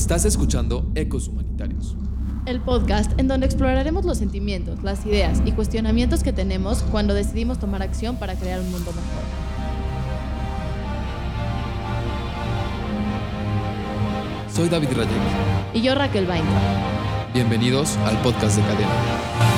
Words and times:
Estás 0.00 0.24
escuchando 0.24 0.90
Ecos 0.94 1.28
Humanitarios. 1.28 1.94
El 2.46 2.62
podcast 2.62 3.12
en 3.20 3.28
donde 3.28 3.44
exploraremos 3.44 4.06
los 4.06 4.16
sentimientos, 4.16 4.82
las 4.82 5.04
ideas 5.04 5.42
y 5.44 5.52
cuestionamientos 5.52 6.22
que 6.22 6.32
tenemos 6.32 6.82
cuando 6.84 7.12
decidimos 7.12 7.58
tomar 7.58 7.82
acción 7.82 8.16
para 8.16 8.34
crear 8.34 8.60
un 8.60 8.70
mundo 8.70 8.92
mejor. 8.92 9.22
Soy 14.50 14.70
David 14.70 14.88
Rayek. 14.88 15.74
Y 15.74 15.82
yo 15.82 15.94
Raquel 15.94 16.26
Bainter. 16.26 16.50
Bienvenidos 17.34 17.98
al 17.98 18.16
podcast 18.22 18.56
de 18.56 18.62
Cadena. 18.62 19.49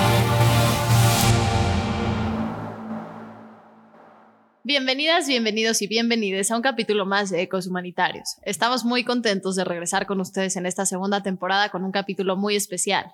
Bienvenidas, 4.64 5.26
bienvenidos 5.26 5.82
y 5.82 5.88
bienvenidas 5.88 6.52
a 6.52 6.56
un 6.56 6.62
capítulo 6.62 7.04
más 7.04 7.30
de 7.30 7.42
Ecos 7.42 7.66
Humanitarios. 7.66 8.36
Estamos 8.44 8.84
muy 8.84 9.02
contentos 9.02 9.56
de 9.56 9.64
regresar 9.64 10.06
con 10.06 10.20
ustedes 10.20 10.54
en 10.54 10.66
esta 10.66 10.86
segunda 10.86 11.20
temporada 11.20 11.70
con 11.70 11.82
un 11.82 11.90
capítulo 11.90 12.36
muy 12.36 12.54
especial. 12.54 13.06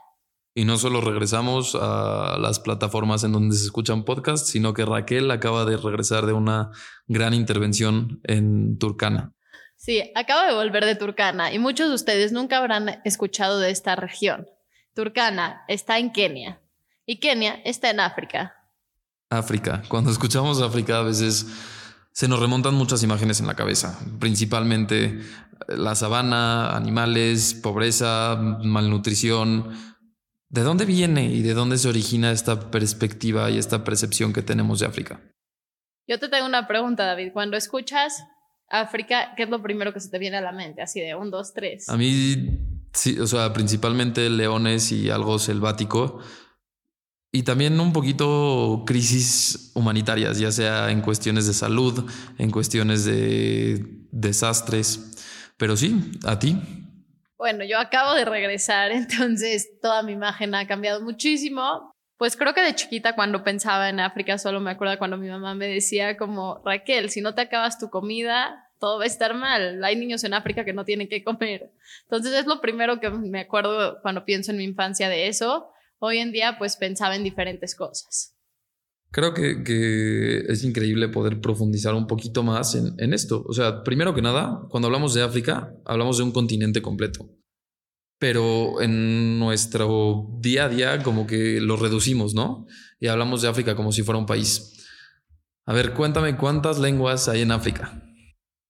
Y 0.55 0.67
no 0.67 0.77
solo 0.77 1.01
regresamos 1.01 1.75
a 1.75 2.37
las 2.39 2.61
plataformas 2.61 3.25
en 3.25 3.33
donde 3.33 3.57
se 3.57 3.65
escuchan 3.65 4.05
podcasts, 4.05 4.51
sino 4.51 4.75
que 4.75 4.85
Raquel 4.85 5.31
acaba 5.31 5.65
de 5.65 5.79
regresar 5.79 6.27
de 6.27 6.35
una 6.35 6.71
gran 7.07 7.33
intervención 7.33 8.21
en 8.25 8.77
Turcana. 8.77 9.33
Sí, 9.75 10.03
acabo 10.15 10.47
de 10.47 10.53
volver 10.53 10.85
de 10.85 10.97
Turcana 10.97 11.51
y 11.51 11.59
muchos 11.59 11.89
de 11.89 11.95
ustedes 11.95 12.31
nunca 12.31 12.59
habrán 12.59 13.01
escuchado 13.07 13.59
de 13.59 13.71
esta 13.71 13.97
región. 13.97 14.47
Turcana 14.95 15.63
está 15.67 15.99
en 15.99 16.13
Kenia 16.13 16.61
y 17.07 17.21
Kenia 17.21 17.55
está 17.65 17.89
en 17.89 18.01
África. 18.01 18.58
África. 19.31 19.83
Cuando 19.89 20.11
escuchamos 20.11 20.61
África 20.63 20.99
a 20.99 21.03
veces 21.03 21.47
se 22.13 22.29
nos 22.29 22.41
remontan 22.41 22.75
muchas 22.75 23.03
imágenes 23.03 23.41
en 23.41 23.47
la 23.47 23.55
cabeza, 23.55 23.99
principalmente 24.19 25.05
eh, 25.05 25.21
la 25.69 25.95
sabana, 25.95 26.75
animales, 26.75 27.55
pobreza, 27.55 28.37
malnutrición. 28.37 29.71
¿De 30.49 30.63
dónde 30.63 30.87
viene 30.87 31.27
y 31.27 31.43
de 31.43 31.55
dónde 31.55 31.77
se 31.77 31.89
origina 31.89 32.33
esta 32.33 32.71
perspectiva 32.71 33.51
y 33.51 33.59
esta 33.59 33.85
percepción 33.85 34.33
que 34.33 34.43
tenemos 34.43 34.81
de 34.81 34.87
África? 34.87 35.21
Yo 36.09 36.19
te 36.19 36.29
tengo 36.29 36.47
una 36.47 36.67
pregunta, 36.67 37.05
David. 37.05 37.33
Cuando 37.35 37.57
escuchas 37.57 38.25
África, 38.69 39.35
¿qué 39.37 39.43
es 39.43 39.51
lo 39.51 39.63
primero 39.63 39.93
que 39.93 40.01
se 40.01 40.09
te 40.09 40.19
viene 40.19 40.39
a 40.39 40.41
la 40.41 40.53
mente? 40.53 40.81
Así 40.81 41.01
de 41.01 41.15
un, 41.15 41.31
dos, 41.31 41.53
tres. 41.53 41.89
A 41.91 41.99
mí, 41.99 42.59
sí, 42.95 43.21
o 43.21 43.27
sea, 43.27 43.53
principalmente 43.53 44.31
leones 44.31 44.91
y 44.91 45.11
algo 45.11 45.39
selvático 45.39 46.21
y 47.31 47.43
también 47.43 47.79
un 47.79 47.93
poquito 47.93 48.85
crisis 48.87 49.71
humanitarias, 49.75 50.39
ya 50.39 50.51
sea 50.51 50.91
en 50.91 51.03
cuestiones 51.03 51.47
de 51.47 51.53
salud, 51.53 52.11
en 52.39 52.51
cuestiones 52.51 53.05
de 53.05 53.85
desastres. 54.11 55.15
Pero 55.59 55.77
sí, 55.77 56.13
a 56.25 56.39
ti. 56.39 56.57
Bueno, 57.37 57.65
yo 57.65 57.79
acabo 57.79 58.15
de 58.15 58.25
regresar, 58.25 58.93
entonces 58.93 59.79
toda 59.83 60.03
mi 60.03 60.13
imagen 60.13 60.55
ha 60.55 60.67
cambiado 60.67 61.03
muchísimo. 61.03 61.93
Pues 62.17 62.37
creo 62.37 62.55
que 62.55 62.63
de 62.63 62.75
chiquita 62.75 63.15
cuando 63.15 63.45
pensaba 63.45 63.91
en 63.91 64.01
África, 64.01 64.39
solo 64.39 64.59
me 64.59 64.71
acuerdo 64.71 64.99
cuando 64.99 65.19
mi 65.19 65.29
mamá 65.29 65.55
me 65.55 65.69
decía 65.69 66.17
como, 66.17 66.61
Raquel, 66.65 67.11
si 67.11 67.21
no 67.21 67.35
te 67.35 67.43
acabas 67.43 67.79
tu 67.79 67.91
comida, 67.91 68.71
todo 68.81 68.99
va 68.99 69.05
a 69.05 69.07
estar 69.07 69.35
mal. 69.35 69.85
Hay 69.85 69.97
niños 69.97 70.25
en 70.25 70.35
África 70.35 70.65
que 70.65 70.73
no 70.73 70.85
tienen 70.85 71.09
que 71.09 71.23
comer. 71.23 71.71
Entonces 72.05 72.33
es 72.33 72.47
lo 72.47 72.61
primero 72.61 72.99
que 72.99 73.11
me 73.11 73.41
acuerdo 73.41 74.01
cuando 74.03 74.25
pienso 74.25 74.51
en 74.51 74.57
mi 74.57 74.65
infancia 74.65 75.09
de 75.09 75.29
eso 75.29 75.71
hoy 75.99 76.19
en 76.19 76.33
día 76.33 76.57
pues 76.59 76.77
pensaba 76.77 77.17
en 77.17 77.25
diferentes 77.25 77.75
cosas. 77.75 78.35
Creo 79.11 79.33
que, 79.33 80.45
es 80.49 80.65
increíble 80.65 81.09
poder 81.09 81.41
profundizar 81.41 81.95
un 81.95 82.07
poquito 82.07 82.43
más 82.43 82.75
en, 82.75 82.93
en, 82.99 83.15
esto. 83.15 83.43
O 83.47 83.55
sea, 83.55 83.83
primero 83.83 84.15
que 84.15 84.21
nada, 84.21 84.61
cuando 84.69 84.89
hablamos 84.89 85.15
de 85.15 85.23
África, 85.23 85.73
hablamos 85.87 86.19
de 86.19 86.25
un 86.25 86.33
continente 86.33 86.83
completo. 86.83 87.27
Pero 88.19 88.83
en 88.83 89.39
nuestro 89.39 90.27
día 90.41 90.65
a 90.65 90.69
día 90.69 91.03
como 91.03 91.27
que 91.27 91.59
lo 91.61 91.77
reducimos, 91.77 92.35
¿no? 92.35 92.67
Y 93.01 93.07
hablamos 93.07 93.41
de 93.41 93.49
África 93.49 93.75
como 93.77 93.93
si 93.93 94.03
fuera 94.03 94.19
un 94.19 94.27
país. 94.27 94.75
A 95.65 95.73
ver, 95.73 95.95
cuéntame 95.95 96.37
cuántas 96.37 96.79
lenguas 96.79 97.29
hay 97.29 97.43
en 97.43 97.53
África. 97.53 98.03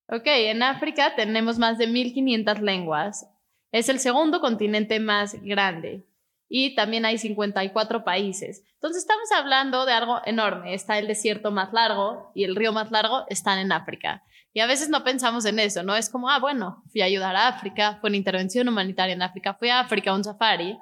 Ok, 0.09 0.27
en 0.27 0.63
África 0.63 1.15
tenemos 1.17 1.59
más 1.59 1.79
de 1.79 1.87
1500 1.87 2.61
lenguas. 2.61 3.27
Es 3.73 3.89
el 3.89 3.99
segundo 3.99 4.41
continente 4.41 5.01
más 5.01 5.37
grande 5.43 6.09
y 6.49 6.75
también 6.75 7.05
hay 7.05 7.19
54 7.19 8.05
países. 8.05 8.63
Entonces 8.75 9.03
estamos 9.03 9.31
hablando 9.33 9.85
de 9.85 9.93
algo 9.93 10.21
enorme. 10.25 10.75
Está 10.75 10.99
el 10.99 11.07
desierto 11.07 11.51
más 11.51 11.73
largo 11.73 12.31
y 12.35 12.45
el 12.45 12.57
río 12.57 12.73
más 12.73 12.91
largo 12.91 13.25
están 13.29 13.59
en 13.59 13.73
África. 13.73 14.23
Y 14.55 14.61
a 14.61 14.67
veces 14.67 14.89
no 14.89 15.05
pensamos 15.05 15.45
en 15.45 15.59
eso, 15.59 15.83
¿no? 15.83 15.95
Es 15.95 16.09
como, 16.09 16.31
ah, 16.31 16.39
bueno, 16.41 16.83
fui 16.91 17.03
a 17.03 17.05
ayudar 17.05 17.37
a 17.37 17.49
África, 17.49 17.99
fue 18.01 18.09
una 18.09 18.17
intervención 18.17 18.67
humanitaria 18.69 19.15
en 19.15 19.23
África, 19.23 19.55
fui 19.55 19.69
a 19.69 19.81
África 19.81 20.15
un 20.15 20.25
safari 20.25 20.77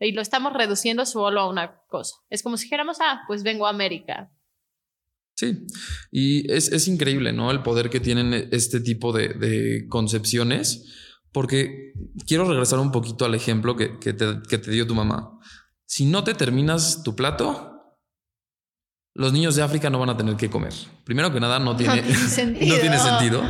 y 0.00 0.12
lo 0.12 0.20
estamos 0.20 0.52
reduciendo 0.52 1.06
solo 1.06 1.40
a 1.40 1.48
una 1.48 1.80
cosa. 1.88 2.16
Es 2.28 2.42
como 2.42 2.56
si 2.56 2.64
dijéramos, 2.64 2.98
ah, 3.00 3.22
pues 3.28 3.44
vengo 3.44 3.66
a 3.66 3.70
América. 3.70 4.30
Sí, 5.34 5.56
y 6.10 6.52
es, 6.52 6.70
es 6.72 6.88
increíble, 6.88 7.32
¿no? 7.32 7.50
El 7.50 7.62
poder 7.62 7.90
que 7.90 8.00
tienen 8.00 8.48
este 8.50 8.80
tipo 8.80 9.12
de 9.12 9.86
concepciones 9.88 10.84
porque 11.32 11.94
quiero 12.26 12.46
regresar 12.48 12.78
un 12.78 12.92
poquito 12.92 13.24
al 13.24 13.34
ejemplo 13.34 13.74
que, 13.76 13.88
te, 13.88 14.70
dio 14.70 14.86
tu 14.86 14.94
mamá. 14.94 15.38
Si 15.86 16.04
no 16.04 16.24
te 16.24 16.34
terminas 16.34 17.02
tu 17.02 17.16
plato, 17.16 17.96
los 19.14 19.32
niños 19.32 19.56
de 19.56 19.62
África 19.62 19.90
no 19.90 19.98
van 19.98 20.10
a 20.10 20.16
tener 20.16 20.36
que 20.36 20.50
comer. 20.50 20.72
Primero 21.04 21.32
que 21.32 21.40
nada, 21.40 21.58
no 21.58 21.74
tiene, 21.76 22.02
no 22.02 22.76
tiene 22.76 22.98
sentido. 22.98 23.42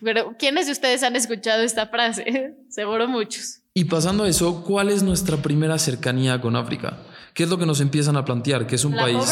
pero 0.00 0.36
¿quiénes 0.38 0.66
de 0.66 0.72
ustedes 0.72 1.02
han 1.02 1.16
escuchado 1.16 1.62
esta 1.62 1.88
frase? 1.88 2.56
Seguro 2.68 3.08
muchos. 3.08 3.62
Y 3.74 3.84
pasando 3.84 4.24
a 4.24 4.28
eso, 4.28 4.64
¿cuál 4.64 4.88
es 4.88 5.02
nuestra 5.02 5.36
primera 5.36 5.78
cercanía 5.78 6.40
con 6.40 6.56
África? 6.56 6.98
¿Qué 7.34 7.44
es 7.44 7.50
lo 7.50 7.58
que 7.58 7.66
nos 7.66 7.80
empiezan 7.80 8.16
a 8.16 8.24
plantear? 8.24 8.66
Que 8.66 8.74
es 8.74 8.84
un 8.84 8.96
país 8.96 9.22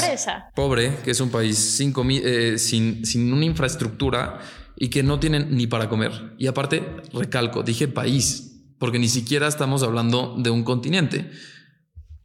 pobre, 0.55 0.99
que 1.03 1.11
es 1.11 1.21
un 1.21 1.31
país 1.31 1.59
sin, 1.59 1.93
eh, 2.23 2.57
sin, 2.59 3.05
sin 3.05 3.33
una 3.33 3.45
infraestructura 3.45 4.39
y 4.77 4.91
que 4.91 5.03
no 5.03 5.19
tienen 5.19 5.57
ni 5.57 5.67
para 5.67 5.89
comer. 5.89 6.35
Y 6.39 6.47
aparte, 6.47 6.85
recalco, 7.13 7.63
dije 7.63 7.89
país, 7.89 8.63
porque 8.79 8.99
ni 8.99 9.09
siquiera 9.09 9.49
estamos 9.49 9.83
hablando 9.83 10.37
de 10.39 10.51
un 10.51 10.63
continente. 10.63 11.31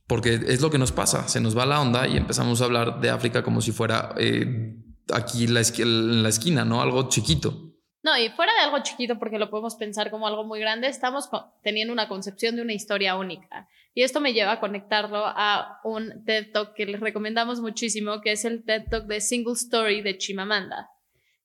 Porque 0.08 0.34
es 0.34 0.62
lo 0.62 0.70
que 0.70 0.78
nos 0.78 0.92
pasa, 0.92 1.30
se 1.30 1.40
nos 1.40 1.58
va 1.58 1.66
la 1.66 1.80
onda 1.80 2.06
y 2.08 2.18
empezamos 2.18 2.62
a 2.62 2.66
hablar 2.66 3.00
de 3.00 3.10
África 3.10 3.44
como 3.44 3.62
si 3.62 3.72
fuera 3.72 4.14
eh, 4.18 4.76
aquí 5.14 5.48
la, 5.48 5.62
en 5.62 6.24
la 6.24 6.30
esquina, 6.30 6.66
¿no? 6.66 6.82
Algo 6.82 7.08
chiquito. 7.08 7.72
No, 8.04 8.18
y 8.18 8.30
fuera 8.30 8.52
de 8.54 8.62
algo 8.62 8.80
chiquito, 8.84 9.20
porque 9.20 9.38
lo 9.38 9.50
podemos 9.50 9.76
pensar 9.76 10.10
como 10.10 10.28
algo 10.28 10.44
muy 10.44 10.60
grande, 10.60 10.88
estamos 10.88 11.30
teniendo 11.64 11.94
una 11.94 12.10
concepción 12.10 12.56
de 12.56 12.64
una 12.64 12.74
historia 12.74 13.16
única. 13.16 13.70
Y 13.94 14.04
esto 14.04 14.20
me 14.20 14.34
lleva 14.34 14.54
a 14.54 14.60
conectarlo 14.60 15.24
a 15.24 15.80
un 15.84 16.26
TED 16.26 16.52
Talk 16.52 16.74
que 16.74 16.88
les 16.88 17.00
recomendamos 17.00 17.62
muchísimo, 17.62 18.20
que 18.22 18.32
es 18.32 18.44
el 18.44 18.66
TED 18.66 18.86
Talk 18.90 19.06
de 19.06 19.22
Single 19.22 19.54
Story 19.54 20.02
de 20.02 20.18
Chimamanda. 20.18 20.90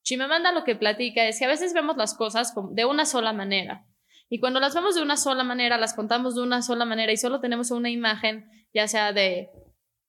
Chimamanda 0.06 0.52
lo 0.52 0.62
que 0.62 0.76
platica 0.76 1.26
es 1.26 1.40
que 1.40 1.46
a 1.46 1.48
veces 1.48 1.74
vemos 1.74 1.96
las 1.96 2.14
cosas 2.14 2.54
de 2.70 2.84
una 2.84 3.04
sola 3.04 3.32
manera. 3.32 3.84
Y 4.30 4.38
cuando 4.38 4.60
las 4.60 4.72
vemos 4.72 4.94
de 4.94 5.02
una 5.02 5.16
sola 5.16 5.42
manera, 5.42 5.78
las 5.78 5.94
contamos 5.94 6.36
de 6.36 6.42
una 6.42 6.62
sola 6.62 6.84
manera 6.84 7.12
y 7.12 7.16
solo 7.16 7.40
tenemos 7.40 7.72
una 7.72 7.90
imagen, 7.90 8.48
ya 8.72 8.86
sea 8.86 9.12
de 9.12 9.50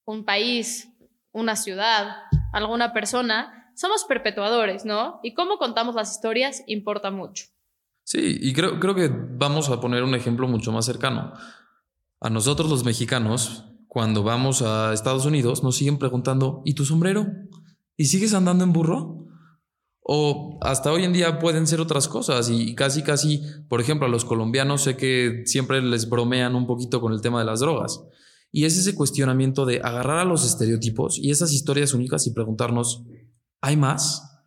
un 0.05 0.23
país, 0.23 0.87
una 1.31 1.55
ciudad, 1.55 2.15
alguna 2.53 2.93
persona, 2.93 3.71
somos 3.75 4.05
perpetuadores, 4.05 4.85
¿no? 4.85 5.19
Y 5.23 5.33
cómo 5.33 5.57
contamos 5.57 5.95
las 5.95 6.11
historias 6.11 6.63
importa 6.67 7.09
mucho. 7.09 7.45
Sí, 8.03 8.37
y 8.39 8.53
creo, 8.53 8.79
creo 8.79 8.93
que 8.93 9.09
vamos 9.11 9.67
a 9.69 9.81
poner 9.81 10.03
un 10.03 10.13
ejemplo 10.13 10.47
mucho 10.47 10.71
más 10.71 10.85
cercano. 10.85 11.33
A 12.19 12.29
nosotros 12.29 12.69
los 12.69 12.85
mexicanos, 12.85 13.65
cuando 13.87 14.21
vamos 14.21 14.61
a 14.61 14.93
Estados 14.93 15.25
Unidos, 15.25 15.63
nos 15.63 15.75
siguen 15.75 15.97
preguntando, 15.97 16.61
¿y 16.65 16.75
tu 16.75 16.85
sombrero? 16.85 17.25
¿Y 17.95 18.05
sigues 18.05 18.35
andando 18.35 18.63
en 18.63 18.73
burro? 18.73 19.26
O 20.09 20.57
hasta 20.61 20.93
hoy 20.93 21.03
en 21.03 21.11
día 21.11 21.37
pueden 21.37 21.67
ser 21.67 21.81
otras 21.81 22.07
cosas 22.07 22.49
y 22.49 22.75
casi, 22.75 23.03
casi, 23.03 23.41
por 23.67 23.81
ejemplo, 23.81 24.07
a 24.07 24.09
los 24.09 24.23
colombianos 24.23 24.83
sé 24.83 24.95
que 24.95 25.41
siempre 25.45 25.81
les 25.81 26.07
bromean 26.07 26.55
un 26.55 26.65
poquito 26.65 27.01
con 27.01 27.11
el 27.11 27.19
tema 27.19 27.39
de 27.39 27.45
las 27.45 27.59
drogas. 27.59 27.99
Y 28.49 28.63
es 28.63 28.77
ese 28.77 28.95
cuestionamiento 28.95 29.65
de 29.65 29.81
agarrar 29.83 30.19
a 30.19 30.23
los 30.23 30.45
estereotipos 30.45 31.19
y 31.19 31.29
esas 31.29 31.51
historias 31.51 31.93
únicas 31.93 32.25
y 32.25 32.31
preguntarnos, 32.31 33.03
¿hay 33.59 33.75
más? 33.75 34.45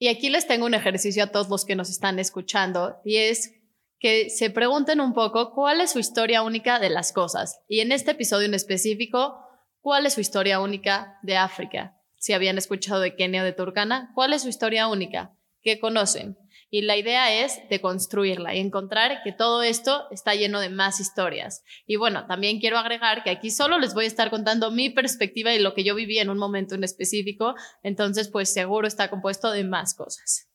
Y 0.00 0.08
aquí 0.08 0.30
les 0.30 0.48
tengo 0.48 0.66
un 0.66 0.74
ejercicio 0.74 1.22
a 1.22 1.28
todos 1.28 1.48
los 1.48 1.64
que 1.64 1.76
nos 1.76 1.90
están 1.90 2.18
escuchando 2.18 2.96
y 3.04 3.18
es 3.18 3.52
que 4.00 4.30
se 4.30 4.50
pregunten 4.50 5.00
un 5.00 5.14
poco 5.14 5.52
cuál 5.54 5.80
es 5.80 5.92
su 5.92 6.00
historia 6.00 6.42
única 6.42 6.80
de 6.80 6.90
las 6.90 7.12
cosas. 7.12 7.60
Y 7.68 7.80
en 7.80 7.92
este 7.92 8.10
episodio 8.10 8.46
en 8.46 8.54
específico, 8.54 9.38
¿cuál 9.80 10.06
es 10.06 10.14
su 10.14 10.20
historia 10.20 10.58
única 10.58 11.20
de 11.22 11.36
África? 11.36 11.97
Si 12.18 12.32
habían 12.32 12.58
escuchado 12.58 13.00
de 13.00 13.16
Kenia 13.16 13.42
o 13.42 13.44
de 13.44 13.52
Turkana, 13.52 14.10
¿cuál 14.14 14.32
es 14.32 14.42
su 14.42 14.48
historia 14.48 14.88
única? 14.88 15.34
¿Qué 15.62 15.80
conocen? 15.80 16.36
Y 16.70 16.82
la 16.82 16.98
idea 16.98 17.44
es 17.44 17.58
de 17.70 17.80
construirla 17.80 18.54
y 18.54 18.58
encontrar 18.58 19.22
que 19.24 19.32
todo 19.32 19.62
esto 19.62 20.04
está 20.10 20.34
lleno 20.34 20.60
de 20.60 20.68
más 20.68 21.00
historias. 21.00 21.62
Y 21.86 21.96
bueno, 21.96 22.26
también 22.26 22.60
quiero 22.60 22.76
agregar 22.76 23.24
que 23.24 23.30
aquí 23.30 23.50
solo 23.50 23.78
les 23.78 23.94
voy 23.94 24.04
a 24.04 24.08
estar 24.08 24.28
contando 24.28 24.70
mi 24.70 24.90
perspectiva 24.90 25.54
y 25.54 25.60
lo 25.60 25.72
que 25.72 25.82
yo 25.82 25.94
viví 25.94 26.18
en 26.18 26.28
un 26.28 26.36
momento 26.36 26.74
en 26.74 26.84
específico, 26.84 27.54
entonces 27.82 28.28
pues 28.28 28.52
seguro 28.52 28.86
está 28.86 29.08
compuesto 29.08 29.50
de 29.50 29.64
más 29.64 29.94
cosas. 29.94 30.46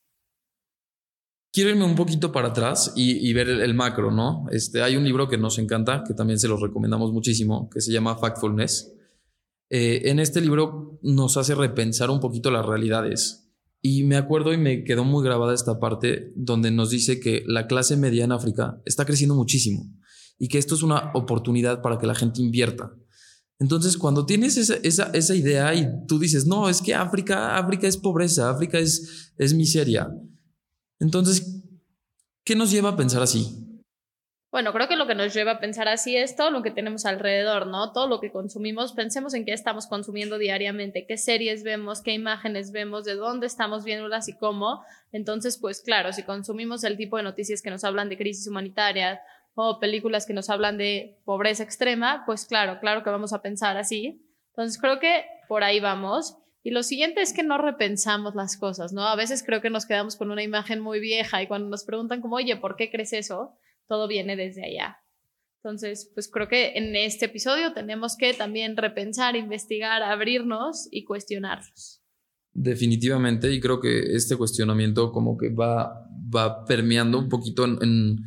quiero 1.52 1.72
irme 1.72 1.86
un 1.86 1.96
poquito 1.96 2.32
para 2.32 2.50
atrás 2.50 2.94
y, 2.96 3.32
ver 3.34 3.50
el, 3.50 3.74
macro, 3.74 4.12
¿no? 4.12 4.46
Este, 4.52 4.84
hay 4.84 4.96
un 4.96 5.04
libro 5.04 5.28
que 5.28 5.38
nos 5.38 5.58
encanta, 5.58 6.04
que 6.08 6.14
también 6.14 6.38
se 6.38 6.48
lo 6.48 6.58
recomendamos 6.58 7.12
muchísimo, 7.12 7.70
que 7.72 7.82
se 7.82 7.92
llama 7.92 8.18
Factfulness. 8.18 8.94
Eh, 9.76 10.12
en 10.12 10.20
este 10.20 10.40
libro 10.40 11.00
nos 11.02 11.36
hace 11.36 11.56
repensar 11.56 12.12
un 12.12 12.20
poquito 12.20 12.52
las 12.52 12.64
realidades. 12.64 13.50
Y 13.82 14.04
me 14.04 14.18
acuerdo 14.18 14.54
y 14.54 14.58
me 14.58 14.84
quedó 14.84 15.04
muy 15.04 15.26
grabada 15.26 15.52
esta 15.52 15.80
parte 15.80 16.32
donde 16.36 16.70
nos 16.70 16.92
dice 16.92 17.20
que 17.20 17.44
la 17.48 17.66
clase 17.66 17.98
media 17.98 18.24
en 18.24 18.32
África 18.32 18.80
está 18.86 19.04
creciendo 19.04 19.34
muchísimo 19.34 19.92
y 20.38 20.48
que 20.48 20.60
esto 20.60 20.76
es 20.76 20.84
una 20.84 21.12
oportunidad 21.16 21.82
para 21.82 21.98
que 21.98 22.06
la 22.06 22.14
gente 22.14 22.40
invierta. 22.40 22.94
Entonces, 23.58 23.98
cuando 23.98 24.28
tienes 24.28 24.58
esa, 24.58 24.76
esa, 24.84 25.06
esa, 25.06 25.34
idea 25.34 25.74
y 25.74 25.88
tú 26.08 26.20
dices, 26.20 26.46
no, 26.46 26.70
es 26.70 26.80
que 26.80 26.94
África, 26.94 27.58
África 27.58 27.88
es 27.88 27.98
pobreza, 27.98 28.52
África 28.52 28.78
es, 28.78 29.34
es 29.40 29.56
miseria. 29.56 30.08
Entonces, 31.00 31.64
¿qué 32.44 32.56
nos 32.56 32.70
lleva 32.70 32.90
a 32.90 32.96
pensar 32.96 33.24
así? 33.24 33.58
Bueno, 34.54 34.72
creo 34.72 34.88
que 34.88 34.98
lo 34.98 35.08
que 35.08 35.16
nos 35.16 35.34
lleva 35.34 35.54
a 35.54 35.60
pensar 35.60 35.88
así 35.88 36.16
es 36.16 36.36
todo 36.36 36.52
lo 36.52 36.62
que 36.62 36.70
tenemos 36.70 37.08
alrededor, 37.08 37.66
¿no? 37.66 37.92
Todo 37.92 38.08
lo 38.08 38.20
que 38.20 38.32
consumimos, 38.32 38.94
pensemos 38.94 39.34
en 39.34 39.46
qué 39.46 39.52
estamos 39.52 39.88
consumiendo 39.88 40.38
diariamente, 40.38 41.08
qué 41.08 41.18
series 41.18 41.64
vemos, 41.64 42.04
qué 42.04 42.12
imágenes 42.12 42.72
vemos, 42.72 43.04
de 43.04 43.16
dónde 43.16 43.48
estamos 43.48 43.84
viéndolas 43.84 44.30
y 44.30 44.38
cómo. 44.38 44.84
Entonces, 45.12 45.58
pues 45.58 45.82
claro, 45.82 46.14
si 46.14 46.22
consumimos 46.22 46.84
el 46.84 46.98
tipo 46.98 47.18
de 47.18 47.24
noticias 47.24 47.64
que 47.64 47.72
nos 47.72 47.84
hablan 47.84 48.10
de 48.10 48.18
crisis 48.18 48.48
humanitaria 48.48 49.22
o 49.56 49.80
películas 49.80 50.28
que 50.28 50.36
nos 50.36 50.52
hablan 50.52 50.78
de 50.78 51.18
pobreza 51.26 51.64
extrema, 51.64 52.22
pues 52.28 52.46
claro, 52.46 52.80
claro 52.80 53.04
que 53.04 53.10
vamos 53.10 53.34
a 53.34 53.42
pensar 53.42 53.78
así. 53.78 54.24
Entonces 54.50 54.80
creo 54.80 55.00
que 55.00 55.26
por 55.48 55.64
ahí 55.64 55.80
vamos. 55.80 56.38
Y 56.62 56.70
lo 56.70 56.84
siguiente 56.84 57.22
es 57.22 57.34
que 57.34 57.42
no 57.42 57.58
repensamos 57.58 58.36
las 58.36 58.56
cosas, 58.58 58.94
¿no? 58.94 59.08
A 59.08 59.16
veces 59.16 59.42
creo 59.44 59.62
que 59.62 59.72
nos 59.72 59.88
quedamos 59.88 60.16
con 60.16 60.30
una 60.30 60.44
imagen 60.44 60.80
muy 60.80 61.00
vieja 61.00 61.42
y 61.42 61.48
cuando 61.48 61.70
nos 61.70 61.86
preguntan 61.86 62.22
como, 62.22 62.36
oye, 62.36 62.56
¿por 62.58 62.76
qué 62.76 62.92
crees 62.92 63.14
eso? 63.14 63.58
Todo 63.88 64.08
viene 64.08 64.36
desde 64.36 64.66
allá. 64.66 64.98
Entonces, 65.64 66.12
pues 66.14 66.30
creo 66.30 66.48
que 66.48 66.74
en 66.76 66.96
este 66.96 67.26
episodio 67.26 67.74
tenemos 67.74 68.18
que 68.18 68.34
también 68.34 68.76
repensar, 68.76 69.36
investigar, 69.36 70.04
abrirnos 70.04 70.88
y 70.92 71.06
cuestionarnos. 71.06 72.02
Definitivamente, 72.52 73.52
y 73.52 73.60
creo 73.60 73.80
que 73.80 74.14
este 74.16 74.36
cuestionamiento 74.36 75.12
como 75.12 75.38
que 75.38 75.50
va, 75.50 76.08
va 76.36 76.66
permeando 76.66 77.18
un 77.18 77.30
poquito 77.30 77.66
en 77.66 78.18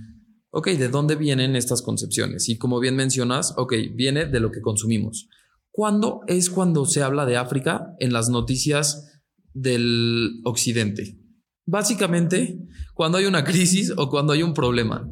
ok, 0.56 0.68
¿de 0.68 0.88
dónde 0.88 1.16
vienen 1.16 1.54
estas 1.54 1.82
concepciones? 1.82 2.48
Y 2.48 2.56
como 2.56 2.80
bien 2.80 2.96
mencionas, 2.96 3.52
ok, 3.58 3.74
viene 3.92 4.24
de 4.24 4.40
lo 4.40 4.50
que 4.50 4.62
consumimos. 4.62 5.28
¿Cuándo 5.70 6.22
es 6.28 6.48
cuando 6.48 6.86
se 6.86 7.02
habla 7.02 7.26
de 7.26 7.36
África 7.36 7.94
en 7.98 8.14
las 8.14 8.30
noticias 8.30 9.20
del 9.52 10.40
occidente? 10.44 11.18
Básicamente, 11.66 12.58
cuando 12.94 13.18
hay 13.18 13.26
una 13.26 13.44
crisis 13.44 13.92
o 13.98 14.08
cuando 14.08 14.32
hay 14.32 14.42
un 14.42 14.54
problema, 14.54 15.06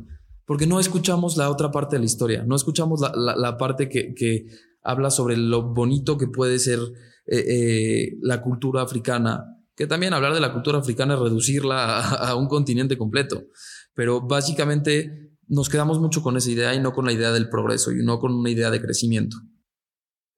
porque 0.47 0.67
no 0.67 0.81
escuchamos 0.81 1.37
la 1.37 1.51
otra 1.51 1.71
parte 1.71 1.97
de 1.97 2.01
la 2.01 2.07
historia, 2.07 2.45
no 2.45 2.57
escuchamos 2.57 3.01
la, 3.01 3.57
parte 3.57 3.89
que, 3.89 4.47
habla 4.83 5.11
sobre 5.11 5.37
lo 5.37 5.63
bonito 5.63 6.19
que 6.19 6.27
puede 6.27 6.59
ser 6.59 6.79
eh, 7.27 7.39
eh, 7.39 8.19
la 8.21 8.43
cultura 8.43 8.83
africana, 8.83 9.45
que 9.75 9.87
también 9.87 10.13
hablar 10.13 10.35
de 10.35 10.41
la 10.41 10.53
cultura 10.53 10.79
africana 10.79 11.15
es 11.15 11.21
reducirla 11.21 12.01
a 12.01 12.37
un 12.37 12.49
continente 12.49 12.99
completo, 12.99 13.45
pero 13.95 14.21
básicamente 14.21 15.31
nos 15.49 15.69
quedamos 15.69 16.01
mucho 16.01 16.23
con 16.23 16.37
esa 16.37 16.51
idea 16.51 16.75
y 16.75 16.81
no 16.81 16.93
con 16.93 17.07
la 17.07 17.13
idea 17.13 17.33
del 17.33 17.49
progreso 17.49 17.93
y 17.93 18.05
no 18.05 18.19
con 18.19 18.35
una 18.35 18.51
idea 18.51 18.71
de 18.71 18.81
crecimiento. 18.81 19.39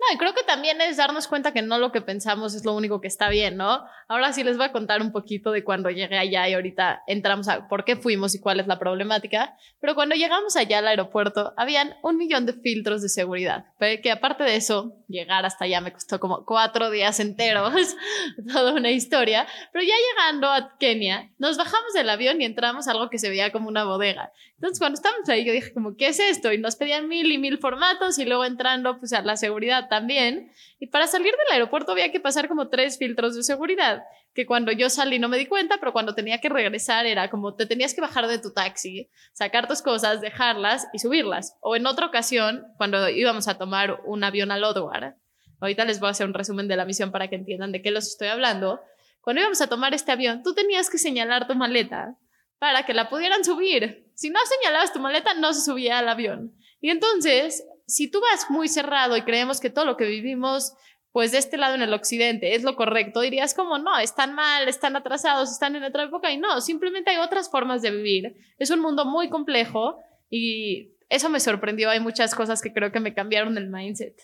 No, 0.06 0.14
y 0.14 0.18
creo 0.18 0.34
que 0.34 0.42
también 0.44 0.80
es 0.80 0.96
darnos 0.96 1.26
cuenta 1.26 1.52
que 1.52 1.62
no 1.62 1.78
lo 1.78 1.90
que 1.90 2.00
pensamos 2.00 2.54
es 2.54 2.64
lo 2.64 2.74
único 2.74 3.00
que 3.00 3.08
está 3.08 3.28
bien, 3.28 3.56
¿no? 3.56 3.84
Ahora 4.08 4.32
sí 4.32 4.44
les 4.44 4.56
voy 4.56 4.66
a 4.66 4.72
contar 4.72 5.00
un 5.02 5.10
poquito 5.10 5.50
de 5.50 5.64
cuando 5.64 5.90
llegué 5.90 6.16
allá 6.16 6.48
y 6.48 6.54
ahorita 6.54 7.02
entramos 7.06 7.48
a 7.48 7.66
por 7.66 7.84
qué 7.84 7.96
fuimos 7.96 8.34
y 8.34 8.40
cuál 8.40 8.60
es 8.60 8.66
la 8.66 8.78
problemática. 8.78 9.56
Pero 9.80 9.94
cuando 9.94 10.14
llegamos 10.14 10.56
allá 10.56 10.78
al 10.78 10.88
aeropuerto, 10.88 11.54
habían 11.56 11.94
un 12.02 12.16
millón 12.16 12.46
de 12.46 12.52
filtros 12.52 13.02
de 13.02 13.08
seguridad. 13.08 13.66
Que 13.78 14.10
aparte 14.10 14.44
de 14.44 14.56
eso, 14.56 14.96
llegar 15.08 15.44
hasta 15.44 15.64
allá 15.64 15.80
me 15.80 15.92
costó 15.92 16.20
como 16.20 16.44
cuatro 16.44 16.90
días 16.90 17.18
enteros, 17.18 17.72
toda 18.52 18.74
una 18.74 18.90
historia. 18.90 19.46
Pero 19.72 19.84
ya 19.84 19.94
llegando 20.10 20.48
a 20.48 20.76
Kenia, 20.78 21.30
nos 21.38 21.56
bajamos 21.56 21.92
del 21.94 22.10
avión 22.10 22.40
y 22.40 22.44
entramos 22.44 22.86
a 22.86 22.92
algo 22.92 23.10
que 23.10 23.18
se 23.18 23.28
veía 23.28 23.50
como 23.50 23.68
una 23.68 23.84
bodega. 23.84 24.32
Entonces, 24.54 24.78
cuando 24.78 24.96
estábamos 24.96 25.28
ahí, 25.28 25.44
yo 25.44 25.52
dije 25.52 25.72
como, 25.74 25.96
¿qué 25.96 26.08
es 26.08 26.18
esto? 26.18 26.50
Y 26.50 26.58
nos 26.58 26.76
pedían 26.76 27.08
mil 27.08 27.30
y 27.30 27.36
mil 27.36 27.58
formatos 27.58 28.18
y 28.18 28.24
luego 28.24 28.44
entrando, 28.44 28.98
pues 28.98 29.12
a 29.12 29.20
la 29.20 29.36
seguridad 29.36 29.88
también. 29.96 30.52
Y 30.78 30.88
para 30.88 31.06
salir 31.06 31.32
del 31.32 31.54
aeropuerto 31.54 31.92
había 31.92 32.12
que 32.12 32.20
pasar 32.20 32.48
como 32.48 32.68
tres 32.68 32.98
filtros 32.98 33.34
de 33.34 33.42
seguridad, 33.42 34.02
que 34.34 34.44
cuando 34.44 34.70
yo 34.72 34.90
salí 34.90 35.18
no 35.18 35.28
me 35.28 35.38
di 35.38 35.46
cuenta, 35.46 35.78
pero 35.80 35.92
cuando 35.94 36.14
tenía 36.14 36.38
que 36.38 36.50
regresar 36.50 37.06
era 37.06 37.30
como 37.30 37.54
te 37.54 37.64
tenías 37.64 37.94
que 37.94 38.02
bajar 38.02 38.26
de 38.28 38.38
tu 38.38 38.52
taxi, 38.52 39.08
sacar 39.32 39.66
tus 39.66 39.80
cosas, 39.80 40.20
dejarlas 40.20 40.86
y 40.92 40.98
subirlas. 40.98 41.56
O 41.60 41.76
en 41.76 41.86
otra 41.86 42.06
ocasión, 42.06 42.66
cuando 42.76 43.08
íbamos 43.08 43.48
a 43.48 43.56
tomar 43.56 44.00
un 44.04 44.22
avión 44.22 44.50
a 44.50 44.58
Lodwar, 44.58 45.16
ahorita 45.60 45.86
les 45.86 45.98
voy 45.98 46.08
a 46.08 46.10
hacer 46.10 46.26
un 46.26 46.34
resumen 46.34 46.68
de 46.68 46.76
la 46.76 46.84
misión 46.84 47.10
para 47.10 47.28
que 47.28 47.36
entiendan 47.36 47.72
de 47.72 47.80
qué 47.80 47.90
los 47.90 48.06
estoy 48.06 48.28
hablando. 48.28 48.80
Cuando 49.22 49.40
íbamos 49.40 49.62
a 49.62 49.68
tomar 49.68 49.94
este 49.94 50.12
avión, 50.12 50.42
tú 50.42 50.54
tenías 50.54 50.90
que 50.90 50.98
señalar 50.98 51.48
tu 51.48 51.54
maleta 51.54 52.16
para 52.58 52.84
que 52.84 52.92
la 52.92 53.08
pudieran 53.08 53.44
subir. 53.44 54.10
Si 54.14 54.28
no 54.28 54.40
señalabas 54.44 54.92
tu 54.92 55.00
maleta, 55.00 55.32
no 55.34 55.54
se 55.54 55.64
subía 55.64 55.98
al 55.98 56.08
avión. 56.08 56.54
Y 56.82 56.90
entonces, 56.90 57.64
si 57.86 58.10
tú 58.10 58.20
vas 58.20 58.50
muy 58.50 58.68
cerrado 58.68 59.16
y 59.16 59.22
creemos 59.22 59.60
que 59.60 59.70
todo 59.70 59.84
lo 59.84 59.96
que 59.96 60.06
vivimos, 60.06 60.74
pues 61.12 61.32
de 61.32 61.38
este 61.38 61.56
lado 61.56 61.74
en 61.74 61.82
el 61.82 61.94
occidente 61.94 62.54
es 62.54 62.62
lo 62.62 62.76
correcto, 62.76 63.20
dirías 63.20 63.54
como, 63.54 63.78
no, 63.78 63.98
están 63.98 64.34
mal, 64.34 64.68
están 64.68 64.96
atrasados, 64.96 65.50
están 65.50 65.76
en 65.76 65.84
otra 65.84 66.04
época. 66.04 66.30
Y 66.32 66.38
no, 66.38 66.60
simplemente 66.60 67.10
hay 67.10 67.18
otras 67.18 67.50
formas 67.50 67.82
de 67.82 67.90
vivir. 67.90 68.36
Es 68.58 68.70
un 68.70 68.80
mundo 68.80 69.04
muy 69.04 69.28
complejo 69.28 69.98
y 70.30 70.94
eso 71.08 71.30
me 71.30 71.40
sorprendió. 71.40 71.90
Hay 71.90 72.00
muchas 72.00 72.34
cosas 72.34 72.60
que 72.60 72.72
creo 72.72 72.92
que 72.92 73.00
me 73.00 73.14
cambiaron 73.14 73.56
el 73.56 73.70
mindset. 73.70 74.16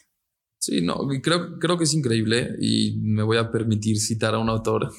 Sí, 0.58 0.80
no, 0.80 0.96
creo, 1.22 1.58
creo 1.58 1.76
que 1.76 1.84
es 1.84 1.94
increíble 1.94 2.50
y 2.60 2.98
me 3.00 3.22
voy 3.22 3.38
a 3.38 3.50
permitir 3.50 3.98
citar 3.98 4.34
a 4.34 4.38
un 4.38 4.48
autor 4.48 4.90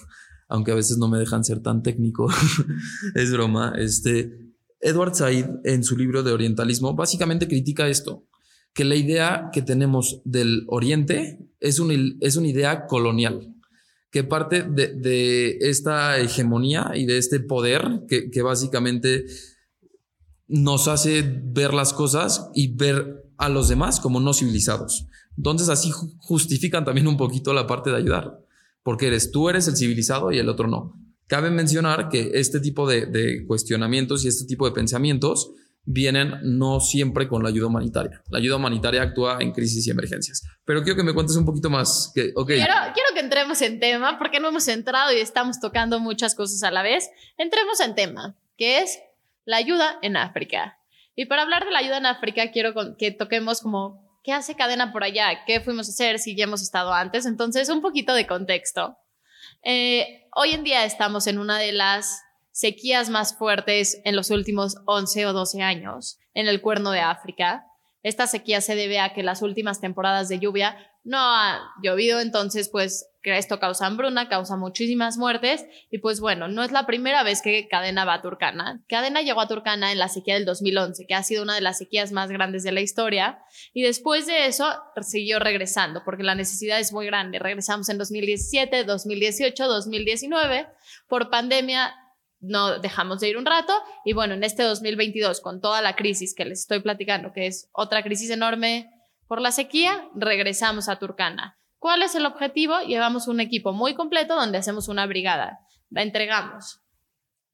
aunque 0.54 0.72
a 0.72 0.76
veces 0.76 0.98
no 0.98 1.08
me 1.08 1.18
dejan 1.18 1.44
ser 1.44 1.62
tan 1.62 1.82
técnico, 1.82 2.30
es 3.16 3.32
broma. 3.32 3.74
Este, 3.76 4.54
Edward 4.80 5.16
Said, 5.16 5.48
en 5.64 5.84
su 5.84 5.98
libro 5.98 6.22
de 6.22 6.32
Orientalismo, 6.32 6.94
básicamente 6.94 7.48
critica 7.48 7.88
esto, 7.88 8.28
que 8.74 8.84
la 8.84 8.96
idea 8.96 9.50
que 9.54 9.62
tenemos 9.62 10.22
del 10.26 10.66
Oriente 10.68 11.40
es, 11.60 11.80
un, 11.80 12.18
es 12.22 12.36
una 12.36 12.48
idea 12.48 12.88
colonial, 12.88 13.56
que 14.12 14.24
parte 14.24 14.64
de, 14.64 15.58
esta 15.62 16.20
hegemonía 16.20 16.92
y 16.96 17.06
de 17.06 17.18
este 17.18 17.40
poder 17.40 18.02
que, 18.08 18.30
que 18.30 18.42
básicamente 18.42 19.26
nos 20.48 20.88
hace 20.88 21.24
ver 21.46 21.74
las 21.74 21.94
cosas 21.94 22.50
y 22.54 22.76
ver 22.76 23.24
a 23.38 23.50
los 23.50 23.70
demás 23.70 24.00
como 24.00 24.20
no 24.20 24.34
civilizados. 24.34 25.08
Entonces 25.38 25.70
así 25.70 25.92
justifican 26.20 26.86
también 26.86 27.08
un 27.08 27.18
poquito 27.18 27.54
la 27.54 27.66
parte 27.66 27.90
de 27.90 27.98
ayudar 27.98 28.44
porque 28.84 29.08
eres 29.08 29.32
tú 29.32 29.50
eres 29.50 29.68
el 29.68 29.78
civilizado 29.78 30.32
y 30.32 30.38
el 30.38 30.50
otro 30.50 30.68
no. 30.68 31.00
Cabe 31.28 31.50
mencionar 31.50 32.10
que 32.10 32.32
este 32.36 32.60
tipo 32.60 32.88
de, 32.88 33.46
cuestionamientos 33.48 34.24
y 34.24 34.28
este 34.28 34.46
tipo 34.46 34.66
de 34.68 34.74
pensamientos 34.74 35.52
vienen 35.86 36.40
no 36.44 36.80
siempre 36.80 37.28
con 37.28 37.44
la 37.44 37.50
ayuda 37.50 37.68
humanitaria. 37.68 38.22
La 38.30 38.40
ayuda 38.40 38.56
humanitaria 38.56 39.02
actúa 39.02 39.38
en 39.40 39.52
crisis 39.52 39.86
y 39.88 39.92
emergencias. 39.92 40.44
Pero 40.66 40.84
quiero 40.84 40.98
que 40.98 41.04
me 41.04 41.14
cuentes 41.14 41.36
un 41.36 41.46
poquito 41.46 41.70
más. 41.70 42.12
Que, 42.16 42.32
okay. 42.36 42.58
quiero, 42.58 42.74
quiero 42.94 43.10
que 43.14 43.20
entremos 43.20 43.62
en 43.62 43.80
tema, 43.80 44.18
porque 44.18 44.40
no 44.40 44.50
hemos 44.50 44.68
entrado 44.68 45.12
y 45.12 45.18
estamos 45.18 45.60
tocando 45.60 46.00
muchas 46.00 46.36
cosas 46.36 46.64
a 46.64 46.72
la 46.72 46.84
vez. 46.84 47.10
Entremos 47.38 47.80
en 47.80 47.96
tema, 47.96 48.36
que 48.58 48.80
es 48.80 49.00
la 49.46 49.58
ayuda 49.58 50.00
en 50.02 50.18
África. 50.18 50.78
Y 51.16 51.26
para 51.26 51.44
hablar 51.44 51.66
de 51.66 51.72
la 51.72 51.80
ayuda 51.80 51.98
en 51.98 52.06
África, 52.06 52.52
quiero 52.52 52.74
que 52.98 53.12
toquemos 53.12 53.62
como 53.62 54.04
¿qué 54.24 54.32
hace 54.32 54.56
cadena 54.56 54.92
por 54.92 55.04
allá? 55.04 55.44
¿Qué 55.46 55.60
fuimos 55.60 55.88
a 55.88 55.92
hacer 55.92 56.20
si 56.20 56.36
ya 56.36 56.46
hemos 56.46 56.62
estado 56.62 56.94
antes? 56.94 57.26
Entonces, 57.26 57.70
un 57.70 57.82
poquito 57.82 58.14
de 58.14 58.26
contexto. 58.26 58.98
Eh, 59.64 60.28
hoy 60.36 60.52
en 60.52 60.64
día 60.64 60.86
estamos 60.86 61.28
en 61.28 61.38
una 61.38 61.58
de 61.58 61.74
las 61.74 62.24
sequías 62.54 63.10
más 63.10 63.36
fuertes 63.36 64.00
en 64.06 64.16
los 64.16 64.30
últimos 64.30 64.78
11 64.86 65.26
o 65.26 65.34
12 65.34 65.62
años 65.62 66.20
en 66.34 66.48
el 66.48 66.62
cuerno 66.62 66.92
de 66.92 67.02
África. 67.02 67.66
Esta 68.04 68.28
sequía 68.28 68.62
se 68.62 68.76
debe 68.76 69.00
a 69.00 69.14
que 69.14 69.24
las 69.24 69.42
últimas 69.42 69.82
temporadas 69.82 70.30
de 70.30 70.40
lluvia 70.40 70.78
no 71.04 71.18
ha 71.18 71.74
llovido, 71.82 72.20
entonces 72.22 72.70
pues 72.70 73.10
esto 73.24 73.60
causa 73.60 73.88
hambruna, 73.88 74.30
causa 74.30 74.56
muchísimas 74.56 75.18
muertes 75.18 75.66
y 75.90 75.98
pues 75.98 76.20
bueno, 76.20 76.48
no 76.48 76.64
es 76.64 76.72
la 76.72 76.86
primera 76.86 77.24
vez 77.24 77.42
que 77.42 77.68
Cadena 77.68 78.06
va 78.06 78.16
a 78.16 78.22
Turcana. 78.22 78.84
Cadena 78.88 79.22
llegó 79.22 79.42
a 79.42 79.48
Turcana 79.48 79.92
en 79.92 80.00
la 80.00 80.10
sequía 80.10 80.36
del 80.36 80.46
2011, 80.46 81.06
que 81.08 81.16
ha 81.16 81.24
sido 81.24 81.44
una 81.44 81.56
de 81.56 81.62
las 81.62 81.78
sequías 81.78 82.12
más 82.12 82.30
grandes 82.30 82.64
de 82.64 82.72
la 82.72 82.82
historia 82.82 83.40
y 83.74 83.82
después 83.82 84.28
de 84.28 84.46
eso 84.46 84.66
siguió 85.02 85.40
regresando 85.40 86.04
porque 86.04 86.24
la 86.24 86.36
necesidad 86.36 86.80
es 86.80 86.94
muy 86.94 87.06
grande. 87.06 87.40
Regresamos 87.40 87.90
en 87.90 87.98
2017, 87.98 88.84
2018, 88.84 89.68
2019. 89.68 90.68
Por 91.08 91.30
pandemia 91.30 91.96
no 92.44 92.80
dejamos 92.80 93.20
de 93.20 93.30
ir 93.30 93.38
un 93.38 93.46
rato 93.46 93.74
y 94.06 94.14
bueno, 94.14 94.34
en 94.34 94.44
este 94.44 94.64
2022 94.64 95.42
con 95.42 95.62
toda 95.62 95.82
la 95.82 95.96
crisis 95.96 96.36
que 96.36 96.46
les 96.46 96.62
estoy 96.62 96.82
platicando, 96.82 97.32
que 97.34 97.48
es 97.48 97.70
otra 97.72 98.04
crisis 98.04 98.30
enorme 98.30 98.92
por 99.28 99.42
la 99.42 99.52
sequía, 99.52 100.10
regresamos 100.14 100.90
a 100.90 101.00
Turcana. 101.00 101.58
¿Cuál 101.80 102.04
es 102.04 102.16
el 102.16 102.26
objetivo? 102.26 102.80
Llevamos 102.82 103.28
un 103.28 103.40
equipo 103.40 103.74
muy 103.74 103.96
completo 103.96 104.36
donde 104.36 104.58
hacemos 104.58 104.88
una 104.88 105.06
brigada. 105.06 105.60
La 105.90 106.04
entregamos 106.04 106.82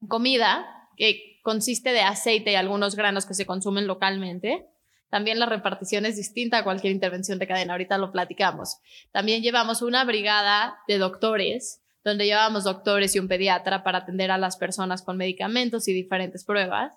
comida, 0.08 0.66
que 0.96 1.40
consiste 1.42 1.92
de 1.92 2.00
aceite 2.00 2.52
y 2.52 2.54
algunos 2.54 2.96
granos 2.96 3.26
que 3.26 3.34
se 3.34 3.46
consumen 3.46 3.86
localmente. 3.86 4.66
También 5.08 5.38
la 5.38 5.46
repartición 5.46 6.06
es 6.06 6.16
distinta 6.16 6.58
a 6.58 6.64
cualquier 6.64 6.92
intervención 6.92 7.38
de 7.38 7.48
cadena, 7.48 7.72
ahorita 7.72 7.98
lo 7.98 8.12
platicamos. 8.12 8.78
También 9.10 9.42
llevamos 9.42 9.82
una 9.82 10.04
brigada 10.04 10.78
de 10.86 10.98
doctores, 10.98 11.79
donde 12.04 12.26
llevamos 12.26 12.64
doctores 12.64 13.14
y 13.14 13.18
un 13.18 13.28
pediatra 13.28 13.82
para 13.82 13.98
atender 13.98 14.30
a 14.30 14.38
las 14.38 14.56
personas 14.56 15.02
con 15.02 15.16
medicamentos 15.16 15.88
y 15.88 15.92
diferentes 15.92 16.44
pruebas. 16.44 16.92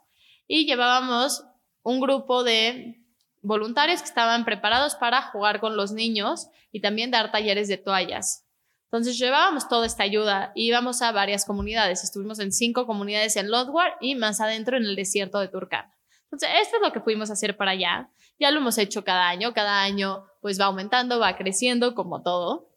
Y 0.47 0.65
llevábamos 0.65 1.43
un 1.83 1.99
grupo 1.99 2.43
de 2.43 3.03
voluntarios 3.41 4.01
que 4.01 4.07
estaban 4.07 4.45
preparados 4.45 4.95
para 4.95 5.21
jugar 5.21 5.59
con 5.59 5.75
los 5.75 5.91
niños 5.91 6.47
y 6.71 6.79
también 6.79 7.11
dar 7.11 7.31
talleres 7.31 7.67
de 7.67 7.77
toallas. 7.77 8.45
Entonces 8.85 9.17
llevábamos 9.17 9.67
toda 9.67 9.85
esta 9.85 10.03
ayuda 10.03 10.51
y 10.55 10.67
íbamos 10.67 11.01
a 11.01 11.11
varias 11.11 11.45
comunidades. 11.45 12.03
Estuvimos 12.03 12.39
en 12.39 12.51
cinco 12.51 12.85
comunidades 12.85 13.35
en 13.35 13.49
Lodwar 13.49 13.97
y 13.99 14.15
más 14.15 14.39
adentro 14.39 14.77
en 14.77 14.83
el 14.83 14.95
desierto 14.95 15.39
de 15.39 15.47
Turkana. 15.47 15.93
Entonces, 16.25 16.49
esto 16.61 16.77
es 16.77 16.81
lo 16.81 16.91
que 16.91 16.99
fuimos 16.99 17.29
a 17.29 17.33
hacer 17.33 17.57
para 17.57 17.71
allá. 17.71 18.09
Ya 18.39 18.49
lo 18.51 18.59
hemos 18.59 18.77
hecho 18.77 19.03
cada 19.03 19.27
año. 19.27 19.53
Cada 19.53 19.81
año 19.81 20.25
pues 20.41 20.59
va 20.59 20.65
aumentando, 20.65 21.19
va 21.19 21.37
creciendo 21.37 21.95
como 21.95 22.21
todo. 22.21 22.72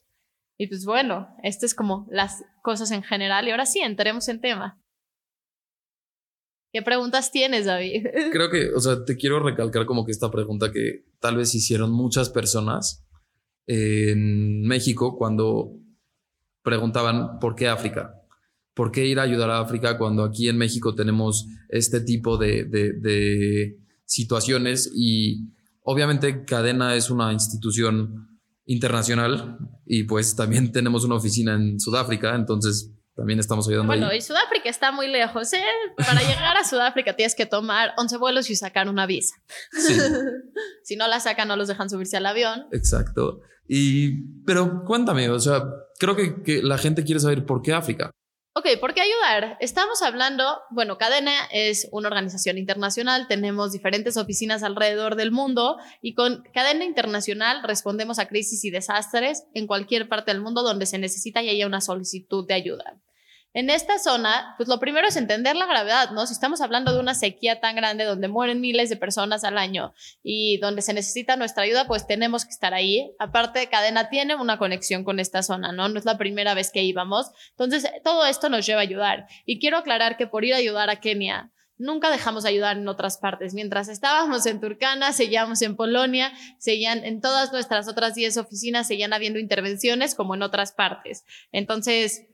Y 0.59 0.69
pues 0.69 0.85
bueno, 0.85 1.29
esto 1.43 1.67
es 1.67 1.75
como 1.75 2.07
las 2.11 2.43
cosas 2.63 2.91
en 2.91 3.03
general. 3.03 3.47
Y 3.47 3.51
ahora 3.51 3.67
sí, 3.67 3.81
entremos 3.81 4.29
en 4.29 4.41
tema. 4.41 4.81
¿Qué 6.73 6.83
preguntas 6.83 7.31
tienes, 7.31 7.67
David? 7.67 8.07
Creo 8.33 8.51
que, 8.51 8.71
o 8.73 8.81
sea, 8.81 9.05
te 9.05 9.17
quiero 9.17 9.41
recalcar 9.41 9.87
como 9.87 10.05
que 10.05 10.13
esta 10.13 10.31
pregunta 10.31 10.73
que 10.73 11.05
tal 11.21 11.37
vez 11.37 11.55
hicieron 11.55 11.91
muchas 11.91 12.31
personas 12.31 13.07
en 13.67 14.63
México 14.63 15.17
cuando 15.17 15.73
preguntaban 16.63 17.39
por 17.39 17.55
qué 17.55 17.69
África. 17.69 18.15
¿Por 18.75 18.93
qué 18.93 19.07
ir 19.07 19.19
a 19.19 19.23
ayudar 19.23 19.51
a 19.51 19.61
África 19.61 19.97
cuando 19.97 20.23
aquí 20.23 20.49
en 20.49 20.59
México 20.59 20.95
tenemos 20.95 21.47
este 21.71 22.01
tipo 22.01 22.37
de, 22.37 22.65
de 22.65 23.79
situaciones? 24.05 24.91
Y 24.95 25.49
obviamente 25.83 26.45
Cadena 26.45 26.95
es 26.95 27.09
una 27.09 27.33
institución 27.33 28.36
internacional 28.67 29.59
y 29.87 30.05
pues 30.05 30.37
también 30.37 30.73
tenemos 30.73 31.05
una 31.05 31.15
oficina 31.15 31.55
en 31.55 31.81
Sudáfrica, 31.81 32.35
entonces 32.35 32.93
también 33.15 33.39
estamos 33.39 33.67
ayudando. 33.67 33.87
Bueno, 33.87 34.13
y 34.13 34.21
Sudáfrica 34.21 34.69
está 34.69 34.93
muy 34.93 35.09
lejos. 35.09 35.53
¿eh? 35.55 35.63
Para 35.97 36.21
llegar 36.29 36.57
a 36.57 36.65
Sudáfrica 36.65 37.17
tienes 37.17 37.35
que 37.35 37.47
tomar 37.47 37.95
11 37.97 38.19
vuelos 38.19 38.51
y 38.51 38.57
sacar 38.57 38.89
una 38.89 39.07
visa. 39.07 39.35
si 40.83 40.97
no 40.97 41.09
la 41.09 41.21
sacan, 41.21 41.49
no 41.49 41.57
los 41.57 41.69
dejan 41.69 41.89
subirse 41.89 42.19
al 42.19 42.27
avión. 42.27 42.67
Exacto. 42.73 43.41
Y, 43.67 44.43
pero 44.45 44.85
cuéntame, 44.85 45.31
o 45.31 45.41
sea, 45.41 45.65
creo 45.99 46.15
que, 46.15 46.43
que 46.43 46.63
la 46.63 46.79
gente 46.79 47.05
quiere 47.05 47.21
saber 47.21 47.47
por 47.47 47.63
qué 47.63 47.73
África. 47.73 48.11
Ok, 48.59 48.81
¿por 48.81 48.95
qué 48.95 49.03
ayudar? 49.03 49.59
Estamos 49.61 50.01
hablando, 50.01 50.63
bueno, 50.71 50.97
Cadena 50.97 51.31
es 51.53 51.89
una 51.93 52.09
organización 52.09 52.57
internacional, 52.57 53.29
tenemos 53.29 53.73
diferentes 53.73 54.17
oficinas 54.17 54.63
alrededor 54.63 55.15
del 55.15 55.31
mundo 55.31 55.77
y 56.01 56.15
con 56.15 56.43
Cadena 56.55 56.87
Internacional 56.87 57.63
respondemos 57.63 58.19
a 58.19 58.29
crisis 58.29 58.65
y 58.65 58.71
desastres 58.71 59.45
en 59.53 59.67
cualquier 59.67 60.09
parte 60.09 60.31
del 60.31 60.41
mundo 60.41 60.63
donde 60.63 60.87
se 60.87 60.97
necesita 60.97 61.43
y 61.43 61.51
haya 61.51 61.67
una 61.67 61.83
solicitud 61.83 62.47
de 62.47 62.55
ayuda. 62.55 62.99
En 63.57 63.71
esta 63.71 63.99
zona, 63.99 64.53
pues 64.59 64.69
lo 64.69 64.79
primero 64.79 65.09
es 65.09 65.17
entender 65.17 65.57
la 65.57 65.65
gravedad, 65.65 66.11
¿no? 66.11 66.27
Si 66.27 66.35
estamos 66.35 66.61
hablando 66.61 66.93
de 66.93 67.01
una 67.01 67.15
sequía 67.15 67.59
tan 67.59 67.75
grande 67.75 68.05
donde 68.05 68.29
mueren 68.29 68.61
miles 68.61 68.91
de 68.91 68.99
personas 68.99 69.45
al 69.45 69.57
año 69.57 69.95
y 70.23 70.59
donde 70.59 70.83
se 70.83 70.93
necesita 70.93 71.37
nuestra 71.37 71.63
ayuda, 71.63 71.87
pues 71.87 72.07
tenemos 72.07 72.45
que 72.45 72.51
estar 72.51 72.75
ahí. 72.75 73.15
Aparte, 73.19 73.67
Cadena 73.71 74.11
tiene 74.11 74.35
una 74.35 74.59
conexión 74.59 75.05
con 75.05 75.21
esta 75.21 75.43
zona, 75.43 75.73
¿no? 75.73 75.89
No 75.89 75.99
es 75.99 76.05
la 76.05 76.19
primera 76.19 76.53
vez 76.53 76.71
que 76.71 76.83
íbamos. 76.83 77.31
Entonces, 77.53 77.91
todo 78.05 78.27
esto 78.27 78.51
nos 78.51 78.67
lleva 78.67 78.81
a 78.81 78.83
ayudar. 78.83 79.27
Y 79.47 79.59
quiero 79.59 79.79
aclarar 79.79 80.19
que 80.19 80.27
por 80.27 80.45
ir 80.45 80.53
a 80.53 80.59
ayudar 80.59 80.91
a 80.91 81.01
Kenia, 81.01 81.51
nunca 81.79 82.11
dejamos 82.11 82.43
de 82.43 82.51
ayudar 82.51 82.77
en 82.77 82.87
otras 82.89 83.17
partes. 83.17 83.55
Mientras 83.55 83.89
estábamos 83.89 84.45
en 84.45 84.61
Turcana, 84.61 85.15
seguíamos 85.15 85.63
en 85.63 85.77
Polonia, 85.77 86.31
seguían 86.59 87.07
en 87.07 87.23
todas 87.23 87.53
nuestras 87.53 87.89
otras 87.89 88.15
10 88.15 88.37
oficinas, 88.37 88.87
seguían 88.87 89.15
habiendo 89.15 89.39
intervenciones 89.39 90.15
como 90.15 90.35
en 90.35 90.43
otras 90.43 90.73
partes. 90.73 91.25
Entonces, 91.53 92.27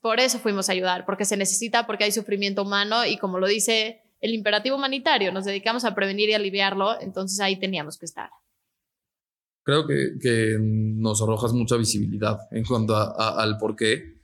por 0.00 0.20
eso 0.20 0.38
fuimos 0.38 0.68
a 0.68 0.72
ayudar, 0.72 1.04
porque 1.04 1.24
se 1.24 1.36
necesita, 1.36 1.86
porque 1.86 2.04
hay 2.04 2.12
sufrimiento 2.12 2.62
humano 2.62 3.06
y 3.06 3.16
como 3.18 3.38
lo 3.38 3.46
dice 3.46 4.02
el 4.20 4.34
imperativo 4.34 4.76
humanitario, 4.76 5.32
nos 5.32 5.44
dedicamos 5.44 5.84
a 5.84 5.94
prevenir 5.94 6.28
y 6.28 6.34
aliviarlo, 6.34 7.00
entonces 7.00 7.40
ahí 7.40 7.58
teníamos 7.58 7.98
que 7.98 8.06
estar. 8.06 8.30
Creo 9.62 9.86
que, 9.86 10.58
nos 10.60 11.22
arrojas 11.22 11.52
mucha 11.52 11.76
visibilidad 11.76 12.38
en 12.50 12.64
cuanto 12.64 12.96
al 12.96 13.56
por 13.58 13.76
qué. 13.76 14.18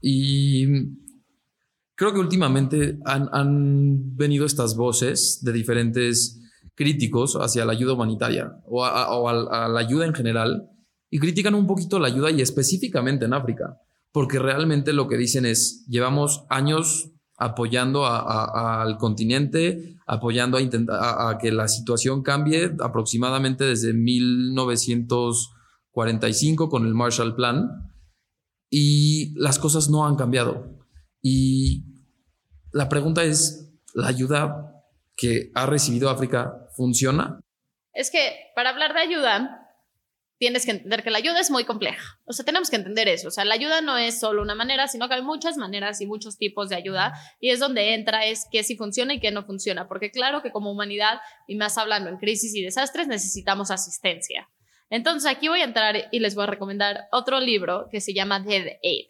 Y 0.00 0.66
creo 1.94 2.12
que 2.12 2.20
últimamente 2.20 2.98
han, 3.04 4.16
venido 4.16 4.46
estas 4.46 4.76
voces 4.76 5.40
de 5.42 5.52
diferentes 5.52 6.40
críticos 6.74 7.36
hacia 7.36 7.64
la 7.64 7.72
ayuda 7.72 7.94
humanitaria 7.94 8.52
o, 8.66 8.84
a 8.84 9.68
la 9.68 9.80
ayuda 9.80 10.06
en 10.06 10.14
general 10.14 10.70
y 11.10 11.18
critican 11.18 11.54
un 11.54 11.66
poquito 11.66 11.98
la 11.98 12.06
ayuda 12.06 12.30
y 12.30 12.40
específicamente 12.40 13.24
en 13.24 13.34
África 13.34 13.80
porque 14.12 14.38
realmente 14.38 14.92
lo 14.92 15.08
que 15.08 15.16
dicen 15.16 15.46
es, 15.46 15.86
llevamos 15.88 16.44
años 16.48 17.10
apoyando 17.36 18.06
al 18.06 18.98
continente, 18.98 19.96
apoyando 20.06 20.58
a, 20.58 21.30
a, 21.30 21.38
que 21.38 21.50
la 21.52 21.68
situación 21.68 22.22
cambie 22.22 22.74
aproximadamente 22.80 23.64
desde 23.64 23.92
1945 23.92 26.68
con 26.68 26.84
el 26.84 26.94
Marshall 26.94 27.36
Plan 27.36 27.88
y 28.70 29.34
las 29.38 29.58
cosas 29.58 29.88
no 29.88 30.06
han 30.06 30.16
cambiado. 30.16 30.78
Y 31.22 31.84
la 32.72 32.88
pregunta 32.88 33.24
es, 33.24 33.72
¿la 33.94 34.08
ayuda 34.08 34.84
que 35.16 35.50
ha 35.54 35.66
recibido 35.66 36.10
África 36.10 36.68
funciona? 36.76 37.40
Es 37.92 38.10
que 38.10 38.36
para 38.54 38.70
hablar 38.70 38.94
de 38.94 39.00
ayuda, 39.00 39.57
tienes 40.38 40.64
que 40.64 40.70
entender 40.70 41.02
que 41.02 41.10
la 41.10 41.18
ayuda 41.18 41.40
es 41.40 41.50
muy 41.50 41.64
compleja. 41.64 42.20
O 42.24 42.32
sea, 42.32 42.44
tenemos 42.44 42.70
que 42.70 42.76
entender 42.76 43.08
eso. 43.08 43.28
O 43.28 43.30
sea, 43.30 43.44
la 43.44 43.54
ayuda 43.54 43.80
no 43.80 43.96
es 43.96 44.20
solo 44.20 44.40
una 44.40 44.54
manera, 44.54 44.86
sino 44.86 45.08
que 45.08 45.14
hay 45.14 45.22
muchas 45.22 45.56
maneras 45.56 46.00
y 46.00 46.06
muchos 46.06 46.38
tipos 46.38 46.68
de 46.68 46.76
ayuda. 46.76 47.12
Y 47.40 47.50
es 47.50 47.58
donde 47.58 47.94
entra 47.94 48.24
es 48.24 48.46
qué 48.50 48.62
sí 48.62 48.76
funciona 48.76 49.14
y 49.14 49.20
qué 49.20 49.30
no 49.32 49.44
funciona. 49.44 49.88
Porque 49.88 50.10
claro 50.10 50.42
que 50.42 50.52
como 50.52 50.70
humanidad, 50.70 51.20
y 51.46 51.56
más 51.56 51.76
hablando 51.76 52.08
en 52.08 52.18
crisis 52.18 52.54
y 52.54 52.62
desastres, 52.62 53.08
necesitamos 53.08 53.70
asistencia. 53.70 54.48
Entonces 54.90 55.30
aquí 55.30 55.48
voy 55.48 55.60
a 55.60 55.64
entrar 55.64 56.08
y 56.10 56.20
les 56.20 56.34
voy 56.34 56.44
a 56.44 56.48
recomendar 56.48 57.08
otro 57.12 57.40
libro 57.40 57.88
que 57.90 58.00
se 58.00 58.14
llama 58.14 58.40
Dead 58.40 58.78
Aid, 58.82 59.06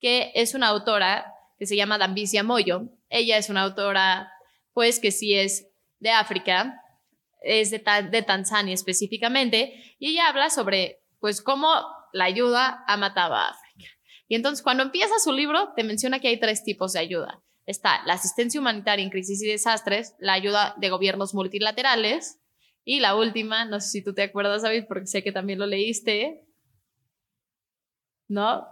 que 0.00 0.32
es 0.34 0.54
una 0.54 0.68
autora 0.68 1.32
que 1.58 1.66
se 1.66 1.76
llama 1.76 1.98
Dambicia 1.98 2.42
Moyo. 2.42 2.88
Ella 3.10 3.36
es 3.36 3.48
una 3.48 3.62
autora, 3.62 4.32
pues, 4.72 4.98
que 4.98 5.12
sí 5.12 5.34
es 5.34 5.68
de 6.00 6.10
África, 6.10 6.80
es 7.44 7.70
de, 7.70 7.78
Tanzania 7.78 8.74
específicamente, 8.74 9.96
y 9.98 10.10
ella 10.10 10.28
habla 10.28 10.50
sobre, 10.50 11.02
pues, 11.20 11.42
cómo 11.42 11.68
la 12.12 12.24
ayuda 12.24 12.84
ha 12.86 12.96
matado 12.96 13.34
a 13.34 13.48
África. 13.48 13.90
Y 14.28 14.34
entonces, 14.34 14.62
cuando 14.62 14.82
empieza 14.82 15.18
su 15.18 15.32
libro, 15.32 15.72
te 15.76 15.84
menciona 15.84 16.20
que 16.20 16.28
hay 16.28 16.40
tres 16.40 16.64
tipos 16.64 16.92
de 16.92 17.00
ayuda. 17.00 17.42
Está 17.66 18.02
la 18.04 18.14
asistencia 18.14 18.60
humanitaria 18.60 19.02
en 19.02 19.10
crisis 19.10 19.42
y 19.42 19.46
desastres, 19.46 20.14
la 20.18 20.32
ayuda 20.34 20.74
de 20.78 20.90
gobiernos 20.90 21.34
multilaterales, 21.34 22.40
y 22.84 23.00
la 23.00 23.16
última, 23.16 23.64
no 23.64 23.80
sé 23.80 23.88
si 23.88 24.04
tú 24.04 24.12
te 24.14 24.22
acuerdas, 24.22 24.62
David, 24.62 24.84
porque 24.86 25.06
sé 25.06 25.22
que 25.22 25.32
también 25.32 25.58
lo 25.58 25.66
leíste, 25.66 26.44
¿no? 28.28 28.66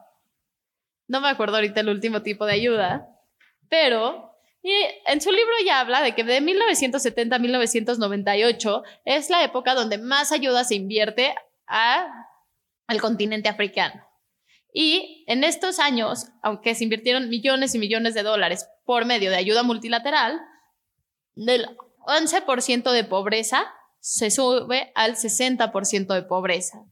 No 1.09 1.21
me 1.21 1.29
acuerdo 1.29 1.57
ahorita 1.57 1.81
el 1.81 1.89
último 1.89 2.23
tipo 2.23 2.45
de 2.45 2.53
ayuda, 2.53 3.09
pero 3.69 4.32
y 4.63 4.73
en 5.07 5.21
su 5.21 5.33
libro 5.33 5.53
ya 5.67 5.81
habla 5.81 6.03
de 6.03 6.15
que 6.15 6.23
de 6.23 6.41
1970 6.41 7.35
a 7.35 7.39
1998 7.41 8.83
es 9.05 9.29
la 9.29 9.43
época 9.43 9.75
donde 9.75 9.99
más 9.99 10.31
ayuda 10.31 10.63
se 10.63 10.77
invierte 10.77 11.35
al 11.67 13.01
continente 13.01 13.49
africano. 13.49 14.07
Y 14.73 15.25
en 15.27 15.43
estos 15.43 15.81
años, 15.81 16.29
aunque 16.43 16.75
se 16.75 16.85
invirtieron 16.85 17.29
millones 17.29 17.75
y 17.75 17.79
millones 17.79 18.15
de 18.15 18.23
dólares 18.23 18.69
por 18.85 19.05
medio 19.05 19.31
de 19.31 19.37
ayuda 19.37 19.65
multilateral, 19.65 20.41
del 21.35 21.67
11% 22.07 22.93
de 22.93 23.05
pobreza 23.05 23.73
se 23.99 24.31
sube 24.31 24.93
al 24.95 25.17
60% 25.17 26.15
de 26.15 26.23
pobreza. 26.23 26.85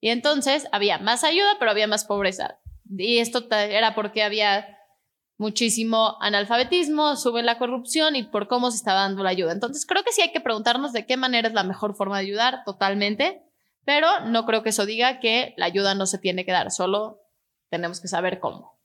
Y 0.00 0.10
entonces 0.10 0.66
había 0.70 0.98
más 0.98 1.24
ayuda, 1.24 1.56
pero 1.58 1.72
había 1.72 1.88
más 1.88 2.04
pobreza. 2.04 2.60
Y 2.88 3.18
esto 3.18 3.48
era 3.50 3.94
porque 3.96 4.22
había 4.22 4.77
muchísimo 5.38 6.20
analfabetismo, 6.20 7.16
sube 7.16 7.42
la 7.42 7.58
corrupción 7.58 8.16
y 8.16 8.24
por 8.24 8.48
cómo 8.48 8.70
se 8.70 8.76
está 8.76 8.92
dando 8.92 9.22
la 9.22 9.30
ayuda. 9.30 9.52
Entonces 9.52 9.86
creo 9.86 10.02
que 10.02 10.12
sí 10.12 10.20
hay 10.20 10.32
que 10.32 10.40
preguntarnos 10.40 10.92
de 10.92 11.06
qué 11.06 11.16
manera 11.16 11.48
es 11.48 11.54
la 11.54 11.64
mejor 11.64 11.94
forma 11.94 12.18
de 12.18 12.26
ayudar 12.26 12.62
totalmente, 12.66 13.40
pero 13.84 14.08
no 14.26 14.44
creo 14.44 14.62
que 14.62 14.70
eso 14.70 14.84
diga 14.84 15.20
que 15.20 15.54
la 15.56 15.66
ayuda 15.66 15.94
no 15.94 16.06
se 16.06 16.18
tiene 16.18 16.44
que 16.44 16.52
dar, 16.52 16.70
solo 16.70 17.20
tenemos 17.70 18.00
que 18.00 18.08
saber 18.08 18.40
cómo. 18.40 18.78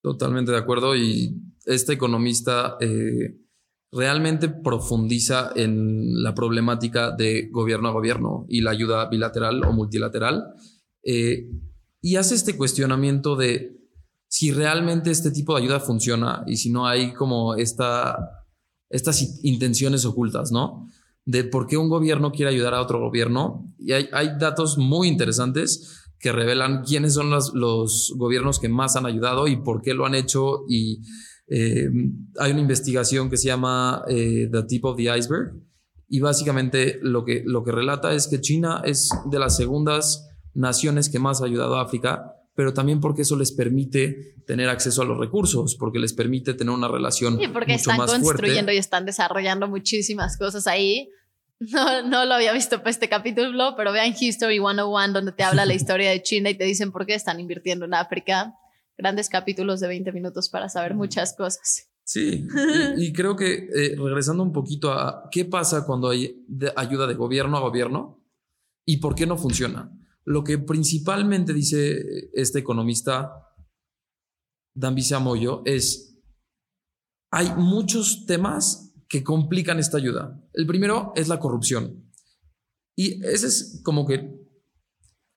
Totalmente 0.00 0.52
de 0.52 0.58
acuerdo 0.58 0.96
y 0.96 1.34
este 1.66 1.92
economista 1.92 2.76
eh, 2.80 3.36
realmente 3.90 4.48
profundiza 4.48 5.52
en 5.56 6.22
la 6.22 6.34
problemática 6.34 7.10
de 7.10 7.48
gobierno 7.50 7.88
a 7.88 7.92
gobierno 7.92 8.46
y 8.48 8.60
la 8.60 8.70
ayuda 8.70 9.08
bilateral 9.08 9.62
o 9.64 9.72
multilateral 9.72 10.54
eh, 11.02 11.50
y 12.00 12.16
hace 12.16 12.34
este 12.34 12.56
cuestionamiento 12.56 13.36
de 13.36 13.79
si 14.30 14.52
realmente 14.52 15.10
este 15.10 15.32
tipo 15.32 15.54
de 15.54 15.62
ayuda 15.62 15.80
funciona 15.80 16.44
y 16.46 16.56
si 16.56 16.70
no 16.70 16.86
hay 16.86 17.12
como 17.12 17.56
esta, 17.56 18.46
estas 18.88 19.40
intenciones 19.42 20.04
ocultas, 20.04 20.52
¿no? 20.52 20.86
De 21.24 21.42
por 21.42 21.66
qué 21.66 21.76
un 21.76 21.88
gobierno 21.88 22.30
quiere 22.30 22.52
ayudar 22.52 22.74
a 22.74 22.80
otro 22.80 23.00
gobierno. 23.00 23.74
Y 23.76 23.90
hay, 23.90 24.08
hay 24.12 24.38
datos 24.38 24.78
muy 24.78 25.08
interesantes 25.08 26.06
que 26.20 26.30
revelan 26.30 26.84
quiénes 26.84 27.14
son 27.14 27.30
los, 27.30 27.52
los, 27.54 28.14
gobiernos 28.16 28.60
que 28.60 28.68
más 28.68 28.94
han 28.94 29.04
ayudado 29.04 29.48
y 29.48 29.56
por 29.56 29.82
qué 29.82 29.94
lo 29.94 30.06
han 30.06 30.14
hecho. 30.14 30.60
Y 30.68 31.00
eh, 31.48 31.90
hay 32.38 32.52
una 32.52 32.60
investigación 32.60 33.30
que 33.30 33.36
se 33.36 33.48
llama 33.48 34.04
eh, 34.06 34.48
The 34.50 34.62
Tip 34.62 34.84
of 34.84 34.96
the 34.96 35.18
Iceberg. 35.18 35.54
Y 36.06 36.20
básicamente 36.20 37.00
lo 37.02 37.24
que, 37.24 37.42
lo 37.44 37.64
que 37.64 37.72
relata 37.72 38.12
es 38.12 38.28
que 38.28 38.40
China 38.40 38.80
es 38.84 39.10
de 39.28 39.40
las 39.40 39.56
segundas 39.56 40.28
naciones 40.54 41.08
que 41.08 41.18
más 41.18 41.42
ha 41.42 41.46
ayudado 41.46 41.76
a 41.76 41.82
África, 41.82 42.36
pero 42.54 42.74
también 42.74 43.00
porque 43.00 43.22
eso 43.22 43.36
les 43.36 43.52
permite 43.52 44.34
tener 44.46 44.68
acceso 44.68 45.02
a 45.02 45.04
los 45.04 45.18
recursos, 45.18 45.76
porque 45.76 45.98
les 45.98 46.12
permite 46.12 46.54
tener 46.54 46.74
una 46.74 46.88
relación. 46.88 47.40
Y 47.40 47.48
porque 47.48 47.74
están 47.74 47.98
construyendo 47.98 48.72
y 48.72 48.76
están 48.76 49.06
desarrollando 49.06 49.68
muchísimas 49.68 50.36
cosas 50.36 50.66
ahí 50.66 51.08
no, 51.72 52.02
no 52.02 52.24
lo 52.24 52.34
había 52.34 52.52
visto 52.52 52.78
para 52.78 52.90
este 52.90 53.08
capítulo, 53.08 53.74
pero 53.76 53.92
vean 53.92 54.14
History 54.18 54.58
101, 54.58 55.12
donde 55.12 55.32
te 55.32 55.42
habla 55.42 55.66
la 55.66 55.74
historia 55.80 56.10
de 56.10 56.22
China 56.22 56.50
y 56.50 56.54
te 56.54 56.64
dicen 56.64 56.90
por 56.90 57.06
qué 57.06 57.14
están 57.14 57.38
invirtiendo 57.38 57.84
en 57.84 57.94
África. 57.94 58.54
Grandes 58.96 59.28
capítulos 59.28 59.80
de 59.80 59.88
20 59.88 60.12
minutos 60.12 60.48
para 60.48 60.68
saber 60.68 60.94
muchas 60.94 61.34
cosas. 61.34 61.88
Sí, 62.02 62.44
y, 62.96 63.12
creo 63.12 63.36
que 63.36 63.68
eh, 63.72 63.96
regresando 63.96 64.42
un 64.42 64.52
poquito 64.52 64.92
a 64.92 65.28
qué 65.30 65.44
pasa 65.44 65.86
cuando 65.86 66.10
hay 66.10 66.44
ayuda 66.74 67.06
de 67.06 67.14
gobierno 67.14 67.56
a 67.56 67.60
gobierno 67.60 68.26
y 68.84 68.96
por 68.96 69.14
qué 69.14 69.26
no 69.26 69.36
funciona. 69.36 69.92
Lo 70.30 70.44
que 70.44 70.58
principalmente 70.58 71.52
dice 71.52 72.30
este 72.34 72.60
economista, 72.60 73.48
Dan 74.76 74.96
Moyo, 75.24 75.62
es 75.64 76.22
hay 77.32 77.52
muchos 77.56 78.26
temas 78.26 78.94
que 79.08 79.24
complican 79.24 79.80
esta 79.80 79.96
ayuda. 79.96 80.40
El 80.52 80.68
primero 80.68 81.12
es 81.16 81.26
la 81.26 81.40
corrupción. 81.40 82.12
Y 82.96 83.24
ese 83.26 83.48
es 83.48 83.82
como 83.84 84.06
que 84.06 84.40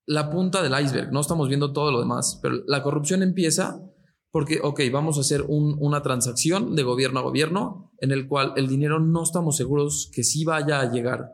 la 0.05 0.29
punta 0.29 0.62
del 0.62 0.79
iceberg. 0.79 1.12
No 1.12 1.21
estamos 1.21 1.47
viendo 1.47 1.73
todo 1.73 1.91
lo 1.91 2.00
demás, 2.00 2.39
pero 2.43 2.62
la 2.67 2.83
corrupción 2.83 3.23
empieza 3.23 3.83
porque, 4.29 4.59
ok, 4.62 4.79
vamos 4.91 5.17
a 5.17 5.21
hacer 5.21 5.43
una 5.47 6.03
transacción 6.03 6.75
de 6.75 6.83
gobierno 6.83 7.19
a 7.19 7.23
gobierno 7.23 7.91
en 7.97 8.12
el 8.12 8.27
cual 8.27 8.53
el 8.57 8.67
dinero 8.67 9.00
no 9.00 9.23
estamos 9.23 9.57
seguros 9.57 10.12
que 10.13 10.23
sí 10.23 10.45
vaya 10.45 10.81
a 10.81 10.91
llegar 10.91 11.31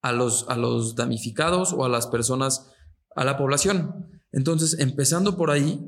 a 0.00 0.12
los, 0.12 0.46
a 0.48 0.56
los 0.56 0.94
damnificados 0.94 1.74
o 1.74 1.84
a 1.84 1.90
las 1.90 2.06
personas, 2.06 2.70
a 3.14 3.24
la 3.24 3.36
población. 3.36 4.20
Entonces, 4.32 4.78
empezando 4.78 5.36
por 5.36 5.50
ahí, 5.50 5.80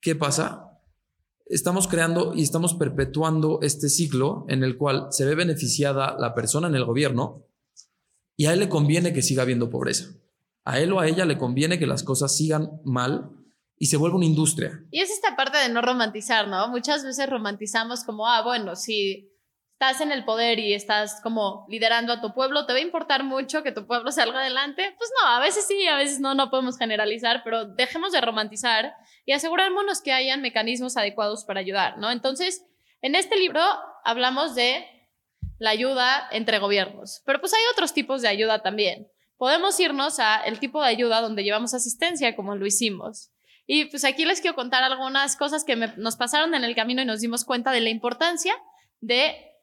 ¿qué 0.00 0.14
pasa? 0.14 0.74
estamos 1.46 1.88
creando 1.88 2.34
y 2.34 2.42
estamos 2.42 2.74
perpetuando 2.74 3.60
este 3.62 3.88
ciclo 3.88 4.46
en 4.48 4.64
el 4.64 4.76
cual 4.76 5.08
se 5.10 5.24
ve 5.24 5.34
beneficiada 5.34 6.16
la 6.18 6.34
persona 6.34 6.68
en 6.68 6.74
el 6.74 6.84
gobierno 6.84 7.46
y 8.36 8.46
a 8.46 8.52
él 8.52 8.60
le 8.60 8.68
conviene 8.68 9.12
que 9.12 9.22
siga 9.22 9.42
habiendo 9.42 9.70
pobreza. 9.70 10.08
A 10.64 10.80
él 10.80 10.92
o 10.92 11.00
a 11.00 11.06
ella 11.06 11.24
le 11.26 11.38
conviene 11.38 11.78
que 11.78 11.86
las 11.86 12.02
cosas 12.02 12.34
sigan 12.34 12.80
mal 12.84 13.30
y 13.76 13.86
se 13.86 13.96
vuelva 13.96 14.16
una 14.16 14.26
industria. 14.26 14.84
Y 14.90 15.00
es 15.00 15.10
esta 15.10 15.36
parte 15.36 15.58
de 15.58 15.68
no 15.68 15.82
romantizar, 15.82 16.48
¿no? 16.48 16.68
Muchas 16.68 17.04
veces 17.04 17.28
romantizamos 17.28 18.04
como, 18.04 18.26
ah, 18.26 18.42
bueno, 18.42 18.74
si 18.74 19.30
estás 19.74 20.00
en 20.00 20.12
el 20.12 20.24
poder 20.24 20.60
y 20.60 20.72
estás 20.72 21.20
como 21.20 21.66
liderando 21.68 22.12
a 22.12 22.20
tu 22.20 22.32
pueblo, 22.32 22.64
¿te 22.64 22.72
va 22.72 22.78
a 22.78 22.82
importar 22.82 23.24
mucho 23.24 23.64
que 23.64 23.72
tu 23.72 23.86
pueblo 23.86 24.12
salga 24.12 24.40
adelante? 24.40 24.94
Pues 24.96 25.10
no, 25.20 25.28
a 25.28 25.40
veces 25.40 25.66
sí, 25.66 25.86
a 25.88 25.96
veces 25.96 26.20
no, 26.20 26.34
no 26.34 26.48
podemos 26.48 26.78
generalizar, 26.78 27.42
pero 27.42 27.66
dejemos 27.66 28.12
de 28.12 28.20
romantizar 28.20 28.94
y 29.26 29.32
asegurémonos 29.32 30.00
que 30.00 30.12
hayan 30.12 30.42
mecanismos 30.42 30.96
adecuados 30.96 31.44
para 31.44 31.60
ayudar, 31.60 31.98
¿no? 31.98 32.12
Entonces, 32.12 32.64
en 33.02 33.16
este 33.16 33.36
libro 33.36 33.60
hablamos 34.04 34.54
de 34.54 34.86
la 35.58 35.70
ayuda 35.70 36.28
entre 36.30 36.60
gobiernos, 36.60 37.22
pero 37.26 37.40
pues 37.40 37.52
hay 37.52 37.62
otros 37.72 37.92
tipos 37.92 38.22
de 38.22 38.28
ayuda 38.28 38.62
también. 38.62 39.08
Podemos 39.36 39.78
irnos 39.80 40.20
a 40.20 40.36
el 40.44 40.60
tipo 40.60 40.80
de 40.80 40.88
ayuda 40.88 41.20
donde 41.20 41.42
llevamos 41.42 41.74
asistencia, 41.74 42.36
como 42.36 42.54
lo 42.54 42.64
hicimos. 42.64 43.32
Y 43.66 43.86
pues 43.86 44.04
aquí 44.04 44.24
les 44.24 44.40
quiero 44.40 44.54
contar 44.54 44.84
algunas 44.84 45.36
cosas 45.36 45.64
que 45.64 45.74
nos 45.74 46.16
pasaron 46.16 46.54
en 46.54 46.62
el 46.62 46.76
camino 46.76 47.02
y 47.02 47.06
nos 47.06 47.20
dimos 47.20 47.44
cuenta 47.44 47.72
de 47.72 47.80
la 47.80 47.90
importancia 47.90 48.54
de 49.00 49.53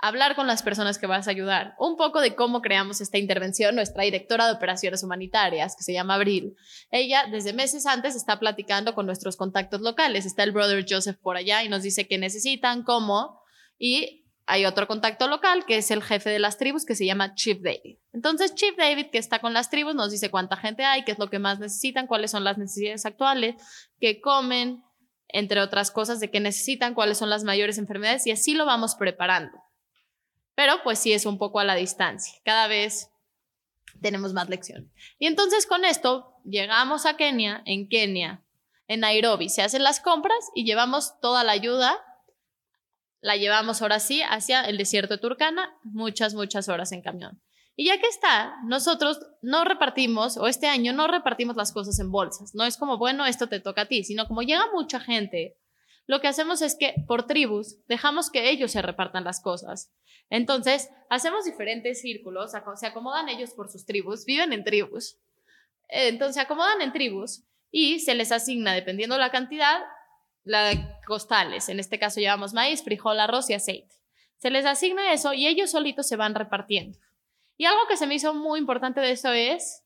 hablar 0.00 0.34
con 0.34 0.46
las 0.46 0.62
personas 0.62 0.98
que 0.98 1.06
vas 1.06 1.28
a 1.28 1.30
ayudar, 1.30 1.74
un 1.78 1.96
poco 1.96 2.20
de 2.20 2.34
cómo 2.34 2.62
creamos 2.62 3.00
esta 3.00 3.18
intervención. 3.18 3.74
Nuestra 3.74 4.04
directora 4.04 4.46
de 4.46 4.52
operaciones 4.52 5.02
humanitarias, 5.02 5.76
que 5.76 5.82
se 5.82 5.92
llama 5.92 6.14
Abril, 6.14 6.56
ella 6.90 7.26
desde 7.30 7.52
meses 7.52 7.86
antes 7.86 8.14
está 8.14 8.38
platicando 8.38 8.94
con 8.94 9.06
nuestros 9.06 9.36
contactos 9.36 9.80
locales. 9.80 10.26
Está 10.26 10.42
el 10.42 10.52
brother 10.52 10.84
Joseph 10.88 11.18
por 11.20 11.36
allá 11.36 11.62
y 11.62 11.68
nos 11.68 11.82
dice 11.82 12.06
qué 12.08 12.18
necesitan, 12.18 12.82
cómo, 12.82 13.40
y 13.78 14.26
hay 14.46 14.64
otro 14.66 14.88
contacto 14.88 15.28
local 15.28 15.64
que 15.64 15.76
es 15.76 15.90
el 15.90 16.02
jefe 16.02 16.28
de 16.30 16.40
las 16.40 16.58
tribus 16.58 16.84
que 16.84 16.96
se 16.96 17.06
llama 17.06 17.34
Chief 17.34 17.60
David. 17.62 17.98
Entonces, 18.12 18.54
Chief 18.54 18.76
David, 18.76 19.06
que 19.12 19.18
está 19.18 19.38
con 19.38 19.52
las 19.52 19.70
tribus, 19.70 19.94
nos 19.94 20.10
dice 20.10 20.30
cuánta 20.30 20.56
gente 20.56 20.84
hay, 20.84 21.04
qué 21.04 21.12
es 21.12 21.18
lo 21.18 21.30
que 21.30 21.38
más 21.38 21.60
necesitan, 21.60 22.06
cuáles 22.08 22.32
son 22.32 22.42
las 22.42 22.58
necesidades 22.58 23.06
actuales, 23.06 23.54
qué 24.00 24.20
comen, 24.20 24.82
entre 25.28 25.60
otras 25.60 25.92
cosas 25.92 26.18
de 26.18 26.30
qué 26.30 26.40
necesitan, 26.40 26.94
cuáles 26.94 27.18
son 27.18 27.30
las 27.30 27.44
mayores 27.44 27.78
enfermedades, 27.78 28.26
y 28.26 28.32
así 28.32 28.54
lo 28.54 28.66
vamos 28.66 28.96
preparando 28.96 29.56
pero 30.60 30.82
pues 30.84 30.98
sí 30.98 31.14
es 31.14 31.24
un 31.24 31.38
poco 31.38 31.58
a 31.58 31.64
la 31.64 31.74
distancia. 31.74 32.38
Cada 32.44 32.68
vez 32.68 33.10
tenemos 34.02 34.34
más 34.34 34.50
lección. 34.50 34.92
Y 35.18 35.26
entonces 35.26 35.64
con 35.64 35.86
esto 35.86 36.34
llegamos 36.44 37.06
a 37.06 37.16
Kenia, 37.16 37.62
en 37.64 37.88
Kenia, 37.88 38.44
en 38.86 39.00
Nairobi, 39.00 39.48
se 39.48 39.62
hacen 39.62 39.82
las 39.82 40.00
compras 40.00 40.50
y 40.54 40.66
llevamos 40.66 41.18
toda 41.22 41.44
la 41.44 41.52
ayuda, 41.52 41.98
la 43.22 43.38
llevamos 43.38 43.80
ahora 43.80 44.00
sí 44.00 44.20
hacia 44.20 44.60
el 44.60 44.76
desierto 44.76 45.14
de 45.14 45.22
Turkana, 45.22 45.78
muchas, 45.82 46.34
muchas 46.34 46.68
horas 46.68 46.92
en 46.92 47.00
camión. 47.00 47.40
Y 47.74 47.86
ya 47.86 47.98
que 47.98 48.08
está, 48.08 48.56
nosotros 48.66 49.18
no 49.40 49.64
repartimos, 49.64 50.36
o 50.36 50.46
este 50.46 50.66
año 50.66 50.92
no 50.92 51.08
repartimos 51.08 51.56
las 51.56 51.72
cosas 51.72 51.98
en 52.00 52.10
bolsas. 52.10 52.54
No 52.54 52.64
es 52.64 52.76
como, 52.76 52.98
bueno, 52.98 53.24
esto 53.24 53.46
te 53.46 53.60
toca 53.60 53.82
a 53.82 53.86
ti, 53.86 54.04
sino 54.04 54.28
como 54.28 54.42
llega 54.42 54.66
mucha 54.74 55.00
gente, 55.00 55.56
lo 56.06 56.20
que 56.20 56.28
hacemos 56.28 56.62
es 56.62 56.76
que 56.76 56.94
por 57.06 57.26
tribus 57.26 57.76
dejamos 57.86 58.30
que 58.30 58.50
ellos 58.50 58.72
se 58.72 58.82
repartan 58.82 59.24
las 59.24 59.40
cosas. 59.40 59.92
Entonces, 60.28 60.90
hacemos 61.08 61.44
diferentes 61.44 62.00
círculos, 62.00 62.52
se 62.52 62.86
acomodan 62.86 63.28
ellos 63.28 63.50
por 63.50 63.70
sus 63.70 63.84
tribus, 63.84 64.24
viven 64.24 64.52
en 64.52 64.64
tribus. 64.64 65.18
Entonces, 65.88 66.34
se 66.34 66.40
acomodan 66.40 66.82
en 66.82 66.92
tribus 66.92 67.44
y 67.70 68.00
se 68.00 68.14
les 68.14 68.32
asigna, 68.32 68.74
dependiendo 68.74 69.18
la 69.18 69.30
cantidad, 69.30 69.82
la 70.44 70.98
costales. 71.06 71.68
En 71.68 71.80
este 71.80 71.98
caso 71.98 72.20
llevamos 72.20 72.52
maíz, 72.52 72.82
frijol, 72.82 73.20
arroz 73.20 73.50
y 73.50 73.54
aceite. 73.54 73.94
Se 74.38 74.50
les 74.50 74.64
asigna 74.64 75.12
eso 75.12 75.32
y 75.34 75.46
ellos 75.46 75.70
solitos 75.70 76.08
se 76.08 76.16
van 76.16 76.34
repartiendo. 76.34 76.98
Y 77.56 77.66
algo 77.66 77.86
que 77.88 77.96
se 77.96 78.06
me 78.06 78.14
hizo 78.14 78.32
muy 78.32 78.58
importante 78.58 79.00
de 79.00 79.10
eso 79.10 79.32
es, 79.32 79.84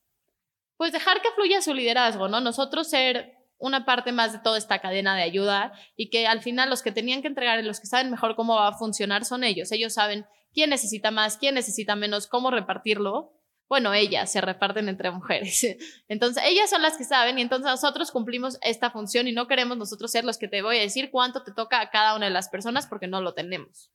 pues 0.77 0.91
dejar 0.91 1.21
que 1.21 1.31
fluya 1.31 1.61
su 1.61 1.73
liderazgo, 1.73 2.27
¿no? 2.27 2.39
Nosotros 2.39 2.89
ser 2.89 3.34
una 3.57 3.85
parte 3.85 4.11
más 4.11 4.33
de 4.33 4.39
toda 4.39 4.57
esta 4.57 4.79
cadena 4.79 5.15
de 5.15 5.23
ayuda 5.23 5.73
y 5.95 6.09
que 6.09 6.27
al 6.27 6.41
final 6.41 6.69
los 6.69 6.81
que 6.81 6.91
tenían 6.91 7.21
que 7.21 7.27
entregar 7.27 7.59
y 7.59 7.63
los 7.63 7.79
que 7.79 7.87
saben 7.87 8.11
mejor 8.11 8.35
cómo 8.35 8.55
va 8.55 8.69
a 8.69 8.77
funcionar 8.77 9.25
son 9.25 9.43
ellos. 9.43 9.71
Ellos 9.71 9.93
saben 9.93 10.25
quién 10.53 10.69
necesita 10.69 11.11
más, 11.11 11.37
quién 11.37 11.55
necesita 11.55 11.95
menos, 11.95 12.27
cómo 12.27 12.51
repartirlo. 12.51 13.31
Bueno, 13.67 13.93
ellas 13.93 14.31
se 14.31 14.41
reparten 14.41 14.89
entre 14.89 15.09
mujeres. 15.11 15.65
Entonces, 16.07 16.43
ellas 16.45 16.69
son 16.69 16.81
las 16.81 16.97
que 16.97 17.03
saben 17.03 17.39
y 17.39 17.41
entonces 17.41 17.65
nosotros 17.65 18.11
cumplimos 18.11 18.59
esta 18.61 18.91
función 18.91 19.27
y 19.27 19.31
no 19.31 19.47
queremos 19.47 19.77
nosotros 19.77 20.11
ser 20.11 20.23
los 20.23 20.37
que 20.37 20.47
te 20.47 20.61
voy 20.61 20.77
a 20.77 20.81
decir 20.81 21.09
cuánto 21.09 21.43
te 21.43 21.51
toca 21.51 21.81
a 21.81 21.89
cada 21.89 22.15
una 22.15 22.27
de 22.27 22.31
las 22.31 22.49
personas 22.49 22.85
porque 22.85 23.07
no 23.07 23.21
lo 23.21 23.33
tenemos. 23.33 23.91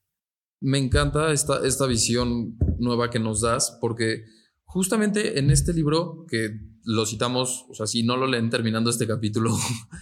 Me 0.61 0.79
encanta 0.79 1.33
esta, 1.33 1.65
esta 1.65 1.87
visión 1.87 2.57
nueva 2.79 3.11
que 3.11 3.21
nos 3.21 3.43
das 3.43 3.79
porque 3.81 4.25
justamente 4.65 5.39
en 5.39 5.51
este 5.51 5.73
libro 5.73 6.27
que 6.29 6.51
lo 6.85 7.07
citamos, 7.07 7.67
o 7.69 7.75
sea, 7.75 7.87
si 7.87 8.03
no 8.03 8.17
lo 8.17 8.27
leen 8.27 8.51
terminando 8.51 8.91
este 8.91 9.07
capítulo, 9.07 9.57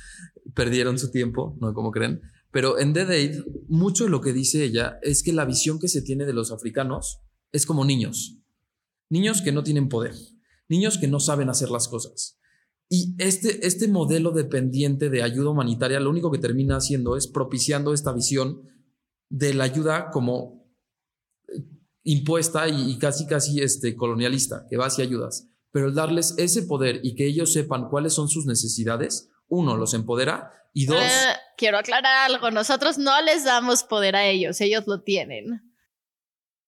perdieron 0.54 0.98
su 0.98 1.10
tiempo, 1.10 1.56
¿no? 1.60 1.74
Como 1.74 1.90
creen. 1.90 2.20
Pero 2.50 2.78
en 2.78 2.92
The 2.92 3.04
Date, 3.04 3.44
mucho 3.68 4.04
de 4.04 4.10
lo 4.10 4.20
que 4.20 4.32
dice 4.32 4.64
ella 4.64 4.98
es 5.02 5.22
que 5.22 5.32
la 5.32 5.44
visión 5.44 5.78
que 5.78 5.88
se 5.88 6.02
tiene 6.02 6.24
de 6.24 6.32
los 6.32 6.50
africanos 6.50 7.20
es 7.52 7.66
como 7.66 7.84
niños. 7.84 8.38
Niños 9.10 9.42
que 9.42 9.52
no 9.52 9.62
tienen 9.62 9.88
poder, 9.88 10.14
niños 10.68 10.98
que 10.98 11.08
no 11.08 11.20
saben 11.20 11.48
hacer 11.48 11.70
las 11.70 11.88
cosas. 11.88 12.38
Y 12.90 13.14
este, 13.18 13.66
este 13.66 13.88
modelo 13.88 14.30
dependiente 14.30 15.10
de 15.10 15.22
ayuda 15.22 15.50
humanitaria 15.50 16.00
lo 16.00 16.10
único 16.10 16.30
que 16.30 16.38
termina 16.38 16.76
haciendo 16.76 17.16
es 17.16 17.26
propiciando 17.26 17.92
esta 17.92 18.12
visión 18.12 18.62
de 19.28 19.52
la 19.52 19.64
ayuda 19.64 20.10
como 20.10 20.66
eh, 21.48 21.64
impuesta 22.04 22.66
y, 22.66 22.96
casi 22.96 23.26
casi 23.26 23.60
este, 23.60 23.94
colonialista, 23.94 24.66
que 24.70 24.78
va 24.78 24.86
hacia 24.86 25.04
ayudas 25.04 25.47
pero 25.70 25.88
el 25.88 25.94
darles 25.94 26.34
ese 26.38 26.62
poder 26.62 27.00
y 27.02 27.14
que 27.14 27.26
ellos 27.26 27.52
sepan 27.52 27.88
cuáles 27.88 28.14
son 28.14 28.28
sus 28.28 28.46
necesidades, 28.46 29.30
uno, 29.48 29.76
los 29.76 29.94
empodera 29.94 30.52
y 30.72 30.86
dos... 30.86 31.00
Eh, 31.00 31.36
quiero 31.56 31.78
aclarar 31.78 32.30
algo, 32.30 32.50
nosotros 32.50 32.98
no 32.98 33.20
les 33.22 33.44
damos 33.44 33.82
poder 33.84 34.16
a 34.16 34.26
ellos, 34.26 34.60
ellos 34.60 34.84
lo 34.86 35.02
tienen. 35.02 35.62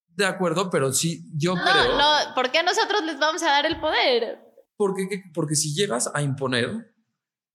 De 0.08 0.26
acuerdo, 0.26 0.70
pero 0.70 0.92
sí, 0.92 1.24
yo 1.34 1.54
no, 1.54 1.62
creo... 1.62 1.96
No, 1.96 2.34
¿por 2.34 2.50
qué 2.50 2.62
nosotros 2.62 3.02
les 3.04 3.18
vamos 3.18 3.42
a 3.42 3.46
dar 3.46 3.66
el 3.66 3.80
poder? 3.80 4.38
Porque, 4.76 5.06
porque 5.34 5.54
si 5.54 5.74
llegas 5.74 6.10
a 6.14 6.22
imponer, 6.22 6.94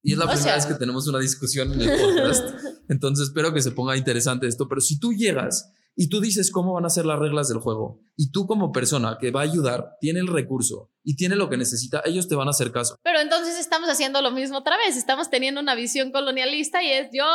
Y 0.04 0.14
es 0.14 0.18
la 0.20 0.32
primera 0.32 0.56
vez 0.56 0.66
que 0.68 0.76
tenemos 0.76 1.08
una 1.08 1.20
discusión 1.20 1.74
en 1.74 1.82
el 1.82 2.00
podcast. 2.00 2.50
Entonces 2.90 3.30
espero 3.30 3.52
que 3.52 3.62
se 3.62 3.72
ponga 3.72 3.98
interesante 3.98 4.46
esto. 4.46 4.68
Pero 4.68 4.80
si 4.80 5.00
tú 5.00 5.12
llegas 5.12 5.72
y 5.96 6.10
tú 6.10 6.20
dices 6.20 6.52
cómo 6.52 6.74
van 6.74 6.86
a 6.86 6.90
ser 6.90 7.06
las 7.06 7.20
reglas 7.20 7.48
del 7.48 7.60
juego 7.60 8.02
y 8.18 8.32
tú 8.32 8.46
como 8.46 8.72
persona 8.72 9.18
que 9.20 9.32
va 9.32 9.42
a 9.42 9.44
ayudar 9.44 9.96
tiene 10.00 10.20
el 10.20 10.28
recurso 10.28 10.92
y 11.04 11.16
tiene 11.16 11.36
lo 11.36 11.50
que 11.50 11.58
necesita, 11.58 12.02
ellos 12.06 12.28
te 12.28 12.36
van 12.36 12.48
a 12.48 12.52
hacer 12.52 12.72
caso. 12.72 12.98
Pero 13.04 13.20
entonces 13.20 13.58
estamos 13.58 13.90
haciendo 13.90 14.22
lo 14.22 14.32
mismo 14.32 14.58
otra 14.58 14.78
vez, 14.78 14.98
estamos 14.98 15.30
teniendo 15.30 15.62
una 15.62 15.76
visión 15.76 16.12
colonialista 16.12 16.84
y 16.84 16.92
es 16.92 17.10
yo, 17.14 17.26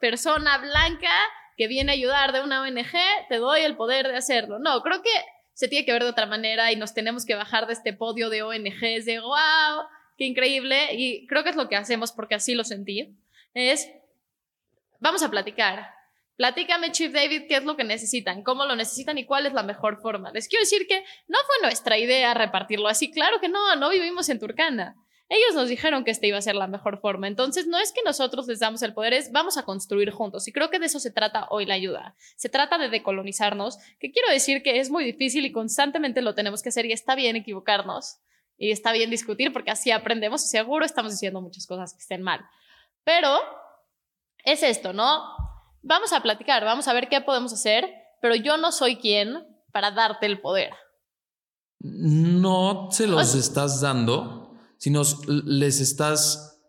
persona 0.00 0.58
blanca 0.58 1.12
que 1.56 1.68
viene 1.68 1.92
a 1.92 1.94
ayudar 1.94 2.32
de 2.32 2.42
una 2.42 2.62
ONG, 2.62 2.92
te 3.28 3.36
doy 3.36 3.60
el 3.60 3.76
poder 3.76 4.08
de 4.08 4.16
hacerlo. 4.16 4.58
No, 4.58 4.82
creo 4.82 5.02
que 5.02 5.10
se 5.52 5.68
tiene 5.68 5.84
que 5.84 5.92
ver 5.92 6.02
de 6.02 6.08
otra 6.08 6.26
manera 6.26 6.72
y 6.72 6.76
nos 6.76 6.94
tenemos 6.94 7.24
que 7.26 7.34
bajar 7.34 7.66
de 7.66 7.74
este 7.74 7.92
podio 7.92 8.30
de 8.30 8.42
ONGs 8.42 9.04
de 9.04 9.20
wow, 9.20 9.84
qué 10.16 10.24
increíble 10.24 10.94
y 10.94 11.26
creo 11.26 11.44
que 11.44 11.50
es 11.50 11.56
lo 11.56 11.68
que 11.68 11.76
hacemos 11.76 12.12
porque 12.12 12.34
así 12.34 12.54
lo 12.54 12.64
sentí. 12.64 13.16
Es, 13.52 13.90
vamos 15.00 15.22
a 15.22 15.30
platicar 15.30 15.99
Platícame, 16.40 16.90
Chief 16.90 17.12
David, 17.12 17.42
qué 17.48 17.56
es 17.56 17.64
lo 17.64 17.76
que 17.76 17.84
necesitan, 17.84 18.42
cómo 18.42 18.64
lo 18.64 18.74
necesitan 18.74 19.18
y 19.18 19.26
cuál 19.26 19.44
es 19.44 19.52
la 19.52 19.62
mejor 19.62 20.00
forma. 20.00 20.32
Les 20.32 20.48
quiero 20.48 20.62
decir 20.62 20.86
que 20.86 21.04
no 21.28 21.36
fue 21.46 21.56
nuestra 21.60 21.98
idea 21.98 22.32
repartirlo 22.32 22.88
así. 22.88 23.10
Claro 23.10 23.40
que 23.42 23.50
no, 23.50 23.76
no 23.76 23.90
vivimos 23.90 24.26
en 24.30 24.38
Turcana. 24.38 24.96
Ellos 25.28 25.54
nos 25.54 25.68
dijeron 25.68 26.02
que 26.02 26.10
esta 26.10 26.26
iba 26.26 26.38
a 26.38 26.40
ser 26.40 26.54
la 26.54 26.66
mejor 26.66 26.98
forma. 26.98 27.28
Entonces, 27.28 27.66
no 27.66 27.76
es 27.76 27.92
que 27.92 28.00
nosotros 28.06 28.46
les 28.48 28.58
damos 28.58 28.80
el 28.80 28.94
poder, 28.94 29.12
es 29.12 29.32
vamos 29.32 29.58
a 29.58 29.64
construir 29.64 30.12
juntos. 30.12 30.48
Y 30.48 30.52
creo 30.52 30.70
que 30.70 30.78
de 30.78 30.86
eso 30.86 30.98
se 30.98 31.10
trata 31.10 31.46
hoy 31.50 31.66
la 31.66 31.74
ayuda. 31.74 32.16
Se 32.36 32.48
trata 32.48 32.78
de 32.78 32.88
decolonizarnos, 32.88 33.76
que 33.98 34.10
quiero 34.10 34.30
decir 34.30 34.62
que 34.62 34.80
es 34.80 34.88
muy 34.88 35.04
difícil 35.04 35.44
y 35.44 35.52
constantemente 35.52 36.22
lo 36.22 36.34
tenemos 36.34 36.62
que 36.62 36.70
hacer 36.70 36.86
y 36.86 36.92
está 36.92 37.16
bien 37.16 37.36
equivocarnos. 37.36 38.16
Y 38.56 38.70
está 38.70 38.92
bien 38.92 39.10
discutir 39.10 39.52
porque 39.52 39.72
así 39.72 39.90
aprendemos 39.90 40.48
seguro 40.48 40.86
estamos 40.86 41.12
diciendo 41.12 41.42
muchas 41.42 41.66
cosas 41.66 41.92
que 41.92 42.00
estén 42.00 42.22
mal. 42.22 42.40
Pero 43.04 43.38
es 44.42 44.62
esto, 44.62 44.94
¿no? 44.94 45.49
Vamos 45.82 46.12
a 46.12 46.22
platicar, 46.22 46.64
vamos 46.64 46.88
a 46.88 46.92
ver 46.92 47.08
qué 47.08 47.20
podemos 47.20 47.52
hacer, 47.52 47.88
pero 48.20 48.34
yo 48.34 48.56
no 48.56 48.72
soy 48.72 48.96
quien 48.96 49.46
para 49.72 49.90
darte 49.90 50.26
el 50.26 50.40
poder. 50.40 50.72
No 51.80 52.88
se 52.90 53.06
los 53.06 53.34
estás 53.34 53.80
dando, 53.80 54.54
sino 54.76 55.02
les 55.26 55.80
estás 55.80 56.60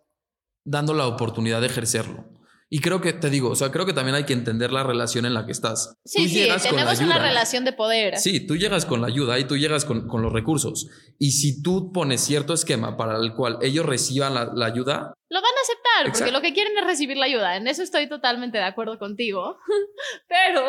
dando 0.64 0.94
la 0.94 1.08
oportunidad 1.08 1.60
de 1.62 1.68
ejercerlo. 1.68 2.26
Y 2.74 2.80
creo 2.80 3.02
que, 3.02 3.12
te 3.12 3.30
digo, 3.30 3.50
o 3.50 3.56
sea, 3.56 3.70
creo 3.70 3.86
que 3.86 3.92
también 3.92 4.16
hay 4.16 4.24
que 4.24 4.32
entender 4.32 4.72
la 4.72 4.82
relación 4.82 5.26
en 5.26 5.34
la 5.34 5.46
que 5.46 5.52
estás. 5.52 5.98
Sí, 6.06 6.30
sí, 6.30 6.48
tenemos 6.64 7.02
una 7.02 7.20
relación 7.20 7.66
de 7.66 7.74
poder. 7.74 8.18
Sí, 8.18 8.48
tú 8.48 8.56
llegas 8.56 8.86
con 8.86 9.02
la 9.02 9.08
ayuda 9.08 9.38
y 9.40 9.44
tú 9.44 9.58
llegas 9.58 9.84
con, 9.84 10.08
con, 10.08 10.22
los 10.22 10.32
recursos. 10.32 10.88
Y 11.20 11.32
si 11.32 11.62
tú 11.62 11.92
pones 11.92 12.22
cierto 12.22 12.54
esquema 12.54 12.96
para 12.96 13.18
el 13.18 13.34
cual 13.34 13.58
ellos 13.62 13.86
reciban 13.86 14.34
la, 14.36 14.52
la 14.56 14.68
ayuda... 14.68 15.14
Lo 15.28 15.42
van 15.42 15.52
a 15.52 15.62
aceptar, 15.64 16.18
porque 16.18 16.32
lo 16.32 16.42
que 16.42 16.54
quieren 16.54 16.78
es 16.78 16.86
recibir 16.86 17.18
la 17.18 17.26
ayuda. 17.26 17.58
En 17.58 17.68
eso 17.68 17.84
estoy 17.84 18.08
totalmente 18.08 18.58
de 18.58 18.64
acuerdo 18.64 18.98
contigo. 18.98 19.58
Pero 20.30 20.64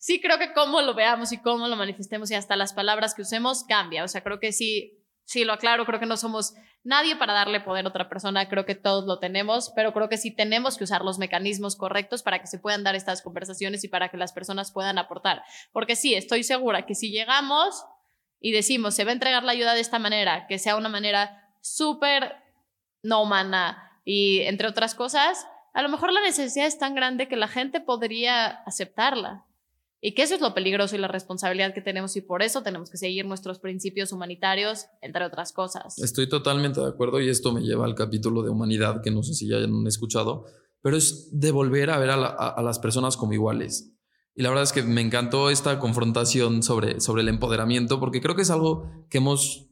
sí 0.00 0.20
creo 0.20 0.36
que 0.40 0.52
cómo 0.52 0.82
lo 0.82 0.94
veamos 0.94 1.30
y 1.30 1.38
cómo 1.40 1.68
lo 1.68 1.76
manifestemos 1.76 2.28
y 2.32 2.34
hasta 2.34 2.56
las 2.56 2.72
palabras 2.72 3.14
que 3.14 3.22
usemos 3.22 3.62
cambia. 3.68 4.02
O 4.02 4.08
sea, 4.08 4.24
creo 4.24 4.40
que 4.40 4.50
sí 4.50 4.99
sí 5.24 5.44
lo 5.44 5.52
aclaro, 5.52 5.86
creo 5.86 6.00
que 6.00 6.06
no 6.06 6.16
somos 6.16 6.54
nadie 6.82 7.16
para 7.16 7.32
darle 7.32 7.60
poder 7.60 7.84
a 7.84 7.88
otra 7.88 8.08
persona, 8.08 8.48
creo 8.48 8.64
que 8.64 8.74
todos 8.74 9.04
lo 9.04 9.18
tenemos, 9.18 9.72
pero 9.74 9.92
creo 9.92 10.08
que 10.08 10.16
sí 10.16 10.30
tenemos 10.30 10.76
que 10.76 10.84
usar 10.84 11.02
los 11.02 11.18
mecanismos 11.18 11.76
correctos 11.76 12.22
para 12.22 12.40
que 12.40 12.46
se 12.46 12.58
puedan 12.58 12.84
dar 12.84 12.94
estas 12.94 13.22
conversaciones 13.22 13.84
y 13.84 13.88
para 13.88 14.08
que 14.08 14.16
las 14.16 14.32
personas 14.32 14.72
puedan 14.72 14.98
aportar. 14.98 15.42
Porque 15.72 15.96
sí, 15.96 16.14
estoy 16.14 16.42
segura 16.42 16.86
que 16.86 16.94
si 16.94 17.10
llegamos 17.10 17.84
y 18.40 18.52
decimos, 18.52 18.94
se 18.94 19.04
va 19.04 19.10
a 19.10 19.14
entregar 19.14 19.44
la 19.44 19.52
ayuda 19.52 19.74
de 19.74 19.80
esta 19.80 19.98
manera, 19.98 20.46
que 20.46 20.58
sea 20.58 20.76
una 20.76 20.88
manera 20.88 21.54
súper 21.60 22.36
no 23.02 23.22
humana 23.22 24.00
y 24.04 24.40
entre 24.42 24.68
otras 24.68 24.94
cosas, 24.94 25.46
a 25.72 25.82
lo 25.82 25.88
mejor 25.88 26.12
la 26.12 26.22
necesidad 26.22 26.66
es 26.66 26.78
tan 26.78 26.94
grande 26.94 27.28
que 27.28 27.36
la 27.36 27.48
gente 27.48 27.80
podría 27.80 28.46
aceptarla. 28.66 29.44
Y 30.02 30.14
que 30.14 30.22
eso 30.22 30.34
es 30.34 30.40
lo 30.40 30.54
peligroso 30.54 30.96
y 30.96 30.98
la 30.98 31.08
responsabilidad 31.08 31.74
que 31.74 31.82
tenemos 31.82 32.16
y 32.16 32.22
por 32.22 32.42
eso 32.42 32.62
tenemos 32.62 32.90
que 32.90 32.96
seguir 32.96 33.26
nuestros 33.26 33.58
principios 33.58 34.12
humanitarios, 34.12 34.86
entre 35.02 35.24
otras 35.26 35.52
cosas. 35.52 35.98
Estoy 35.98 36.26
totalmente 36.26 36.80
de 36.80 36.88
acuerdo 36.88 37.20
y 37.20 37.28
esto 37.28 37.52
me 37.52 37.60
lleva 37.60 37.84
al 37.84 37.94
capítulo 37.94 38.42
de 38.42 38.48
humanidad 38.48 39.02
que 39.02 39.10
no 39.10 39.22
sé 39.22 39.34
si 39.34 39.46
ya 39.46 39.58
han 39.58 39.86
escuchado, 39.86 40.46
pero 40.80 40.96
es 40.96 41.28
de 41.38 41.50
volver 41.50 41.90
a 41.90 41.98
ver 41.98 42.10
a, 42.10 42.62
las 42.62 42.78
personas 42.78 43.18
como 43.18 43.34
iguales. 43.34 43.92
Y 44.34 44.42
la 44.42 44.48
verdad 44.48 44.64
es 44.64 44.72
que 44.72 44.82
me 44.82 45.02
encantó 45.02 45.50
esta 45.50 45.78
confrontación 45.78 46.62
sobre, 46.62 47.00
sobre 47.00 47.20
el 47.20 47.28
empoderamiento 47.28 48.00
porque 48.00 48.22
creo 48.22 48.34
que 48.34 48.42
es 48.42 48.50
algo 48.50 48.90
que 49.10 49.18
hemos 49.18 49.68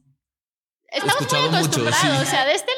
escuchado 0.91 1.49
mucho. 1.49 1.81
O 1.81 2.25
sea, 2.25 2.45
de 2.45 2.53
este 2.53 2.71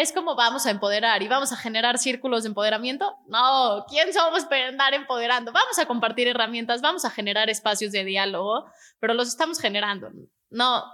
es 0.00 0.12
como 0.12 0.36
vamos 0.36 0.64
a 0.64 0.70
empoderar 0.70 1.22
y 1.24 1.28
vamos 1.28 1.52
a 1.52 1.56
generar 1.56 1.98
círculos 1.98 2.44
de 2.44 2.50
empoderamiento. 2.50 3.16
No, 3.26 3.84
¿quién 3.88 4.12
somos 4.12 4.44
para 4.44 4.68
andar 4.68 4.94
empoderando? 4.94 5.50
Vamos 5.50 5.76
a 5.78 5.86
compartir 5.86 6.28
herramientas, 6.28 6.80
vamos 6.80 7.04
a 7.04 7.10
generar 7.10 7.50
espacios 7.50 7.90
de 7.90 8.04
diálogo, 8.04 8.66
pero 9.00 9.14
los 9.14 9.26
estamos 9.26 9.58
generando. 9.58 10.10
No, 10.50 10.84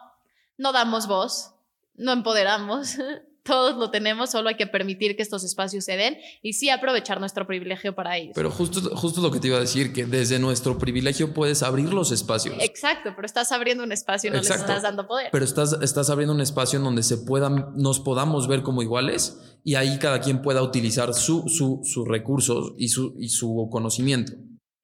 no 0.56 0.72
damos 0.72 1.06
voz, 1.06 1.54
no 1.94 2.12
empoderamos. 2.12 2.96
todos 3.44 3.76
lo 3.76 3.90
tenemos, 3.90 4.30
solo 4.30 4.48
hay 4.48 4.56
que 4.56 4.66
permitir 4.66 5.16
que 5.16 5.22
estos 5.22 5.44
espacios 5.44 5.84
se 5.84 5.96
den 5.96 6.16
y 6.42 6.54
sí 6.54 6.70
aprovechar 6.70 7.20
nuestro 7.20 7.46
privilegio 7.46 7.94
para 7.94 8.16
ellos. 8.16 8.32
Pero 8.34 8.50
justo, 8.50 8.80
justo 8.96 9.20
lo 9.20 9.30
que 9.30 9.38
te 9.38 9.48
iba 9.48 9.58
a 9.58 9.60
decir, 9.60 9.92
que 9.92 10.06
desde 10.06 10.38
nuestro 10.38 10.78
privilegio 10.78 11.34
puedes 11.34 11.62
abrir 11.62 11.92
los 11.92 12.10
espacios. 12.10 12.56
Exacto, 12.60 13.12
pero 13.14 13.26
estás 13.26 13.52
abriendo 13.52 13.84
un 13.84 13.92
espacio 13.92 14.28
y 14.28 14.32
no 14.32 14.38
les 14.38 14.50
estás 14.50 14.82
dando 14.82 15.06
poder. 15.06 15.28
Pero 15.30 15.44
estás, 15.44 15.78
estás 15.82 16.08
abriendo 16.08 16.34
un 16.34 16.40
espacio 16.40 16.78
en 16.78 16.84
donde 16.84 17.02
se 17.02 17.18
puedan, 17.18 17.74
nos 17.76 18.00
podamos 18.00 18.48
ver 18.48 18.62
como 18.62 18.82
iguales 18.82 19.38
y 19.62 19.74
ahí 19.74 19.98
cada 19.98 20.20
quien 20.20 20.40
pueda 20.40 20.62
utilizar 20.62 21.12
su, 21.12 21.44
su, 21.48 21.82
sus 21.84 22.08
recursos 22.08 22.72
y 22.78 22.88
su, 22.88 23.14
y 23.18 23.28
su 23.28 23.68
conocimiento 23.70 24.32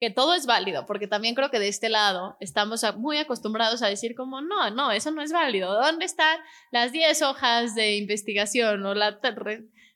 que 0.01 0.09
todo 0.09 0.33
es 0.33 0.47
válido, 0.47 0.87
porque 0.87 1.05
también 1.05 1.35
creo 1.35 1.51
que 1.51 1.59
de 1.59 1.67
este 1.67 1.87
lado 1.87 2.35
estamos 2.39 2.83
muy 2.97 3.19
acostumbrados 3.19 3.83
a 3.83 3.87
decir 3.87 4.15
como, 4.15 4.41
no, 4.41 4.71
no, 4.71 4.91
eso 4.91 5.11
no 5.11 5.21
es 5.21 5.31
válido. 5.31 5.79
¿Dónde 5.79 6.05
están 6.05 6.39
las 6.71 6.91
10 6.91 7.21
hojas 7.21 7.75
de 7.75 7.97
investigación 7.97 8.83
o 8.83 8.95
la... 8.95 9.19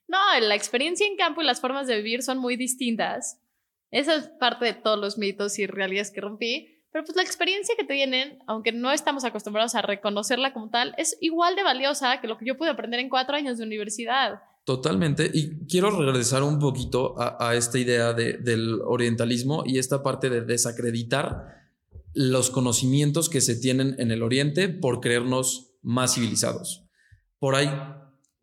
No, 0.06 0.18
la 0.40 0.54
experiencia 0.54 1.08
en 1.08 1.16
campo 1.16 1.42
y 1.42 1.44
las 1.44 1.60
formas 1.60 1.88
de 1.88 1.96
vivir 1.96 2.22
son 2.22 2.38
muy 2.38 2.56
distintas. 2.56 3.42
Esa 3.90 4.14
es 4.14 4.28
parte 4.28 4.66
de 4.66 4.74
todos 4.74 4.96
los 4.96 5.18
mitos 5.18 5.58
y 5.58 5.66
realidades 5.66 6.12
que 6.12 6.20
rompí. 6.20 6.84
Pero 6.92 7.04
pues 7.04 7.16
la 7.16 7.24
experiencia 7.24 7.74
que 7.76 7.84
tienen, 7.84 8.38
aunque 8.46 8.70
no 8.70 8.92
estamos 8.92 9.24
acostumbrados 9.24 9.74
a 9.74 9.82
reconocerla 9.82 10.52
como 10.52 10.70
tal, 10.70 10.94
es 10.98 11.18
igual 11.20 11.56
de 11.56 11.64
valiosa 11.64 12.20
que 12.20 12.28
lo 12.28 12.38
que 12.38 12.46
yo 12.46 12.56
pude 12.56 12.70
aprender 12.70 13.00
en 13.00 13.08
cuatro 13.08 13.34
años 13.34 13.58
de 13.58 13.64
universidad. 13.64 14.40
Totalmente. 14.66 15.30
Y 15.32 15.64
quiero 15.68 15.92
regresar 15.92 16.42
un 16.42 16.58
poquito 16.58 17.14
a, 17.18 17.54
esta 17.54 17.78
idea 17.78 18.12
del 18.14 18.80
orientalismo 18.84 19.62
y 19.64 19.78
esta 19.78 20.02
parte 20.02 20.28
de 20.28 20.40
desacreditar 20.40 21.70
los 22.14 22.50
conocimientos 22.50 23.28
que 23.28 23.40
se 23.40 23.54
tienen 23.54 23.94
en 23.98 24.10
el 24.10 24.24
Oriente 24.24 24.68
por 24.68 25.00
creernos 25.00 25.76
más 25.82 26.14
civilizados. 26.14 26.82
Por 27.38 27.54
ahí 27.54 27.70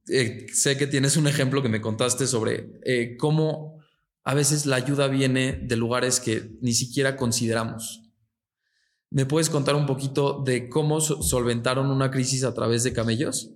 eh, 0.08 0.48
sé 0.54 0.78
que 0.78 0.88
tienes 0.88 1.18
un 1.18 1.28
ejemplo 1.28 1.62
que 1.62 1.68
me 1.68 1.82
contaste 1.82 2.26
sobre 2.26 2.80
eh, 2.86 3.18
cómo 3.18 3.84
a 4.24 4.34
veces 4.34 4.66
la 4.66 4.78
ayuda 4.78 5.10
viene 5.10 5.52
de 5.52 5.76
lugares 5.76 6.22
que 6.22 6.58
ni 6.62 6.74
siquiera 6.74 7.18
consideramos. 7.18 8.02
¿Me 9.10 9.26
puedes 9.26 9.50
contar 9.50 9.76
un 9.76 9.88
poquito 9.88 10.42
de 10.46 10.70
cómo 10.70 11.02
solventaron 11.02 11.92
una 11.92 12.12
crisis 12.12 12.46
a 12.46 12.54
través 12.54 12.86
de 12.86 12.94
camellos? 12.94 13.52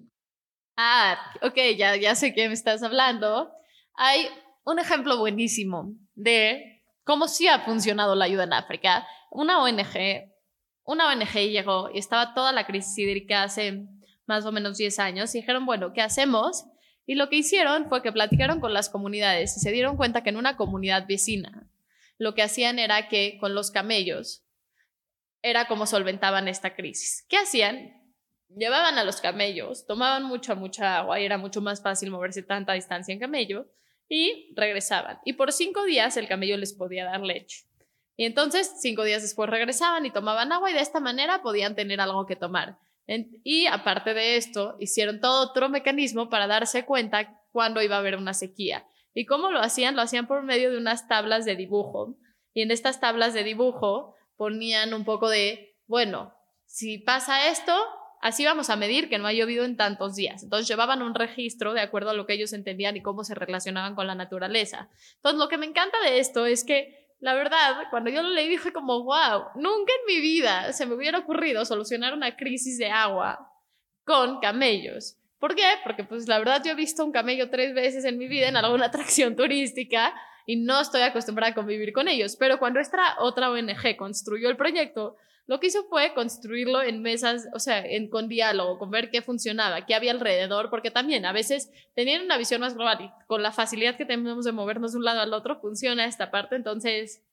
Ah, 0.78 1.20
ok, 1.42 1.58
ya, 1.76 1.96
ya 1.96 2.14
sé 2.14 2.36
qué 2.36 2.48
me 2.48 2.54
estás 2.54 2.84
hablando. 2.84 3.52
Hay 3.96 4.30
un 4.64 4.78
ejemplo 4.78 5.18
buenísimo 5.18 5.92
de 6.14 6.84
cómo 7.04 7.28
sí 7.28 7.48
ha 7.48 7.62
funcionado 7.62 8.14
la 8.14 8.26
ayuda 8.26 8.44
en 8.44 8.54
África. 8.54 9.08
Una 9.32 9.64
ONG, 9.64 10.32
una 10.84 11.08
ONG 11.08 11.34
llegó 11.50 11.90
y 11.92 11.98
estaba 11.98 12.36
toda 12.36 12.52
la 12.52 12.68
crisis 12.68 12.96
hídrica 12.96 13.42
hace 13.42 13.88
más 14.28 14.46
o 14.46 14.52
menos 14.52 14.78
10 14.78 15.00
años 15.00 15.34
y 15.34 15.40
dijeron, 15.40 15.66
bueno, 15.66 15.94
¿qué 15.94 16.02
hacemos? 16.02 16.66
Y 17.08 17.16
lo 17.16 17.28
que 17.30 17.38
hicieron 17.38 17.90
fue 17.90 18.04
que 18.04 18.12
platicaron 18.12 18.60
con 18.60 18.74
las 18.74 18.90
comunidades 18.90 19.58
y 19.58 19.60
se 19.60 19.72
dieron 19.72 19.98
cuenta 19.98 20.22
que 20.22 20.30
en 20.30 20.38
una 20.38 20.58
comunidad 20.58 21.08
vecina 21.08 21.68
lo 22.20 22.36
que 22.36 22.44
hacían 22.44 22.78
era 22.78 23.08
que 23.08 23.38
con 23.40 23.56
los 23.56 23.72
camellos 23.72 24.44
era 25.42 25.68
como 25.68 25.88
solventaban 25.88 26.48
esta 26.48 26.76
crisis. 26.76 27.26
¿Qué 27.30 27.38
hacían? 27.38 28.07
Llevaban 28.56 28.98
a 28.98 29.04
los 29.04 29.22
camellos, 29.22 29.86
tomaban 29.86 30.24
mucha, 30.24 30.56
mucha 30.56 30.98
agua 30.98 31.20
y 31.20 31.26
era 31.26 31.38
mucho 31.38 31.62
más 31.62 31.82
fácil 31.82 32.12
moverse 32.12 32.44
tanta 32.44 32.74
distancia 32.74 33.14
en 33.14 33.20
camello 33.20 33.68
y 34.10 34.54
regresaban. 34.56 35.20
Y 35.26 35.34
por 35.34 35.52
cinco 35.52 35.84
días 35.84 36.18
el 36.18 36.28
camello 36.28 36.58
les 36.58 36.74
podía 36.74 37.06
dar 37.06 37.22
leche. 37.22 37.66
Y 38.16 38.26
entonces 38.26 38.78
cinco 38.80 39.04
días 39.04 39.22
después 39.22 39.50
regresaban 39.50 40.06
y 40.06 40.12
tomaban 40.12 40.52
agua 40.52 40.72
y 40.72 40.74
de 40.74 40.82
esta 40.82 41.00
manera 41.00 41.42
podían 41.42 41.76
tener 41.76 42.02
algo 42.02 42.26
que 42.26 42.36
tomar. 42.36 42.78
Y 43.44 43.68
aparte 43.68 44.14
de 44.14 44.36
esto, 44.36 44.76
hicieron 44.80 45.22
todo 45.22 45.50
otro 45.50 45.70
mecanismo 45.70 46.30
para 46.30 46.48
darse 46.48 46.84
cuenta 46.84 47.42
cuándo 47.52 47.82
iba 47.82 47.96
a 47.96 48.00
haber 48.00 48.18
una 48.18 48.34
sequía. 48.34 48.86
¿Y 49.14 49.26
cómo 49.26 49.50
lo 49.50 49.60
hacían? 49.60 49.96
Lo 49.96 50.02
hacían 50.02 50.28
por 50.28 50.44
medio 50.44 50.72
de 50.72 50.78
unas 50.78 51.08
tablas 51.08 51.46
de 51.46 51.56
dibujo. 51.56 52.18
Y 52.54 52.64
en 52.64 52.72
estas 52.72 53.00
tablas 53.00 53.34
de 53.34 53.44
dibujo 53.44 54.16
ponían 54.36 54.94
un 54.94 55.06
poco 55.06 55.30
de, 55.30 55.78
bueno, 55.86 56.34
si 56.66 56.98
pasa 56.98 57.50
esto, 57.50 57.74
así 58.22 58.46
vamos 58.46 58.70
a 58.70 58.76
medir 58.76 59.10
que 59.10 59.18
no 59.18 59.28
ha 59.28 59.34
llovido 59.34 59.66
en 59.66 59.78
tantos 59.78 60.16
días. 60.16 60.44
Entonces 60.44 60.68
llevaban 60.68 61.02
un 61.02 61.16
registro 61.16 61.74
de 61.74 61.82
acuerdo 61.82 62.10
a 62.10 62.14
lo 62.14 62.26
que 62.26 62.34
ellos 62.34 62.54
entendían 62.54 62.98
y 62.98 63.02
cómo 63.02 63.24
se 63.24 63.36
relacionaban 63.36 63.96
con 63.96 64.08
la 64.08 64.16
naturaleza. 64.16 64.90
Entonces 65.16 65.40
lo 65.40 65.50
que 65.50 65.58
me 65.58 65.66
encanta 65.66 65.98
de 66.02 66.20
esto 66.20 66.46
es 66.46 66.64
que 66.64 67.08
la 67.20 67.34
verdad, 67.34 67.86
cuando 67.90 68.12
yo 68.12 68.22
lo 68.22 68.30
leí 68.30 68.48
dije 68.48 68.72
como, 68.72 69.04
wow, 69.04 69.46
nunca 69.56 69.92
en 69.92 70.16
mi 70.16 70.22
vida 70.22 70.72
se 70.74 70.86
me 70.86 70.94
hubiera 70.94 71.20
ocurrido 71.20 71.66
solucionar 71.66 72.14
una 72.14 72.36
crisis 72.36 72.78
de 72.78 72.90
agua 72.90 73.52
con 74.04 74.40
camellos. 74.40 75.18
¿Por 75.40 75.56
qué? 75.56 75.66
Porque 75.84 76.04
pues 76.04 76.28
la 76.28 76.40
verdad 76.40 76.62
yo 76.64 76.72
he 76.72 76.76
visto 76.76 77.04
un 77.04 77.12
camello 77.12 77.50
tres 77.50 77.74
veces 77.74 78.06
en 78.06 78.18
mi 78.18 78.28
vida 78.28 78.48
en 78.48 78.58
alguna 78.58 78.86
atracción 78.88 79.36
turística 79.36 80.14
y 80.46 80.58
no 80.58 80.80
estoy 80.80 81.02
acostumbrada 81.02 81.52
a 81.52 81.56
convivir 81.56 81.92
con 81.92 82.08
ellos. 82.08 82.36
Pero 82.36 82.60
cuando 82.60 82.80
esta 82.80 83.16
otra 83.20 83.52
ONG 83.52 83.98
construyó 83.98 84.50
el 84.50 84.58
proyecto, 84.58 85.18
lo 85.48 85.62
que 85.62 85.68
hizo 85.68 85.86
fue 85.90 86.14
construirlo 86.14 86.84
en 86.84 87.02
mesas, 87.02 87.48
o 87.54 87.60
sea, 87.60 87.84
en, 87.84 88.10
con 88.10 88.28
diálogo, 88.28 88.78
con 88.78 88.92
ver 88.92 89.10
qué 89.10 89.22
funcionaba, 89.22 89.86
qué 89.86 89.96
había 89.96 90.12
alrededor, 90.12 90.70
porque 90.70 90.92
también 90.92 91.26
a 91.26 91.32
veces 91.32 91.72
tenían 91.96 92.24
una 92.26 92.38
visión 92.38 92.60
más 92.60 92.76
global 92.76 92.98
y 93.02 93.26
con 93.28 93.42
la 93.42 93.54
facilidad 93.54 93.96
que 93.96 94.06
tenemos 94.06 94.44
de 94.44 94.52
movernos 94.52 94.92
de 94.92 94.98
un 94.98 95.06
lado 95.06 95.22
al 95.22 95.34
otro 95.34 95.62
funciona 95.62 96.06
esta 96.06 96.32
parte. 96.32 96.58
Entonces, 96.58 97.24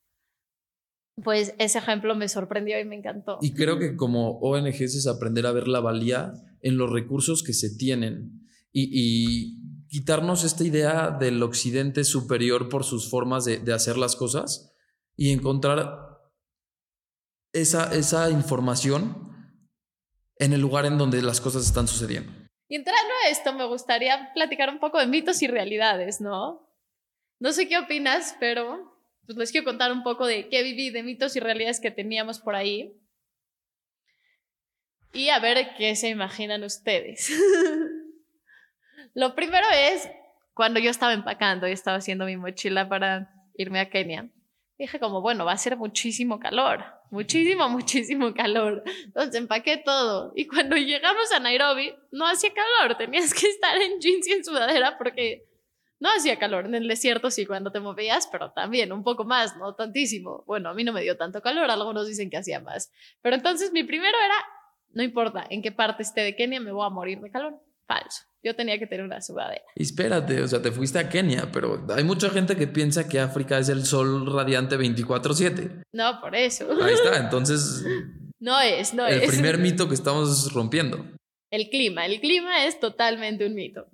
pues 1.25 1.55
ese 1.59 1.79
ejemplo 1.79 2.15
me 2.15 2.29
sorprendió 2.29 2.79
y 2.79 2.85
me 2.85 2.95
encantó. 2.95 3.39
Y 3.43 3.53
creo 3.53 3.81
que 3.81 3.97
como 3.97 4.39
ONGs 4.39 4.95
es 4.95 5.09
aprender 5.09 5.47
a 5.47 5.53
ver 5.53 5.67
la 5.67 5.81
valía 5.81 6.35
en 6.63 6.79
los 6.79 6.91
recursos 6.91 7.43
que 7.43 7.53
se 7.53 7.77
tienen 7.77 8.47
y, 8.73 9.61
quitarnos 9.89 10.43
esta 10.43 10.65
idea 10.65 11.11
del 11.13 11.41
occidente 11.41 12.03
superior 12.03 12.69
por 12.69 12.83
sus 12.83 13.09
formas 13.09 13.45
de 13.45 13.73
hacer 13.73 13.97
las 13.97 14.17
cosas 14.17 14.75
y 15.17 15.31
encontrar 15.31 16.14
esa, 17.55 17.95
esa 17.95 18.31
información 18.31 19.35
en 20.39 20.53
el 20.53 20.61
lugar 20.61 20.85
en 20.85 20.99
donde 20.99 21.23
las 21.23 21.41
cosas 21.41 21.65
están 21.65 21.89
sucediendo. 21.89 22.31
Y 22.69 22.77
entrando 22.77 23.13
a 23.25 23.31
esto, 23.31 23.53
me 23.55 23.65
gustaría 23.65 24.33
platicar 24.35 24.69
un 24.69 24.81
poco 24.81 24.99
de 24.99 25.07
mitos 25.07 25.41
y 25.43 25.47
realidades, 25.47 26.21
¿no? 26.21 26.69
No 27.39 27.53
sé 27.53 27.69
qué 27.69 27.79
opinas, 27.79 28.37
pero 28.41 28.93
pues 29.27 29.39
les 29.39 29.53
quiero 29.53 29.65
contar 29.65 29.93
un 29.93 30.03
poco 30.03 30.27
de 30.27 30.49
qué 30.49 30.63
viví, 30.63 30.91
de 30.91 31.03
mitos 31.03 31.37
y 31.37 31.41
realidades 31.41 31.81
que 31.81 31.91
teníamos 31.91 32.41
por 32.41 32.55
ahí. 32.55 33.01
Y 35.13 35.29
a 35.29 35.39
ver 35.39 35.75
qué 35.77 35.95
se 35.95 36.09
imaginan 36.09 36.65
ustedes. 36.65 37.31
Lo 39.15 39.35
primero 39.37 39.67
es 39.73 40.09
cuando 40.55 40.81
yo 40.81 40.91
estaba 40.91 41.13
empacando 41.13 41.69
y 41.69 41.73
estaba 41.73 41.99
haciendo 41.99 42.27
mi 42.27 42.37
mochila 42.37 42.89
para 42.89 43.33
irme 43.57 43.79
a 43.79 43.89
Kenia. 43.89 44.29
Dije 44.77 44.99
como, 44.99 45.21
bueno, 45.21 45.45
va 45.45 45.53
a 45.53 45.57
ser 45.57 45.77
muchísimo 45.77 46.41
calor, 46.41 46.85
muchísimo, 47.11 47.69
muchísimo 47.69 48.35
calor. 48.35 48.83
Entonces 49.05 49.35
empaqué 49.37 49.77
todo. 49.77 50.33
Y 50.35 50.47
cuando 50.49 50.77
llegamos 50.77 51.31
a 51.33 51.39
Nairobi, 51.39 51.95
no 52.11 52.27
hacía 52.27 52.51
calor, 52.53 52.97
tenías 52.97 53.33
que 53.33 53.47
estar 53.47 53.77
en 53.81 54.01
jeans 54.01 54.27
y 54.27 54.33
en 54.33 54.45
sudadera 54.45 54.99
porque 54.99 55.47
no 56.01 56.09
hacía 56.11 56.39
calor. 56.39 56.67
En 56.67 56.75
el 56.75 56.89
desierto 56.89 57.31
sí, 57.31 57.47
cuando 57.47 57.71
te 57.71 57.79
movías, 57.79 58.27
pero 58.27 58.51
también 58.51 58.93
un 58.93 59.05
poco 59.05 59.25
más, 59.25 59.57
no 59.57 59.75
tantísimo. 59.75 60.43
Bueno, 60.47 60.71
a 60.71 60.75
mí 60.75 60.83
no 60.83 60.93
me 60.93 61.03
dio 61.03 61.17
tanto 61.17 61.41
calor, 61.41 61.71
algunos 61.71 62.09
dicen 62.09 62.29
que 62.29 62.37
hacía 62.37 62.61
más. 62.61 62.93
Pero 63.23 63.37
entonces 63.37 63.73
mi 63.73 63.85
primero 63.85 64.19
era, 64.19 64.35
no 64.93 65.03
importa 65.05 65.47
en 65.49 65.63
qué 65.63 65.71
parte 65.71 66.03
esté 66.03 66.23
de 66.23 66.35
Kenia, 66.35 66.61
me 66.61 66.73
voy 66.73 66.85
a 66.85 66.91
morir 66.91 67.21
de 67.21 67.31
calor. 67.31 67.61
Falso. 67.87 68.23
Yo 68.43 68.55
tenía 68.55 68.79
que 68.79 68.87
tener 68.87 69.05
una 69.05 69.21
sudadera. 69.21 69.65
Espérate, 69.75 70.43
o 70.43 70.49
sea, 70.49 70.61
te 70.61 70.71
fuiste 70.71 70.99
a 70.99 71.09
Kenia, 71.09 71.51
pero 71.51 71.87
hay 71.95 72.05
mucha 72.05 72.29
gente 72.31 72.57
que 72.57 72.67
piensa 72.67 73.09
que 73.09 73.19
África 73.19 73.59
es 73.59 73.69
el 73.71 73.85
sol 73.85 74.31
radiante 74.33 74.77
24/7. 74.77 75.85
No, 75.93 76.21
por 76.21 76.37
eso. 76.37 76.67
Ahí 76.83 76.93
está, 76.93 77.19
entonces... 77.25 77.85
No 78.39 78.61
es, 78.61 78.93
no 78.93 79.07
el 79.07 79.15
es. 79.15 79.23
El 79.23 79.29
primer 79.31 79.59
mito 79.59 79.89
que 79.89 79.95
estamos 79.95 80.53
rompiendo. 80.53 81.07
El 81.51 81.71
clima, 81.71 82.05
el 82.05 82.21
clima 82.21 82.67
es 82.67 82.79
totalmente 82.81 83.47
un 83.47 83.55
mito. 83.55 83.87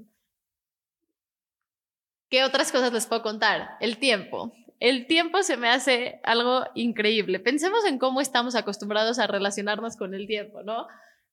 ¿Qué 2.28 2.44
otras 2.44 2.72
cosas 2.72 2.92
les 2.92 3.06
puedo 3.06 3.22
contar? 3.22 3.76
El 3.80 3.98
tiempo. 3.98 4.52
El 4.80 5.06
tiempo 5.06 5.42
se 5.42 5.56
me 5.56 5.68
hace 5.68 6.20
algo 6.24 6.64
increíble. 6.74 7.38
Pensemos 7.38 7.84
en 7.84 7.98
cómo 7.98 8.20
estamos 8.20 8.54
acostumbrados 8.54 9.18
a 9.18 9.26
relacionarnos 9.26 9.96
con 9.96 10.14
el 10.14 10.26
tiempo, 10.26 10.62
¿no? 10.62 10.86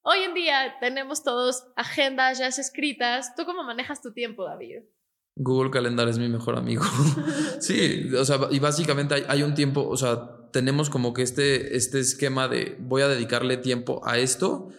Hoy 0.10 0.20
en 0.20 0.34
día 0.34 0.78
tenemos 0.80 1.22
todos 1.22 1.66
agendas 1.76 2.38
ya 2.38 2.48
escritas. 2.48 3.36
¿Tú 3.36 3.44
cómo 3.44 3.64
manejas 3.64 4.02
tu 4.02 4.14
tiempo, 4.14 4.46
David? 4.46 4.84
Google 5.36 5.70
Calendar 5.70 6.08
es 6.08 6.18
mi 6.18 6.30
mejor 6.30 6.58
amigo. 6.58 6.86
sí, 7.60 8.10
o 8.18 8.24
sea, 8.24 8.40
y 8.50 8.60
básicamente 8.60 9.16
hay, 9.16 9.26
hay, 9.28 9.44
un 9.44 9.54
tiempo, 9.54 9.86
o 9.86 9.98
sea, 9.98 10.50
tenemos 10.54 10.90
como 10.90 11.14
que 11.14 11.24
este, 11.24 11.76
este 11.76 12.00
esquema 12.00 12.48
de 12.48 12.78
voy 12.80 13.02
a 13.02 13.10
dedicarle 13.10 13.58
tiempo 13.58 14.00
a 14.06 14.18
esto 14.18 14.70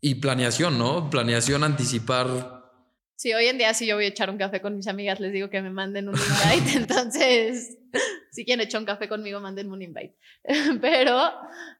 y 0.00 0.16
planeación, 0.16 0.76
¿no? 0.76 1.08
Planeación, 1.08 1.62
anticipar 1.62 2.59
Sí, 3.20 3.34
hoy 3.34 3.48
en 3.48 3.58
día 3.58 3.74
si 3.74 3.86
yo 3.86 3.96
voy 3.96 4.06
a 4.06 4.08
echar 4.08 4.30
un 4.30 4.38
café 4.38 4.62
con 4.62 4.74
mis 4.74 4.86
amigas, 4.86 5.20
les 5.20 5.30
digo 5.30 5.50
que 5.50 5.60
me 5.60 5.68
manden 5.68 6.08
un 6.08 6.14
invite, 6.14 6.72
entonces 6.78 7.76
si 8.30 8.46
quieren 8.46 8.66
echar 8.66 8.80
un 8.80 8.86
café 8.86 9.10
conmigo, 9.10 9.40
mándenme 9.40 9.74
un 9.74 9.82
invite. 9.82 10.16
Pero, 10.80 11.30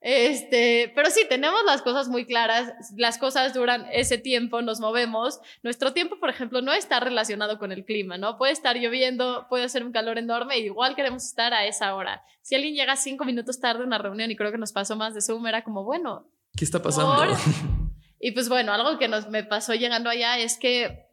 este, 0.02 0.92
pero 0.94 1.08
sí, 1.08 1.24
tenemos 1.30 1.62
las 1.64 1.80
cosas 1.80 2.08
muy 2.08 2.26
claras, 2.26 2.74
las 2.94 3.16
cosas 3.16 3.54
duran 3.54 3.86
ese 3.90 4.18
tiempo, 4.18 4.60
nos 4.60 4.80
movemos. 4.80 5.40
Nuestro 5.62 5.94
tiempo, 5.94 6.20
por 6.20 6.28
ejemplo, 6.28 6.60
no 6.60 6.74
está 6.74 7.00
relacionado 7.00 7.58
con 7.58 7.72
el 7.72 7.86
clima, 7.86 8.18
¿no? 8.18 8.36
Puede 8.36 8.52
estar 8.52 8.76
lloviendo, 8.76 9.46
puede 9.48 9.64
hacer 9.64 9.82
un 9.82 9.92
calor 9.92 10.18
enorme, 10.18 10.58
y 10.58 10.64
igual 10.64 10.94
queremos 10.94 11.24
estar 11.24 11.54
a 11.54 11.64
esa 11.64 11.94
hora. 11.94 12.22
Si 12.42 12.54
alguien 12.54 12.74
llega 12.74 12.96
cinco 12.96 13.24
minutos 13.24 13.60
tarde 13.60 13.82
a 13.82 13.86
una 13.86 13.96
reunión, 13.96 14.30
y 14.30 14.36
creo 14.36 14.52
que 14.52 14.58
nos 14.58 14.72
pasó 14.72 14.94
más 14.94 15.14
de 15.14 15.22
Zoom, 15.22 15.46
era 15.46 15.64
como, 15.64 15.84
bueno. 15.84 16.28
¿Qué 16.54 16.66
está 16.66 16.82
pasando? 16.82 17.16
¿por? 17.16 17.28
Y 18.22 18.32
pues 18.32 18.50
bueno, 18.50 18.74
algo 18.74 18.98
que 18.98 19.08
nos, 19.08 19.30
me 19.30 19.42
pasó 19.42 19.72
llegando 19.72 20.10
allá 20.10 20.36
es 20.36 20.58
que 20.58 21.09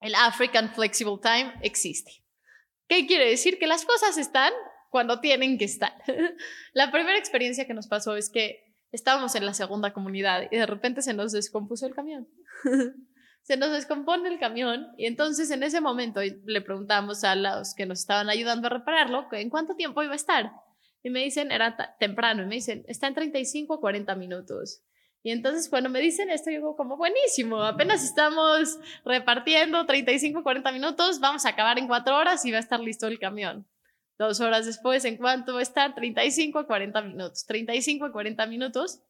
el 0.00 0.14
African 0.14 0.72
Flexible 0.74 1.18
Time 1.22 1.54
existe. 1.62 2.24
¿Qué 2.88 3.06
quiere 3.06 3.28
decir? 3.28 3.58
Que 3.58 3.66
las 3.66 3.84
cosas 3.84 4.18
están 4.18 4.52
cuando 4.90 5.20
tienen 5.20 5.58
que 5.58 5.64
estar. 5.64 5.92
la 6.72 6.90
primera 6.90 7.18
experiencia 7.18 7.66
que 7.66 7.74
nos 7.74 7.88
pasó 7.88 8.16
es 8.16 8.30
que 8.30 8.74
estábamos 8.92 9.34
en 9.34 9.44
la 9.46 9.54
segunda 9.54 9.92
comunidad 9.92 10.48
y 10.50 10.56
de 10.56 10.66
repente 10.66 11.02
se 11.02 11.14
nos 11.14 11.32
descompuso 11.32 11.86
el 11.86 11.94
camión. 11.94 12.28
se 13.42 13.56
nos 13.56 13.72
descompone 13.72 14.28
el 14.28 14.38
camión 14.38 14.88
y 14.96 15.06
entonces 15.06 15.50
en 15.50 15.62
ese 15.62 15.80
momento 15.80 16.20
le 16.22 16.60
preguntamos 16.62 17.24
a 17.24 17.34
los 17.34 17.74
que 17.74 17.86
nos 17.86 18.00
estaban 18.00 18.28
ayudando 18.28 18.66
a 18.66 18.70
repararlo 18.70 19.26
en 19.32 19.50
cuánto 19.50 19.74
tiempo 19.76 20.02
iba 20.02 20.12
a 20.12 20.16
estar. 20.16 20.52
Y 21.02 21.10
me 21.10 21.22
dicen, 21.22 21.52
era 21.52 21.76
temprano, 22.00 22.42
y 22.42 22.46
me 22.46 22.56
dicen, 22.56 22.84
está 22.88 23.06
en 23.06 23.14
35 23.14 23.74
o 23.74 23.80
40 23.80 24.16
minutos. 24.16 24.82
Y 25.26 25.32
entonces 25.32 25.68
cuando 25.68 25.90
me 25.90 25.98
dicen 25.98 26.30
esto, 26.30 26.52
yo 26.52 26.76
como 26.76 26.96
buenísimo, 26.96 27.60
apenas 27.60 28.04
estamos 28.04 28.78
repartiendo 29.04 29.84
35, 29.84 30.44
40 30.44 30.70
minutos, 30.70 31.18
vamos 31.18 31.44
a 31.44 31.48
acabar 31.48 31.80
en 31.80 31.88
cuatro 31.88 32.16
horas 32.16 32.44
y 32.44 32.52
va 32.52 32.58
a 32.58 32.60
estar 32.60 32.78
listo 32.78 33.08
el 33.08 33.18
camión. 33.18 33.66
Dos 34.20 34.38
horas 34.38 34.66
después, 34.66 35.04
¿en 35.04 35.16
cuánto 35.16 35.54
va 35.54 35.58
a 35.58 35.62
estar? 35.64 35.96
35 35.96 36.60
a 36.60 36.66
40 36.68 37.02
minutos. 37.02 37.44
35 37.44 38.04
a 38.04 38.12
40 38.12 38.46
minutos. 38.46 39.00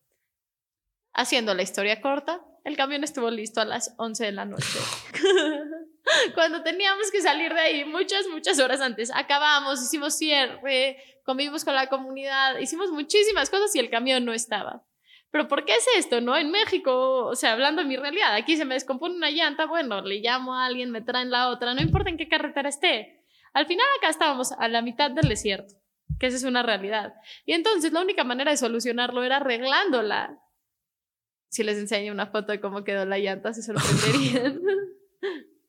Haciendo 1.12 1.52
la 1.52 1.60
historia 1.60 2.00
corta, 2.00 2.42
el 2.64 2.78
camión 2.78 3.04
estuvo 3.04 3.30
listo 3.30 3.60
a 3.60 3.66
las 3.66 3.92
11 3.98 4.24
de 4.24 4.32
la 4.32 4.46
noche. 4.46 4.78
Cuando 6.34 6.62
teníamos 6.62 7.10
que 7.10 7.20
salir 7.20 7.52
de 7.52 7.60
ahí 7.60 7.84
muchas, 7.84 8.26
muchas 8.28 8.58
horas 8.58 8.80
antes, 8.80 9.10
acabamos, 9.14 9.82
hicimos 9.82 10.16
cierre, 10.16 10.96
convivimos 11.26 11.62
con 11.62 11.74
la 11.74 11.90
comunidad, 11.90 12.58
hicimos 12.58 12.90
muchísimas 12.90 13.50
cosas 13.50 13.76
y 13.76 13.80
el 13.80 13.90
camión 13.90 14.24
no 14.24 14.32
estaba 14.32 14.82
pero 15.30 15.48
¿por 15.48 15.64
qué 15.64 15.74
es 15.74 15.86
esto, 15.98 16.20
no? 16.20 16.36
En 16.36 16.50
México, 16.50 17.26
o 17.26 17.34
sea, 17.34 17.52
hablando 17.52 17.82
de 17.82 17.88
mi 17.88 17.96
realidad, 17.96 18.34
aquí 18.34 18.56
se 18.56 18.64
me 18.64 18.74
descompone 18.74 19.16
una 19.16 19.30
llanta, 19.30 19.66
bueno, 19.66 20.00
le 20.02 20.20
llamo 20.20 20.54
a 20.54 20.66
alguien, 20.66 20.90
me 20.90 21.02
traen 21.02 21.30
la 21.30 21.50
otra, 21.50 21.74
no 21.74 21.82
importa 21.82 22.10
en 22.10 22.16
qué 22.16 22.28
carretera 22.28 22.68
esté. 22.68 23.24
Al 23.52 23.66
final 23.66 23.86
acá 23.98 24.08
estábamos 24.10 24.52
a 24.52 24.68
la 24.68 24.82
mitad 24.82 25.10
del 25.10 25.28
desierto, 25.28 25.74
que 26.18 26.26
esa 26.26 26.36
es 26.36 26.44
una 26.44 26.62
realidad. 26.62 27.14
Y 27.44 27.52
entonces 27.52 27.92
la 27.92 28.02
única 28.02 28.24
manera 28.24 28.50
de 28.50 28.56
solucionarlo 28.56 29.24
era 29.24 29.36
arreglándola. 29.36 30.38
Si 31.48 31.62
les 31.62 31.78
enseño 31.78 32.12
una 32.12 32.26
foto 32.26 32.52
de 32.52 32.60
cómo 32.60 32.84
quedó 32.84 33.04
la 33.04 33.18
llanta, 33.18 33.52
se 33.52 33.62
sorprenderían. 33.62 34.60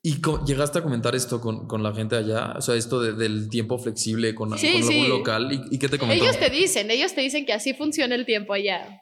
¿Y 0.04 0.22
llegaste 0.46 0.80
a 0.80 0.84
comentar 0.84 1.15
esto 1.15 1.41
con, 1.41 1.67
con, 1.67 1.84
la 1.84 1.93
gente 1.93 2.15
allá? 2.15 2.54
O 2.58 2.62
sea, 2.62 2.76
esto 2.76 3.02
de, 3.02 3.13
del 3.13 3.50
tiempo 3.50 3.78
flexible 3.78 4.34
con, 4.36 4.58
sí, 4.58 4.72
con 4.72 4.84
sí. 4.84 5.02
algún 5.02 5.10
local. 5.10 5.52
¿Y, 5.52 5.76
¿Y, 5.76 5.80
qué 5.80 5.89
te 5.89 5.98
comentó? 5.98 6.24
Ellos 6.24 6.39
te 6.39 6.50
dicen, 6.50 6.89
ellos 6.91 7.13
te 7.13 7.22
dicen 7.22 7.46
que 7.46 7.52
así 7.52 7.74
funciona 7.74 8.15
el 8.15 8.26
tiempo 8.26 8.54
allá. 8.54 9.02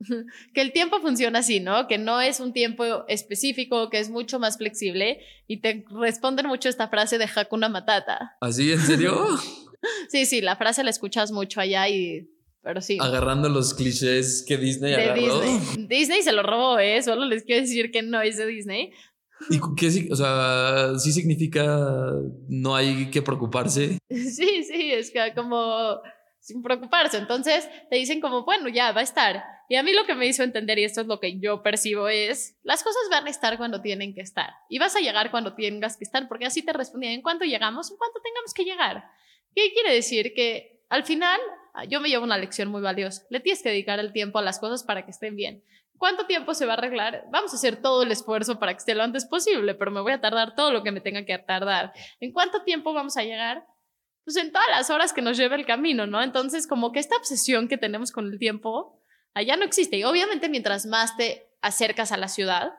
que 0.54 0.60
el 0.60 0.72
tiempo 0.72 1.00
funciona 1.00 1.40
así, 1.40 1.60
¿no? 1.60 1.86
Que 1.86 1.98
no 1.98 2.20
es 2.20 2.40
un 2.40 2.52
tiempo 2.52 3.06
específico, 3.08 3.90
que 3.90 3.98
es 3.98 4.10
mucho 4.10 4.38
más 4.38 4.58
flexible 4.58 5.20
y 5.46 5.60
te 5.60 5.84
responden 5.90 6.46
mucho 6.46 6.68
esta 6.68 6.88
frase 6.88 7.18
de 7.18 7.28
Hakuna 7.34 7.68
Matata. 7.68 8.36
¿Así? 8.40 8.72
¿En 8.72 8.80
serio? 8.80 9.26
sí, 10.08 10.26
sí, 10.26 10.40
la 10.40 10.56
frase 10.56 10.84
la 10.84 10.90
escuchas 10.90 11.32
mucho 11.32 11.60
allá 11.60 11.88
y... 11.88 12.28
Pero 12.60 12.80
sí. 12.80 12.98
Agarrando 13.00 13.48
los 13.48 13.72
clichés 13.72 14.44
que 14.46 14.58
Disney 14.58 14.90
de 14.90 15.02
agarró. 15.02 15.40
Disney. 15.40 15.86
Disney 15.86 16.22
se 16.22 16.32
lo 16.32 16.42
robó, 16.42 16.78
¿eh? 16.78 17.00
Solo 17.02 17.24
les 17.24 17.44
quiero 17.44 17.62
decir 17.62 17.90
que 17.92 18.02
no 18.02 18.20
es 18.20 18.36
de 18.36 18.46
Disney. 18.46 18.92
¿Y 19.48 19.60
qué, 19.76 20.08
o 20.10 20.16
sea, 20.16 20.98
sí 20.98 21.12
significa 21.12 22.12
no 22.48 22.74
hay 22.74 23.10
que 23.10 23.22
preocuparse? 23.22 23.98
Sí, 24.10 24.64
sí, 24.64 24.92
es 24.92 25.10
que 25.10 25.32
como 25.34 26.00
sin 26.48 26.62
preocuparse. 26.62 27.18
Entonces 27.18 27.68
te 27.90 27.96
dicen 27.96 28.20
como, 28.20 28.44
bueno, 28.44 28.68
ya 28.68 28.92
va 28.92 29.00
a 29.00 29.04
estar. 29.04 29.44
Y 29.68 29.76
a 29.76 29.82
mí 29.82 29.92
lo 29.92 30.06
que 30.06 30.14
me 30.14 30.26
hizo 30.26 30.42
entender, 30.42 30.78
y 30.78 30.84
esto 30.84 31.02
es 31.02 31.06
lo 31.06 31.20
que 31.20 31.38
yo 31.38 31.62
percibo, 31.62 32.08
es, 32.08 32.58
las 32.62 32.82
cosas 32.82 33.02
van 33.10 33.26
a 33.26 33.30
estar 33.30 33.58
cuando 33.58 33.82
tienen 33.82 34.14
que 34.14 34.22
estar. 34.22 34.50
Y 34.68 34.78
vas 34.78 34.96
a 34.96 35.00
llegar 35.00 35.30
cuando 35.30 35.54
tengas 35.54 35.96
que 35.96 36.04
estar, 36.04 36.26
porque 36.26 36.46
así 36.46 36.64
te 36.64 36.72
respondían, 36.72 37.12
¿en 37.12 37.22
cuánto 37.22 37.44
llegamos? 37.44 37.90
¿En 37.90 37.98
cuánto 37.98 38.20
tengamos 38.20 38.54
que 38.54 38.64
llegar? 38.64 39.04
¿Qué 39.54 39.72
quiere 39.72 39.94
decir? 39.94 40.32
Que 40.34 40.82
al 40.88 41.04
final 41.04 41.38
yo 41.88 42.00
me 42.00 42.08
llevo 42.08 42.24
una 42.24 42.38
lección 42.38 42.68
muy 42.68 42.80
valiosa. 42.80 43.22
Le 43.28 43.40
tienes 43.40 43.62
que 43.62 43.68
dedicar 43.68 44.00
el 44.00 44.12
tiempo 44.12 44.38
a 44.38 44.42
las 44.42 44.58
cosas 44.58 44.82
para 44.84 45.04
que 45.04 45.10
estén 45.10 45.36
bien. 45.36 45.62
¿Cuánto 45.98 46.26
tiempo 46.26 46.54
se 46.54 46.64
va 46.64 46.74
a 46.74 46.76
arreglar? 46.76 47.24
Vamos 47.30 47.52
a 47.52 47.56
hacer 47.56 47.82
todo 47.82 48.04
el 48.04 48.12
esfuerzo 48.12 48.58
para 48.58 48.72
que 48.72 48.78
esté 48.78 48.94
lo 48.94 49.02
antes 49.02 49.26
posible, 49.26 49.74
pero 49.74 49.90
me 49.90 50.00
voy 50.00 50.12
a 50.12 50.20
tardar 50.20 50.54
todo 50.54 50.72
lo 50.72 50.82
que 50.82 50.92
me 50.92 51.00
tenga 51.00 51.24
que 51.24 51.36
tardar. 51.38 51.92
¿En 52.20 52.32
cuánto 52.32 52.62
tiempo 52.62 52.94
vamos 52.94 53.16
a 53.16 53.24
llegar? 53.24 53.66
Pues 54.28 54.44
en 54.44 54.52
todas 54.52 54.68
las 54.68 54.90
horas 54.90 55.14
que 55.14 55.22
nos 55.22 55.38
lleva 55.38 55.56
el 55.56 55.64
camino, 55.64 56.06
¿no? 56.06 56.22
Entonces, 56.22 56.66
como 56.66 56.92
que 56.92 56.98
esta 56.98 57.16
obsesión 57.16 57.66
que 57.66 57.78
tenemos 57.78 58.12
con 58.12 58.26
el 58.26 58.38
tiempo, 58.38 59.00
allá 59.32 59.56
no 59.56 59.64
existe. 59.64 59.96
Y 59.96 60.04
obviamente 60.04 60.50
mientras 60.50 60.84
más 60.84 61.16
te 61.16 61.48
acercas 61.62 62.12
a 62.12 62.18
la 62.18 62.28
ciudad, 62.28 62.74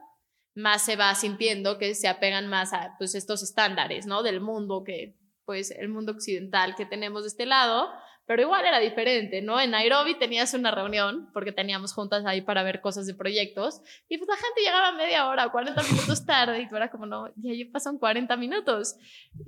más 0.54 0.84
se 0.84 0.96
va 0.96 1.16
sintiendo 1.16 1.80
que 1.80 1.96
se 1.96 2.08
apegan 2.08 2.46
más 2.46 2.72
a 2.72 2.94
pues, 3.00 3.16
estos 3.16 3.42
estándares, 3.42 4.06
¿no? 4.06 4.22
Del 4.22 4.42
mundo 4.42 4.84
que, 4.86 5.18
pues, 5.46 5.72
el 5.72 5.90
mundo 5.90 6.12
occidental 6.12 6.76
que 6.76 6.86
tenemos 6.86 7.24
de 7.24 7.30
este 7.30 7.48
lado, 7.48 7.90
pero 8.28 8.44
igual 8.44 8.64
era 8.64 8.78
diferente, 8.78 9.42
¿no? 9.42 9.60
En 9.60 9.72
Nairobi 9.72 10.20
tenías 10.20 10.54
una 10.54 10.70
reunión, 10.70 11.32
porque 11.34 11.52
teníamos 11.52 11.94
juntas 11.94 12.28
ahí 12.28 12.42
para 12.42 12.62
ver 12.62 12.80
cosas 12.80 13.08
de 13.08 13.16
proyectos, 13.16 13.82
y 14.08 14.20
pues 14.20 14.30
la 14.30 14.36
gente 14.36 14.62
llegaba 14.62 14.92
media 14.92 15.28
hora, 15.28 15.50
40 15.50 15.82
minutos 15.82 16.24
tarde, 16.28 16.62
y 16.62 16.70
tú 16.70 16.76
eras 16.76 16.92
como, 16.92 17.08
no, 17.08 17.34
ya, 17.38 17.66
pasan 17.74 17.98
40 17.98 18.38
minutos. 18.38 18.98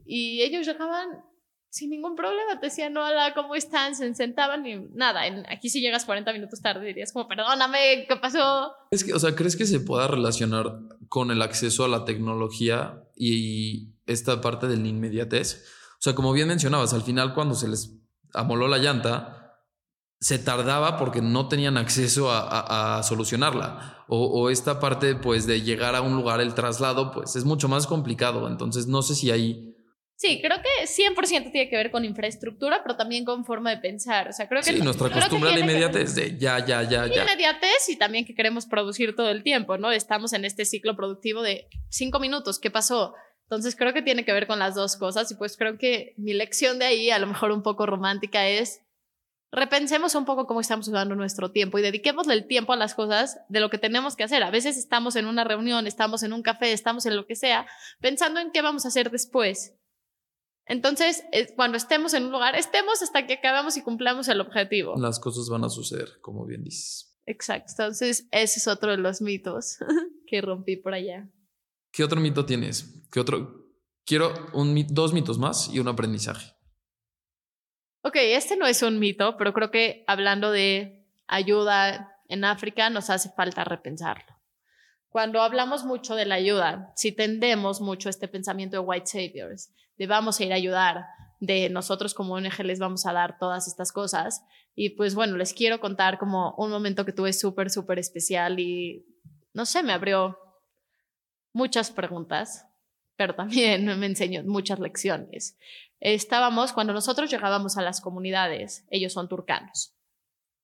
Y 0.04 0.42
ellos 0.42 0.66
llegaban 0.66 1.30
sin 1.72 1.90
ningún 1.90 2.16
problema. 2.16 2.60
Te 2.60 2.68
decían, 2.68 2.96
hola, 2.96 3.34
¿cómo 3.34 3.56
están? 3.56 3.96
Se 3.96 4.14
sentaban 4.14 4.68
y 4.68 4.76
nada. 4.94 5.22
aquí 5.50 5.70
si 5.70 5.82
llegas 5.82 6.06
40 6.06 6.32
minutos 6.34 6.62
tarde 6.62 6.86
dirías 6.86 7.14
como, 7.14 7.28
perdóname, 7.28 8.06
¿qué 8.08 8.16
pasó? 8.18 8.74
Es 8.92 9.04
que, 9.04 9.14
o 9.14 9.20
sea, 9.20 9.36
¿crees 9.36 9.56
que 9.56 9.66
se 9.66 9.80
pueda 9.80 10.08
relacionar 10.08 10.80
con 11.08 11.32
el 11.32 11.42
acceso 11.42 11.86
a 11.86 11.88
la 11.88 12.04
tecnología 12.04 13.02
y 13.16 13.94
esta 14.06 14.42
parte 14.42 14.68
del 14.68 14.86
inmediatez? 14.86 15.64
O 15.94 16.02
sea, 16.02 16.14
como 16.14 16.34
bien 16.34 16.50
mencionabas, 16.50 16.94
al 16.94 17.04
final 17.04 17.34
cuando 17.34 17.56
se 17.56 17.70
les 17.70 17.94
amoló 18.34 18.68
la 18.68 18.78
llanta, 18.78 19.38
se 20.20 20.40
tardaba 20.40 20.98
porque 20.98 21.22
no 21.22 21.48
tenían 21.48 21.78
acceso 21.78 22.30
a, 22.32 23.02
solucionarla. 23.04 24.04
O, 24.10 24.26
o, 24.26 24.50
esta 24.50 24.82
parte, 24.82 25.16
pues, 25.16 25.48
de 25.48 25.62
llegar 25.62 25.96
a 25.96 26.02
un 26.02 26.16
lugar, 26.16 26.42
el 26.42 26.54
traslado, 26.54 27.12
pues, 27.12 27.38
es 27.38 27.46
mucho 27.46 27.70
más 27.70 27.88
complicado. 27.88 28.48
Entonces, 28.48 28.88
no 28.88 29.02
sé 29.04 29.16
si 29.16 29.32
ahí 29.32 29.71
Sí, 30.22 30.40
creo 30.40 30.58
que 30.62 30.86
100% 30.86 31.52
tiene 31.52 31.68
que 31.68 31.76
ver 31.76 31.90
con 31.90 32.06
infraestructura, 32.06 32.84
pero 32.84 32.96
también 32.96 33.26
con 33.26 33.44
forma 33.44 33.72
de 33.72 33.78
pensar. 33.78 34.30
O 34.30 34.32
sea, 34.32 34.48
creo 34.48 34.62
que. 34.62 34.72
Sí, 34.72 34.80
nuestra 34.80 35.10
costumbre 35.10 35.52
la 35.52 35.62
inmediatez 35.62 36.14
de 36.14 36.38
ya, 36.38 36.64
ya, 36.64 36.84
ya, 36.84 37.08
ya. 37.08 37.24
Inmediatez 37.24 37.90
y 37.90 37.96
también 37.96 38.24
que 38.24 38.36
queremos 38.36 38.68
producir 38.68 39.16
todo 39.16 39.32
el 39.32 39.42
tiempo, 39.42 39.80
¿no? 39.80 39.92
Estamos 39.92 40.34
en 40.34 40.46
este 40.46 40.66
ciclo 40.66 40.96
productivo 40.96 41.42
de 41.42 41.68
cinco 41.90 42.20
minutos. 42.20 42.60
¿Qué 42.60 42.70
pasó? 42.70 43.16
Entonces 43.46 43.76
creo 43.76 43.94
que 43.94 44.04
tiene 44.04 44.24
que 44.24 44.32
ver 44.32 44.46
con 44.46 44.60
las 44.60 44.76
dos 44.76 44.96
cosas 44.96 45.32
y 45.32 45.36
pues 45.36 45.58
creo 45.58 45.80
que 45.80 46.14
mi 46.18 46.34
lección 46.34 46.78
de 46.78 46.86
ahí, 46.86 47.10
a 47.10 47.18
lo 47.18 47.26
mejor 47.26 47.50
un 47.50 47.64
poco 47.64 47.88
romántica, 47.88 48.48
es 48.48 48.82
repensemos 49.52 50.14
un 50.14 50.26
poco 50.26 50.46
cómo 50.46 50.62
estamos 50.62 50.88
usando 50.88 51.16
nuestro 51.16 51.50
tiempo 51.50 51.80
y 51.80 51.82
dediquémosle 51.82 52.36
el 52.36 52.46
tiempo 52.46 52.74
a 52.74 52.78
las 52.78 52.94
cosas 52.94 53.40
de 53.50 53.60
lo 53.60 53.72
que 53.72 53.80
tenemos 53.80 54.16
que 54.16 54.24
hacer. 54.24 54.44
A 54.44 54.52
veces 54.52 54.78
estamos 54.78 55.16
en 55.16 55.26
una 55.26 55.46
reunión, 55.46 55.88
estamos 55.88 56.22
en 56.22 56.32
un 56.32 56.44
café, 56.44 56.74
estamos 56.74 57.08
en 57.08 57.16
lo 57.16 57.26
que 57.26 57.36
sea, 57.36 57.66
pensando 58.00 58.40
en 58.40 58.52
qué 58.52 58.62
vamos 58.62 58.86
a 58.86 58.90
hacer 58.90 59.10
después 59.10 59.81
entonces, 60.66 61.24
cuando 61.56 61.78
estemos 61.78 62.14
en 62.14 62.26
un 62.26 62.32
lugar, 62.32 62.56
estemos 62.56 63.02
hasta 63.02 63.26
que 63.26 63.34
acabamos 63.34 63.78
y 63.78 63.82
cumplamos 63.82 64.28
el 64.28 64.42
objetivo. 64.42 64.96
Las 64.98 65.20
cosas 65.20 65.50
van 65.50 65.64
a 65.64 65.70
suceder, 65.70 66.20
como 66.22 66.46
bien 66.46 66.64
dices. 66.64 67.18
Exacto. 67.26 67.72
Entonces, 67.72 68.28
ese 68.32 68.60
es 68.60 68.68
otro 68.68 68.92
de 68.92 68.98
los 68.98 69.22
mitos 69.22 69.78
que 70.28 70.42
rompí 70.42 70.78
por 70.78 70.94
allá. 70.94 71.30
¿Qué 71.92 72.04
otro 72.04 72.22
mito 72.22 72.46
tienes? 72.46 73.04
¿Qué 73.12 73.20
otro? 73.20 73.66
Quiero 74.06 74.34
un, 74.54 74.86
dos 74.90 75.14
mitos 75.14 75.38
más 75.38 75.70
y 75.74 75.80
un 75.80 75.88
aprendizaje. 75.88 76.54
Ok, 78.04 78.16
este 78.16 78.58
no 78.58 78.66
es 78.66 78.82
un 78.82 78.98
mito, 78.98 79.38
pero 79.38 79.54
creo 79.54 79.70
que 79.70 80.04
hablando 80.08 80.52
de 80.52 81.06
ayuda 81.28 82.18
en 82.30 82.46
África 82.46 82.90
nos 82.90 83.10
hace 83.10 83.30
falta 83.30 83.64
repensarlo. 83.64 84.31
Cuando 85.12 85.42
hablamos 85.42 85.84
mucho 85.84 86.16
de 86.16 86.26
la 86.26 86.36
ayuda, 86.36 86.94
si 86.96 87.12
tendemos 87.12 87.82
mucho 87.82 88.08
este 88.08 88.30
pensamiento 88.30 88.78
de 88.78 88.80
white 88.80 89.08
saviors, 89.08 89.70
de 89.98 90.08
vamos 90.08 90.40
a 90.40 90.46
ir 90.46 90.54
a 90.54 90.56
ayudar, 90.56 91.06
de 91.42 91.70
nosotros 91.70 92.14
como 92.14 92.36
ONG 92.36 92.64
les 92.64 92.80
vamos 92.80 93.06
a 93.06 93.12
dar 93.12 93.38
todas 93.38 93.68
estas 93.68 93.92
cosas. 93.92 94.42
Y 94.74 94.92
pues 94.92 95.14
bueno, 95.14 95.36
les 95.36 95.54
quiero 95.54 95.82
contar 95.82 96.18
como 96.18 96.56
un 96.58 96.72
momento 96.72 97.04
que 97.04 97.12
tuve 97.12 97.34
súper, 97.34 97.70
súper 97.70 98.00
especial 98.00 98.58
y 98.62 99.06
no 99.54 99.66
sé, 99.66 99.84
me 99.84 99.92
abrió 99.92 100.40
muchas 101.52 101.92
preguntas, 101.92 102.66
pero 103.18 103.36
también 103.36 103.86
me 104.00 104.06
enseñó 104.06 104.44
muchas 104.46 104.80
lecciones. 104.80 105.58
Estábamos, 106.00 106.72
cuando 106.72 106.94
nosotros 106.94 107.30
llegábamos 107.30 107.76
a 107.76 107.82
las 107.82 108.00
comunidades, 108.00 108.86
ellos 108.90 109.12
son 109.12 109.28
turcanos. 109.28 109.94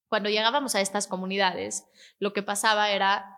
Cuando 0.07 0.29
llegábamos 0.29 0.73
a 0.75 0.79
estas 0.79 1.05
comunidades, 1.05 1.85
lo 2.17 2.31
que 2.31 2.43
pasaba 2.43 2.91
era 2.91 3.36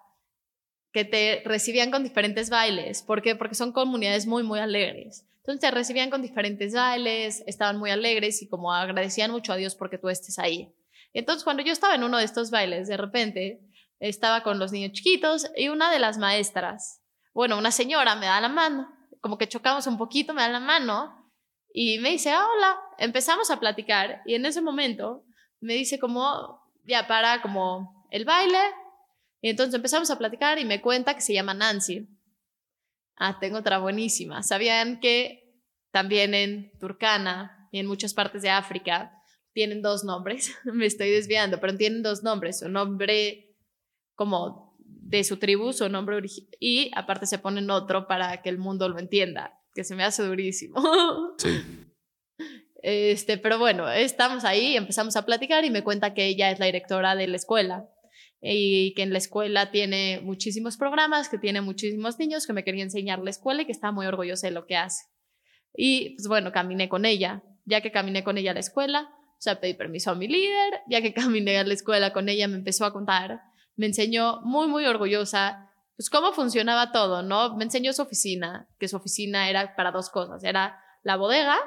que 0.92 1.06
te 1.06 1.42
recibían 1.46 1.92
con 1.92 2.04
diferentes 2.04 2.50
bailes. 2.50 3.04
¿Por? 3.04 3.22
Porque 3.38 3.56
son 3.56 3.72
comunidades 3.72 4.26
muy, 4.26 4.44
muy 4.44 4.60
alegres. 4.60 5.26
Entonces 5.50 5.62
te 5.62 5.72
recibían 5.72 6.10
con 6.10 6.22
diferentes 6.22 6.74
bailes, 6.74 7.44
estaban 7.48 7.78
muy 7.78 7.90
alegres 7.90 8.42
y 8.42 8.48
como 8.48 8.74
agradecían 8.74 9.32
mucho 9.32 9.54
a 9.54 9.56
Dios 9.56 9.76
porque 9.76 9.98
tú 9.98 10.10
estés 10.10 10.38
ahí. 10.38 10.72
Entonces 11.14 11.44
cuando 11.44 11.64
yo 11.64 11.74
estaba 11.74 11.96
en 11.96 12.04
uno 12.04 12.18
de 12.18 12.26
estos 12.26 12.52
bailes, 12.52 12.88
de 12.88 12.98
repente 12.98 13.62
estaba 14.00 14.44
con 14.44 14.60
los 14.60 14.72
niños 14.72 14.92
chiquitos 14.92 15.50
y 15.56 15.70
una 15.70 15.92
de 15.92 16.00
las 16.00 16.18
maestras, 16.18 17.02
bueno, 17.34 17.58
una 17.58 17.72
señora 17.72 18.16
me 18.16 18.28
da 18.28 18.40
la 18.42 18.50
mano, 18.50 18.90
como 19.22 19.38
que 19.38 19.48
chocamos 19.48 19.88
un 19.88 19.98
poquito, 19.98 20.34
me 20.34 20.42
da 20.42 20.50
la 20.50 20.60
mano 20.60 21.32
y 21.74 22.00
me 22.00 22.12
dice, 22.12 22.32
hola, 22.36 22.80
empezamos 22.98 23.50
a 23.50 23.60
platicar 23.60 24.22
y 24.26 24.36
en 24.36 24.46
ese 24.46 24.62
momento 24.62 25.24
me 25.62 25.74
dice 25.74 26.00
como, 26.00 26.62
ya 26.86 27.08
para 27.08 27.42
como 27.42 28.08
el 28.12 28.26
baile, 28.26 28.60
y 29.42 29.50
entonces 29.50 29.74
empezamos 29.74 30.10
a 30.12 30.18
platicar 30.18 30.60
y 30.60 30.66
me 30.66 30.82
cuenta 30.82 31.16
que 31.16 31.22
se 31.22 31.34
llama 31.34 31.54
Nancy. 31.54 32.08
Ah, 33.16 33.38
tengo 33.40 33.60
otra 33.60 33.80
buenísima. 33.80 34.44
¿Sabían 34.44 35.00
que 35.00 35.62
también 35.92 36.34
en 36.34 36.72
Turkana 36.80 37.70
y 37.72 37.80
en 37.80 37.88
muchas 37.88 38.14
partes 38.14 38.42
de 38.42 38.50
África 38.50 39.14
tienen 39.54 39.82
dos 39.82 40.04
nombres? 40.04 40.56
me 40.66 40.86
estoy 40.86 41.10
desviando, 41.10 41.60
pero 41.60 41.76
tienen 41.76 42.04
dos 42.04 42.24
nombres. 42.24 42.60
Su 42.60 42.70
nombre 42.70 43.56
como 44.16 44.78
de 44.78 45.24
su 45.24 45.38
tribu, 45.38 45.72
su 45.74 45.88
nombre 45.90 46.18
original, 46.18 46.52
y 46.60 46.92
aparte 46.96 47.26
se 47.26 47.40
ponen 47.40 47.70
otro 47.72 48.08
para 48.08 48.42
que 48.42 48.50
el 48.50 48.58
mundo 48.58 48.90
lo 48.90 49.00
entienda, 49.00 49.60
que 49.74 49.84
se 49.84 49.96
me 49.96 50.04
hace 50.04 50.24
durísimo. 50.24 50.82
Sí. 51.38 51.62
Este, 52.82 53.38
pero 53.38 53.60
bueno, 53.60 53.90
estamos 53.90 54.46
ahí, 54.46 54.78
empezamos 54.78 55.18
a 55.18 55.26
platicar 55.26 55.66
y 55.66 55.70
me 55.70 55.84
cuenta 55.84 56.14
que 56.14 56.28
ella 56.28 56.50
es 56.50 56.60
la 56.60 56.66
directora 56.66 57.16
de 57.16 57.28
la 57.28 57.36
escuela 57.36 57.90
y 58.42 58.94
que 58.94 59.04
en 59.04 59.12
la 59.12 59.18
escuela 59.18 59.72
tiene 59.72 60.22
muchísimos 60.24 60.78
programas, 60.78 61.30
que 61.30 61.38
tiene 61.38 61.62
muchísimos 61.62 62.18
niños, 62.20 62.48
que 62.48 62.54
me 62.54 62.64
quería 62.64 62.84
enseñar 62.84 63.20
la 63.20 63.30
escuela 63.30 63.62
y 63.62 63.66
que 63.66 63.72
está 63.72 63.92
muy 63.92 64.06
orgullosa 64.06 64.48
de 64.48 64.52
lo 64.52 64.66
que 64.66 64.78
hace. 64.78 65.06
Y 65.74 66.16
pues 66.16 66.28
bueno, 66.28 66.52
caminé 66.52 66.90
con 66.90 67.06
ella. 67.06 67.44
Ya 67.66 67.82
que 67.82 67.92
caminé 67.92 68.24
con 68.24 68.38
ella 68.38 68.52
a 68.52 68.54
la 68.56 68.62
escuela, 68.62 69.10
o 69.12 69.42
sea, 69.42 69.60
pedí 69.60 69.74
permiso 69.74 70.12
a 70.12 70.16
mi 70.16 70.28
líder, 70.28 70.82
ya 70.90 71.02
que 71.02 71.14
caminé 71.14 71.58
a 71.58 71.64
la 71.64 71.74
escuela 71.74 72.14
con 72.14 72.30
ella, 72.30 72.48
me 72.48 72.56
empezó 72.56 72.86
a 72.86 72.94
contar, 72.94 73.42
me 73.76 73.86
enseñó 73.86 74.42
muy, 74.42 74.68
muy 74.68 74.86
orgullosa, 74.86 75.70
pues 75.96 76.10
cómo 76.10 76.32
funcionaba 76.32 76.92
todo, 76.92 77.22
¿no? 77.22 77.56
Me 77.58 77.66
enseñó 77.66 77.94
su 77.94 78.02
oficina, 78.02 78.70
que 78.80 78.88
su 78.88 78.96
oficina 78.96 79.50
era 79.50 79.76
para 79.76 79.92
dos 79.92 80.10
cosas, 80.10 80.44
era 80.44 80.82
la 81.04 81.18
bodega 81.18 81.58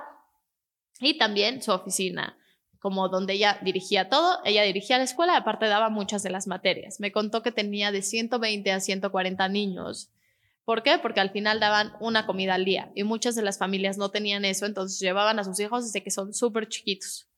y 1.01 1.19
también 1.19 1.63
su 1.63 1.71
oficina 1.73 2.37
como 2.83 3.09
donde 3.09 3.35
ella 3.35 3.61
dirigía 3.63 4.09
todo, 4.09 4.41
ella 4.45 4.65
dirigía 4.65 4.99
la 4.99 5.05
escuela, 5.05 5.37
aparte 5.37 5.67
daba 5.67 5.89
muchas 5.89 6.25
de 6.25 6.31
las 6.31 6.49
materias. 6.49 6.99
Me 6.99 7.13
contó 7.13 7.41
que 7.41 7.53
tenía 7.53 7.93
de 7.93 8.03
120 8.03 8.73
a 8.73 8.81
140 8.81 9.49
niños. 9.49 10.11
¿Por 10.65 10.83
qué? 10.83 10.99
Porque 10.99 11.21
al 11.21 11.31
final 11.31 11.61
daban 11.61 11.93
una 12.01 12.27
comida 12.27 12.55
al 12.55 12.65
día 12.65 12.91
y 12.97 13.05
muchas 13.05 13.37
de 13.37 13.43
las 13.43 13.57
familias 13.57 13.99
no 13.99 14.11
tenían 14.11 14.45
eso, 14.45 14.67
entonces 14.67 14.99
llevaban 14.99 15.39
a 15.39 15.45
sus 15.45 15.61
hijos 15.61 15.85
desde 15.85 16.03
que 16.03 16.11
son 16.11 16.35
súper 16.35 16.69
chiquitos. 16.69 17.29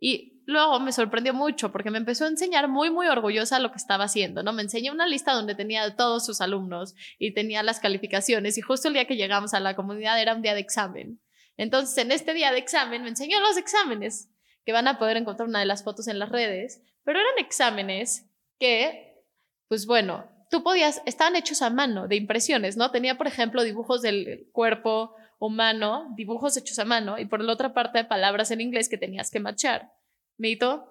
Y 0.00 0.42
luego 0.44 0.80
me 0.80 0.90
sorprendió 0.90 1.34
mucho 1.34 1.70
porque 1.70 1.92
me 1.92 1.98
empezó 1.98 2.24
a 2.24 2.28
enseñar 2.28 2.66
muy, 2.66 2.90
muy 2.90 3.06
orgullosa 3.06 3.60
lo 3.60 3.70
que 3.70 3.76
estaba 3.76 4.04
haciendo, 4.04 4.42
¿no? 4.42 4.52
Me 4.52 4.62
enseñó 4.62 4.92
una 4.92 5.06
lista 5.06 5.34
donde 5.34 5.54
tenía 5.54 5.94
todos 5.94 6.26
sus 6.26 6.40
alumnos 6.40 6.96
y 7.16 7.32
tenía 7.32 7.62
las 7.62 7.78
calificaciones 7.78 8.58
y 8.58 8.60
justo 8.60 8.88
el 8.88 8.94
día 8.94 9.06
que 9.06 9.16
llegamos 9.16 9.54
a 9.54 9.60
la 9.60 9.76
comunidad 9.76 10.20
era 10.20 10.34
un 10.34 10.42
día 10.42 10.54
de 10.54 10.60
examen. 10.60 11.20
Entonces, 11.56 11.96
en 11.98 12.10
este 12.10 12.34
día 12.34 12.50
de 12.50 12.58
examen 12.58 13.04
me 13.04 13.10
enseñó 13.10 13.38
los 13.38 13.56
exámenes 13.56 14.30
que 14.70 14.72
van 14.72 14.86
a 14.86 15.00
poder 15.00 15.16
encontrar 15.16 15.48
una 15.48 15.58
de 15.58 15.66
las 15.66 15.82
fotos 15.82 16.06
en 16.06 16.20
las 16.20 16.28
redes, 16.28 16.80
pero 17.02 17.18
eran 17.18 17.44
exámenes 17.44 18.30
que, 18.60 19.20
pues 19.66 19.84
bueno, 19.84 20.30
tú 20.48 20.62
podías, 20.62 21.02
estaban 21.06 21.34
hechos 21.34 21.60
a 21.60 21.70
mano, 21.70 22.06
de 22.06 22.14
impresiones, 22.14 22.76
¿no? 22.76 22.92
Tenía, 22.92 23.18
por 23.18 23.26
ejemplo, 23.26 23.64
dibujos 23.64 24.00
del 24.00 24.48
cuerpo 24.52 25.16
humano, 25.40 26.06
dibujos 26.14 26.56
hechos 26.56 26.78
a 26.78 26.84
mano, 26.84 27.18
y 27.18 27.24
por 27.24 27.42
la 27.42 27.52
otra 27.52 27.74
parte, 27.74 28.04
palabras 28.04 28.52
en 28.52 28.60
inglés 28.60 28.88
que 28.88 28.96
tenías 28.96 29.32
que 29.32 29.40
machar. 29.40 29.90
mito 30.38 30.86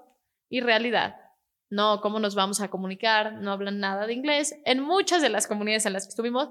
y 0.50 0.60
realidad. 0.60 1.16
No, 1.70 2.02
cómo 2.02 2.20
nos 2.20 2.36
vamos 2.36 2.60
a 2.60 2.68
comunicar, 2.68 3.36
no 3.36 3.54
hablan 3.54 3.80
nada 3.80 4.08
de 4.08 4.14
inglés. 4.14 4.60
En 4.66 4.82
muchas 4.82 5.22
de 5.22 5.30
las 5.30 5.48
comunidades 5.48 5.86
en 5.86 5.94
las 5.94 6.04
que 6.04 6.10
estuvimos, 6.10 6.50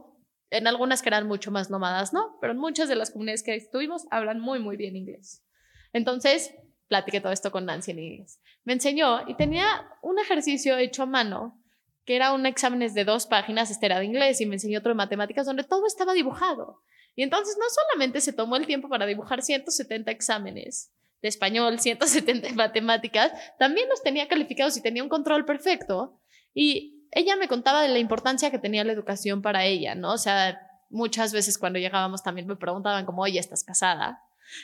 en 0.48 0.66
algunas 0.66 1.02
que 1.02 1.10
eran 1.10 1.26
mucho 1.26 1.50
más 1.50 1.68
nómadas, 1.68 2.14
¿no? 2.14 2.38
Pero 2.40 2.54
en 2.54 2.58
muchas 2.58 2.88
de 2.88 2.96
las 2.96 3.10
comunidades 3.10 3.42
que 3.42 3.54
estuvimos 3.54 4.06
hablan 4.10 4.40
muy, 4.40 4.60
muy 4.60 4.78
bien 4.78 4.96
inglés. 4.96 5.44
Entonces, 5.92 6.54
platiqué 6.88 7.20
todo 7.20 7.32
esto 7.32 7.50
con 7.52 7.66
Nancy 7.66 7.92
en 7.92 7.98
inglés. 7.98 8.40
Me 8.64 8.72
enseñó 8.72 9.28
y 9.28 9.34
tenía 9.36 9.66
un 10.02 10.18
ejercicio 10.18 10.76
hecho 10.76 11.04
a 11.04 11.06
mano 11.06 11.62
que 12.04 12.16
era 12.16 12.32
un 12.32 12.46
examen 12.46 12.80
de 12.92 13.04
dos 13.04 13.26
páginas, 13.26 13.70
este 13.70 13.84
era 13.84 13.98
de 13.98 14.06
inglés 14.06 14.40
y 14.40 14.46
me 14.46 14.54
enseñó 14.54 14.78
otro 14.78 14.92
de 14.92 14.96
matemáticas 14.96 15.44
donde 15.44 15.62
todo 15.62 15.86
estaba 15.86 16.14
dibujado. 16.14 16.80
Y 17.14 17.22
entonces 17.22 17.58
no 17.58 17.66
solamente 17.68 18.22
se 18.22 18.32
tomó 18.32 18.56
el 18.56 18.66
tiempo 18.66 18.88
para 18.88 19.04
dibujar 19.04 19.42
170 19.42 20.10
exámenes 20.10 20.90
de 21.20 21.28
español, 21.28 21.78
170 21.78 22.54
matemáticas, 22.54 23.30
también 23.58 23.90
los 23.90 24.02
tenía 24.02 24.26
calificados 24.26 24.76
y 24.78 24.82
tenía 24.82 25.02
un 25.02 25.10
control 25.10 25.44
perfecto. 25.44 26.18
Y 26.54 27.06
ella 27.10 27.36
me 27.36 27.46
contaba 27.46 27.82
de 27.82 27.88
la 27.88 27.98
importancia 27.98 28.50
que 28.50 28.58
tenía 28.58 28.84
la 28.84 28.92
educación 28.92 29.42
para 29.42 29.66
ella, 29.66 29.94
¿no? 29.94 30.12
O 30.12 30.18
sea, 30.18 30.58
muchas 30.88 31.34
veces 31.34 31.58
cuando 31.58 31.78
llegábamos 31.78 32.22
también 32.22 32.46
me 32.46 32.56
preguntaban 32.56 33.04
como, 33.04 33.22
oye, 33.22 33.38
¿estás 33.38 33.64
casada? 33.64 34.22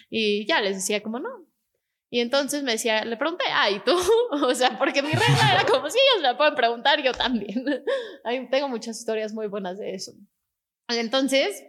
Y 0.08 0.46
ya 0.46 0.62
les 0.62 0.76
decía 0.76 1.02
como, 1.02 1.18
no. 1.18 1.28
Y 2.14 2.20
entonces 2.20 2.62
me 2.62 2.70
decía, 2.70 3.04
le 3.04 3.16
pregunté, 3.16 3.42
ay, 3.52 3.82
tú, 3.84 3.90
o 4.30 4.54
sea, 4.54 4.78
porque 4.78 5.02
mi 5.02 5.10
regla 5.10 5.50
era 5.52 5.64
como, 5.66 5.90
si 5.90 5.98
ellos 5.98 6.22
me 6.22 6.36
pueden 6.36 6.54
preguntar, 6.54 7.02
yo 7.02 7.10
también. 7.10 7.64
tengo 8.52 8.68
muchas 8.68 9.00
historias 9.00 9.32
muy 9.32 9.48
buenas 9.48 9.80
de 9.80 9.96
eso. 9.96 10.12
Entonces, 10.86 11.64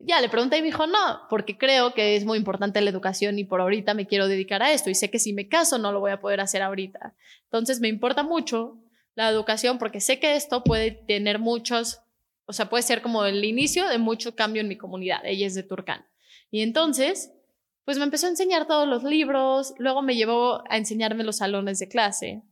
ya 0.00 0.20
le 0.20 0.28
pregunté 0.28 0.58
y 0.58 0.62
me 0.62 0.66
dijo, 0.66 0.88
no, 0.88 1.20
porque 1.30 1.56
creo 1.56 1.94
que 1.94 2.16
es 2.16 2.24
muy 2.24 2.38
importante 2.38 2.80
la 2.80 2.90
educación 2.90 3.38
y 3.38 3.44
por 3.44 3.60
ahorita 3.60 3.94
me 3.94 4.08
quiero 4.08 4.26
dedicar 4.26 4.64
a 4.64 4.72
esto 4.72 4.90
y 4.90 4.96
sé 4.96 5.12
que 5.12 5.20
si 5.20 5.32
me 5.32 5.46
caso 5.48 5.78
no 5.78 5.92
lo 5.92 6.00
voy 6.00 6.10
a 6.10 6.18
poder 6.18 6.40
hacer 6.40 6.60
ahorita. 6.60 7.14
Entonces 7.44 7.78
me 7.78 7.86
importa 7.86 8.24
mucho 8.24 8.82
la 9.14 9.28
educación 9.28 9.78
porque 9.78 10.00
sé 10.00 10.18
que 10.18 10.34
esto 10.34 10.64
puede 10.64 10.90
tener 10.90 11.38
muchos, 11.38 12.00
o 12.46 12.52
sea, 12.52 12.68
puede 12.68 12.82
ser 12.82 13.00
como 13.00 13.26
el 13.26 13.44
inicio 13.44 13.86
de 13.86 13.98
mucho 13.98 14.34
cambio 14.34 14.60
en 14.60 14.66
mi 14.66 14.76
comunidad. 14.76 15.20
Ella 15.22 15.46
es 15.46 15.54
de 15.54 15.62
Turcán. 15.62 16.04
Y 16.50 16.62
entonces, 16.62 17.30
pues 17.88 17.96
me 17.96 18.04
empezó 18.04 18.26
a 18.26 18.28
enseñar 18.28 18.66
todos 18.66 18.86
los 18.86 19.02
libros, 19.02 19.72
luego 19.78 20.02
me 20.02 20.14
llevó 20.14 20.62
a 20.68 20.76
enseñarme 20.76 21.24
los 21.24 21.38
salones 21.38 21.78
de 21.78 21.88
clase 21.88 22.42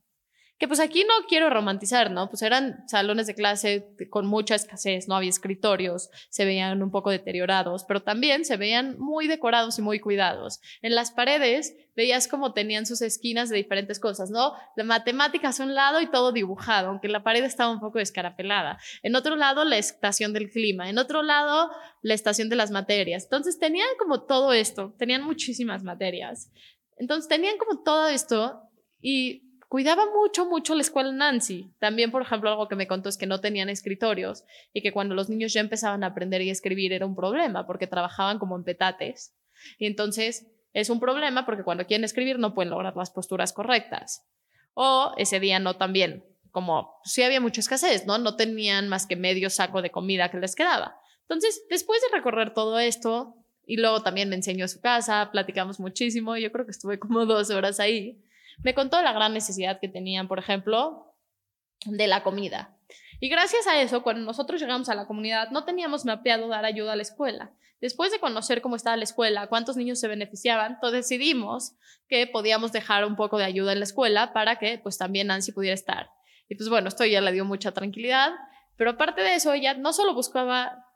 que 0.57 0.67
pues 0.67 0.79
aquí 0.79 1.03
no 1.03 1.27
quiero 1.27 1.49
romantizar, 1.49 2.09
¿no? 2.09 2.29
Pues 2.29 2.41
eran 2.41 2.87
salones 2.87 3.27
de 3.27 3.35
clase 3.35 3.87
con 4.09 4.25
mucha 4.25 4.55
escasez, 4.55 5.07
no 5.07 5.15
había 5.15 5.29
escritorios, 5.29 6.09
se 6.29 6.45
veían 6.45 6.81
un 6.81 6.89
poco 6.89 7.11
deteriorados, 7.11 7.85
pero 7.87 8.01
también 8.01 8.43
se 8.43 8.57
veían 8.57 8.97
muy 8.97 9.27
decorados 9.27 9.77
y 9.77 9.83
muy 9.83 9.99
cuidados. 9.99 10.59
En 10.81 10.95
las 10.95 11.11
paredes 11.11 11.75
veías 11.95 12.27
como 12.27 12.53
tenían 12.53 12.85
sus 12.85 13.01
esquinas 13.01 13.49
de 13.49 13.57
diferentes 13.57 13.99
cosas, 13.99 14.31
¿no? 14.31 14.53
La 14.75 14.83
matemáticas 14.83 15.59
a 15.59 15.63
un 15.63 15.75
lado 15.75 16.01
y 16.01 16.09
todo 16.09 16.31
dibujado, 16.31 16.89
aunque 16.89 17.07
la 17.07 17.23
pared 17.23 17.43
estaba 17.43 17.71
un 17.71 17.79
poco 17.79 17.99
descarapelada. 17.99 18.79
En 19.03 19.15
otro 19.15 19.35
lado, 19.35 19.63
la 19.63 19.77
estación 19.77 20.33
del 20.33 20.49
clima. 20.49 20.89
En 20.89 20.97
otro 20.97 21.23
lado, 21.23 21.69
la 22.01 22.13
estación 22.13 22.49
de 22.49 22.55
las 22.55 22.71
materias. 22.71 23.23
Entonces 23.25 23.59
tenían 23.59 23.87
como 23.99 24.23
todo 24.23 24.53
esto, 24.53 24.95
tenían 24.97 25.23
muchísimas 25.23 25.83
materias. 25.83 26.51
Entonces 26.97 27.27
tenían 27.27 27.57
como 27.57 27.83
todo 27.83 28.07
esto 28.07 28.61
y 29.01 29.46
cuidaba 29.67 30.05
mucho, 30.05 30.45
mucho 30.45 30.75
la 30.75 30.81
escuela 30.81 31.11
Nancy. 31.11 31.73
También, 31.79 32.11
por 32.11 32.21
ejemplo, 32.21 32.49
algo 32.49 32.67
que 32.67 32.75
me 32.75 32.87
contó 32.87 33.09
es 33.09 33.17
que 33.17 33.25
no 33.25 33.41
tenían 33.41 33.69
escritorios 33.69 34.43
y 34.73 34.81
que 34.81 34.91
cuando 34.91 35.15
los 35.15 35.29
niños 35.29 35.53
ya 35.53 35.61
empezaban 35.61 36.03
a 36.03 36.07
aprender 36.07 36.41
y 36.41 36.49
escribir 36.49 36.93
era 36.93 37.05
un 37.05 37.15
problema 37.15 37.65
porque 37.65 37.87
trabajaban 37.87 38.39
como 38.39 38.55
en 38.55 38.63
petates. 38.63 39.35
Y 39.77 39.87
entonces 39.87 40.47
es 40.73 40.89
un 40.89 40.99
problema 40.99 41.45
porque 41.45 41.63
cuando 41.63 41.85
quieren 41.85 42.03
escribir 42.03 42.39
no 42.39 42.53
pueden 42.53 42.69
lograr 42.69 42.95
las 42.95 43.11
posturas 43.11 43.53
correctas. 43.53 44.25
O 44.73 45.13
ese 45.17 45.39
día 45.39 45.59
no 45.59 45.75
también, 45.75 46.23
como 46.51 46.99
sí 47.03 47.23
había 47.23 47.41
mucha 47.41 47.61
escasez, 47.61 48.05
¿no? 48.05 48.17
No 48.19 48.35
tenían 48.35 48.87
más 48.87 49.07
que 49.07 49.15
medio 49.15 49.49
saco 49.49 49.81
de 49.81 49.89
comida 49.89 50.29
que 50.29 50.37
les 50.37 50.55
quedaba. 50.55 50.99
Entonces, 51.21 51.65
después 51.69 51.99
de 52.01 52.15
recorrer 52.15 52.53
todo 52.53 52.79
esto, 52.79 53.35
y 53.65 53.77
luego 53.77 54.01
también 54.01 54.29
me 54.29 54.35
enseñó 54.35 54.67
su 54.67 54.79
casa, 54.79 55.29
platicamos 55.31 55.79
muchísimo, 55.79 56.37
yo 56.37 56.51
creo 56.51 56.65
que 56.65 56.71
estuve 56.71 56.99
como 56.99 57.25
dos 57.25 57.49
horas 57.49 57.79
ahí 57.81 58.23
me 58.63 58.73
contó 58.73 59.01
la 59.01 59.13
gran 59.13 59.33
necesidad 59.33 59.79
que 59.79 59.87
tenían, 59.87 60.27
por 60.27 60.39
ejemplo, 60.39 61.15
de 61.85 62.07
la 62.07 62.23
comida. 62.23 62.75
Y 63.19 63.29
gracias 63.29 63.67
a 63.67 63.81
eso, 63.81 64.03
cuando 64.03 64.23
nosotros 64.23 64.61
llegamos 64.61 64.89
a 64.89 64.95
la 64.95 65.07
comunidad, 65.07 65.49
no 65.49 65.63
teníamos 65.63 66.05
mapeado 66.05 66.47
dar 66.47 66.65
ayuda 66.65 66.93
a 66.93 66.95
la 66.95 67.01
escuela. 67.01 67.51
Después 67.81 68.11
de 68.11 68.19
conocer 68.19 68.61
cómo 68.61 68.75
estaba 68.75 68.97
la 68.97 69.03
escuela, 69.03 69.47
cuántos 69.47 69.77
niños 69.77 69.99
se 69.99 70.07
beneficiaban, 70.07 70.73
entonces 70.73 71.07
decidimos 71.07 71.75
que 72.07 72.25
podíamos 72.25 72.71
dejar 72.71 73.05
un 73.05 73.15
poco 73.15 73.37
de 73.37 73.45
ayuda 73.45 73.73
en 73.73 73.79
la 73.79 73.85
escuela 73.85 74.33
para 74.33 74.57
que 74.57 74.79
pues 74.79 74.97
también 74.97 75.27
Nancy 75.27 75.51
pudiera 75.51 75.75
estar. 75.75 76.09
Y 76.49 76.55
pues 76.55 76.69
bueno, 76.69 76.87
esto 76.87 77.05
ya 77.05 77.21
le 77.21 77.31
dio 77.31 77.45
mucha 77.45 77.71
tranquilidad, 77.71 78.31
pero 78.77 78.91
aparte 78.91 79.21
de 79.21 79.35
eso, 79.35 79.53
ella 79.53 79.75
no 79.75 79.93
solo 79.93 80.13
buscaba 80.13 80.86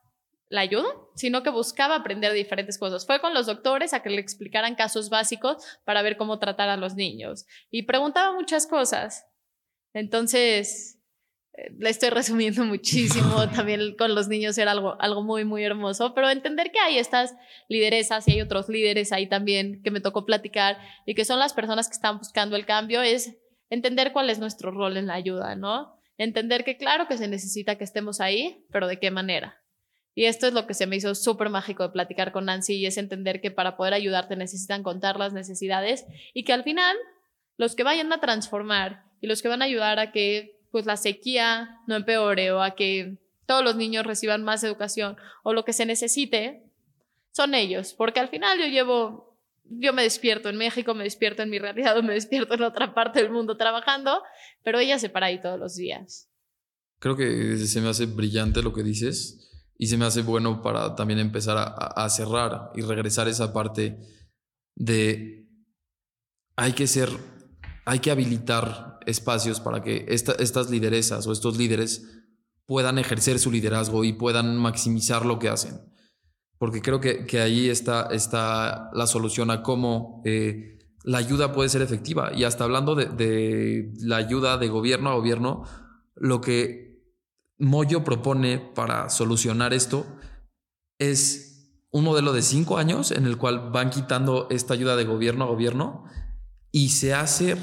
la 0.52 0.62
ayuda, 0.62 0.90
sino 1.16 1.44
que 1.44 1.50
buscaba 1.50 1.96
aprender 1.96 2.34
diferentes 2.34 2.78
cosas. 2.78 3.06
Fue 3.06 3.22
con 3.22 3.34
los 3.34 3.46
doctores 3.46 3.94
a 3.94 4.04
que 4.04 4.10
le 4.10 4.20
explicaran 4.20 4.76
casos 4.76 5.10
básicos 5.10 5.64
para 5.86 6.02
ver 6.02 6.18
cómo 6.18 6.40
tratar 6.40 6.70
a 6.70 6.78
los 6.78 6.94
niños 6.96 7.46
y 7.72 7.84
preguntaba 7.84 8.34
muchas 8.34 8.68
cosas. 8.68 9.26
Entonces, 9.94 11.00
eh, 11.54 11.72
le 11.80 11.90
estoy 11.90 12.10
resumiendo 12.12 12.66
muchísimo, 12.66 13.50
también 13.56 13.96
con 13.96 14.14
los 14.14 14.28
niños 14.28 14.58
era 14.58 14.72
algo, 14.72 15.02
algo 15.02 15.24
muy, 15.24 15.46
muy 15.46 15.64
hermoso, 15.64 16.14
pero 16.14 16.30
entender 16.30 16.72
que 16.72 16.80
hay 16.80 16.98
estas 16.98 17.34
lideresas 17.70 18.28
y 18.28 18.34
hay 18.34 18.42
otros 18.42 18.68
líderes 18.68 19.14
ahí 19.14 19.28
también 19.28 19.82
que 19.82 19.90
me 19.90 20.02
tocó 20.02 20.26
platicar 20.26 20.78
y 21.06 21.16
que 21.16 21.24
son 21.24 21.40
las 21.40 21.54
personas 21.54 21.88
que 21.88 21.94
están 21.94 22.18
buscando 22.18 22.58
el 22.58 22.66
cambio 22.66 23.02
es 23.02 23.38
entender 23.70 24.12
cuál 24.12 24.30
es 24.30 24.38
nuestro 24.38 24.72
rol 24.72 24.98
en 24.98 25.08
la 25.08 25.14
ayuda, 25.14 25.56
¿no? 25.56 25.98
Entender 26.18 26.66
que 26.66 26.76
claro 26.76 27.08
que 27.08 27.18
se 27.18 27.30
necesita 27.30 27.78
que 27.78 27.86
estemos 27.86 28.20
ahí, 28.20 28.66
pero 28.70 28.88
de 28.88 29.00
qué 29.00 29.12
manera. 29.12 29.61
Y 30.14 30.26
esto 30.26 30.48
es 30.48 30.54
lo 30.54 30.68
que 30.68 30.74
se 30.74 30.88
me 30.88 30.98
hizo 30.98 31.16
súper 31.16 31.50
mágico 31.50 31.84
de 31.84 31.90
platicar 31.90 32.32
con 32.32 32.46
Nancy 32.46 32.76
y 32.76 32.86
es 32.86 32.98
entender 32.98 33.40
que 33.40 33.52
para 33.52 33.78
poder 33.78 33.94
ayudarte 33.94 34.36
necesitan 34.36 34.84
contar 34.84 35.18
las 35.18 35.34
necesidades 35.34 36.06
y 36.34 36.44
que 36.44 36.54
al 36.54 36.64
final 36.64 36.98
los 37.58 37.76
que 37.76 37.84
vayan 37.84 38.12
a 38.12 38.20
transformar 38.20 39.06
y 39.22 39.28
los 39.28 39.42
que 39.42 39.48
van 39.48 39.62
a 39.62 39.66
ayudar 39.66 40.00
a 40.00 40.12
que 40.12 40.60
pues 40.72 40.86
la 40.86 40.98
sequía 40.98 41.80
no 41.88 41.96
empeore 41.96 42.52
o 42.52 42.62
a 42.62 42.76
que 42.76 43.18
todos 43.46 43.64
los 43.64 43.76
niños 43.76 44.06
reciban 44.06 44.44
más 44.44 44.64
educación 44.64 45.16
o 45.44 45.54
lo 45.54 45.64
que 45.64 45.74
se 45.74 45.86
necesite 45.86 46.64
son 47.32 47.56
ellos, 47.56 47.94
porque 47.94 48.20
al 48.20 48.28
final 48.28 48.60
yo 48.60 48.66
llevo 48.66 49.32
yo 49.64 49.94
me 49.94 50.04
despierto 50.04 50.50
en 50.50 50.58
México, 50.58 50.94
me 50.94 51.06
despierto 51.06 51.44
en 51.44 51.50
mi 51.50 51.60
realidad 51.60 51.98
o 51.98 52.04
me 52.04 52.14
despierto 52.14 52.56
en 52.56 52.64
otra 52.64 52.94
parte 52.94 53.22
del 53.22 53.32
mundo 53.32 53.56
trabajando, 53.56 54.22
pero 54.64 54.80
ella 54.80 55.00
se 55.00 55.10
para 55.10 55.28
ahí 55.28 55.40
todos 55.40 55.58
los 55.58 55.76
días. 55.76 56.28
Creo 57.00 57.16
que 57.16 57.58
se 57.58 57.82
me 57.82 57.90
hace 57.90 58.06
brillante 58.06 58.62
lo 58.62 58.74
que 58.74 58.84
dices 58.84 59.51
y 59.82 59.88
se 59.88 59.98
me 59.98 60.06
hace 60.06 60.22
bueno 60.22 60.62
para 60.62 60.96
también 60.96 61.18
empezar 61.18 61.58
a, 61.58 62.08
cerrar 62.08 62.72
y 62.76 62.82
regresar 62.82 63.28
esa 63.28 63.52
parte 63.52 63.98
de 64.76 65.50
hay 66.56 66.74
que 66.74 66.86
ser, 66.86 67.10
hay 67.88 67.98
que 67.98 68.12
habilitar 68.12 69.00
espacios 69.08 69.60
para 69.60 69.82
que 69.82 70.06
estas 70.08 70.70
lideresas 70.70 71.26
o 71.26 71.32
estos 71.32 71.58
líderes 71.58 72.06
puedan 72.68 73.00
ejercer 73.00 73.40
su 73.40 73.52
liderazgo 73.52 74.04
y 74.04 74.14
puedan 74.14 74.56
maximizar 74.56 75.26
lo 75.26 75.40
que 75.40 75.50
hacen. 75.50 75.82
Porque 76.60 76.84
creo 76.84 77.00
que, 77.00 77.26
que 77.26 77.42
ahí 77.42 77.68
está, 77.68 78.04
está 78.12 78.92
la 78.94 79.08
solución 79.08 79.50
a 79.50 79.64
cómo 79.64 80.22
eh, 80.26 80.78
la 81.04 81.18
ayuda 81.18 81.54
puede 81.54 81.70
ser 81.70 81.82
efectiva. 81.82 82.32
Y 82.36 82.44
hasta 82.44 82.66
hablando 82.66 82.94
de, 82.94 83.06
de 83.06 83.92
la 84.02 84.18
ayuda 84.18 84.60
de 84.60 84.68
gobierno 84.68 85.10
a 85.10 85.16
gobierno, 85.16 85.64
lo 86.14 86.40
que 86.40 86.91
Moyo 87.62 88.04
propone 88.04 88.58
para 88.58 89.10
solucionar 89.12 89.72
esto 89.72 90.08
es 90.98 91.78
un 91.92 92.04
modelo 92.04 92.34
de 92.34 92.42
cinco 92.42 92.78
años 92.78 93.12
en 93.12 93.28
el 93.28 93.38
cual 93.38 93.70
van 93.72 93.92
quitando 93.92 94.48
esta 94.50 94.74
ayuda 94.74 94.96
de 94.96 95.06
gobierno 95.06 95.44
a 95.44 95.48
gobierno 95.48 96.06
y 96.72 96.90
se 96.90 97.14
hace, 97.14 97.56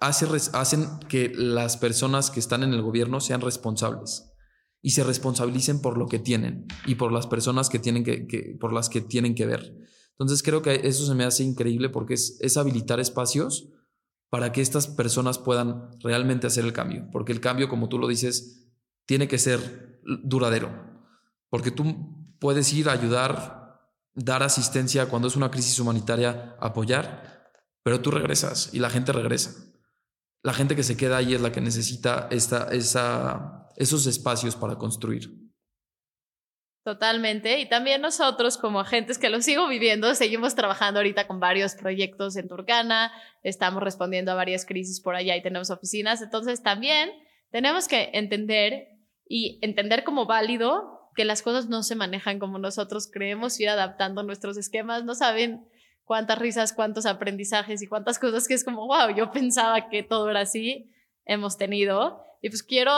hace 0.00 0.26
hacen 0.52 0.98
que 1.08 1.32
las 1.36 1.76
personas 1.76 2.32
que 2.32 2.40
están 2.40 2.64
en 2.64 2.72
el 2.72 2.82
gobierno 2.82 3.20
sean 3.20 3.42
responsables 3.42 4.32
y 4.80 4.90
se 4.90 5.04
responsabilicen 5.04 5.80
por 5.80 5.98
lo 5.98 6.08
que 6.08 6.18
tienen 6.18 6.66
y 6.84 6.96
por 6.96 7.12
las 7.12 7.28
personas 7.28 7.68
que 7.68 7.78
tienen 7.78 8.02
que, 8.02 8.56
por 8.58 8.72
las 8.72 8.88
que 8.88 9.02
tienen 9.02 9.36
que 9.36 9.46
ver. 9.46 9.72
Entonces 10.18 10.42
creo 10.42 10.62
que 10.62 10.80
eso 10.82 11.06
se 11.06 11.14
me 11.14 11.22
hace 11.22 11.44
increíble 11.44 11.90
porque 11.90 12.14
es, 12.14 12.38
es 12.40 12.56
habilitar 12.56 12.98
espacios 12.98 13.68
para 14.30 14.50
que 14.50 14.62
estas 14.62 14.88
personas 14.88 15.38
puedan 15.38 15.90
realmente 16.00 16.48
hacer 16.48 16.64
el 16.64 16.72
cambio, 16.72 17.06
porque 17.12 17.32
el 17.32 17.40
cambio, 17.40 17.68
como 17.68 17.88
tú 17.88 17.98
lo 17.98 18.08
dices, 18.08 18.71
tiene 19.06 19.28
que 19.28 19.38
ser 19.38 20.00
duradero, 20.04 20.70
porque 21.48 21.70
tú 21.70 22.36
puedes 22.38 22.72
ir 22.72 22.88
a 22.88 22.92
ayudar, 22.92 23.80
dar 24.14 24.42
asistencia 24.42 25.06
cuando 25.06 25.28
es 25.28 25.36
una 25.36 25.50
crisis 25.50 25.78
humanitaria, 25.78 26.56
apoyar, 26.60 27.50
pero 27.82 28.00
tú 28.00 28.10
regresas 28.10 28.70
y 28.72 28.78
la 28.78 28.90
gente 28.90 29.12
regresa. 29.12 29.52
La 30.42 30.52
gente 30.52 30.74
que 30.74 30.82
se 30.82 30.96
queda 30.96 31.18
ahí 31.18 31.34
es 31.34 31.40
la 31.40 31.52
que 31.52 31.60
necesita 31.60 32.28
esta, 32.30 32.68
esa, 32.72 33.68
esos 33.76 34.06
espacios 34.06 34.56
para 34.56 34.76
construir. 34.76 35.42
Totalmente. 36.84 37.60
Y 37.60 37.68
también 37.68 38.00
nosotros 38.02 38.58
como 38.58 38.80
agentes 38.80 39.18
que 39.18 39.30
lo 39.30 39.40
sigo 39.40 39.68
viviendo, 39.68 40.16
seguimos 40.16 40.56
trabajando 40.56 40.98
ahorita 40.98 41.28
con 41.28 41.38
varios 41.38 41.76
proyectos 41.76 42.34
en 42.36 42.48
Turcana, 42.48 43.12
estamos 43.44 43.84
respondiendo 43.84 44.32
a 44.32 44.34
varias 44.34 44.66
crisis 44.66 45.00
por 45.00 45.14
allá 45.14 45.36
y 45.36 45.42
tenemos 45.42 45.70
oficinas. 45.70 46.22
Entonces 46.22 46.60
también 46.60 47.10
tenemos 47.52 47.86
que 47.86 48.10
entender 48.14 48.88
y 49.28 49.58
entender 49.62 50.04
como 50.04 50.26
válido 50.26 51.10
que 51.14 51.24
las 51.24 51.42
cosas 51.42 51.68
no 51.68 51.82
se 51.82 51.94
manejan 51.94 52.38
como 52.38 52.58
nosotros 52.58 53.08
creemos, 53.12 53.58
ir 53.60 53.68
adaptando 53.68 54.22
nuestros 54.22 54.56
esquemas. 54.56 55.04
No 55.04 55.14
saben 55.14 55.66
cuántas 56.04 56.38
risas, 56.38 56.72
cuántos 56.72 57.06
aprendizajes 57.06 57.82
y 57.82 57.86
cuántas 57.86 58.18
cosas 58.18 58.48
que 58.48 58.54
es 58.54 58.64
como, 58.64 58.86
wow, 58.86 59.14
yo 59.14 59.30
pensaba 59.30 59.88
que 59.88 60.02
todo 60.02 60.30
era 60.30 60.40
así, 60.40 60.90
hemos 61.24 61.56
tenido. 61.56 62.24
Y 62.40 62.48
pues 62.48 62.62
quiero 62.62 62.92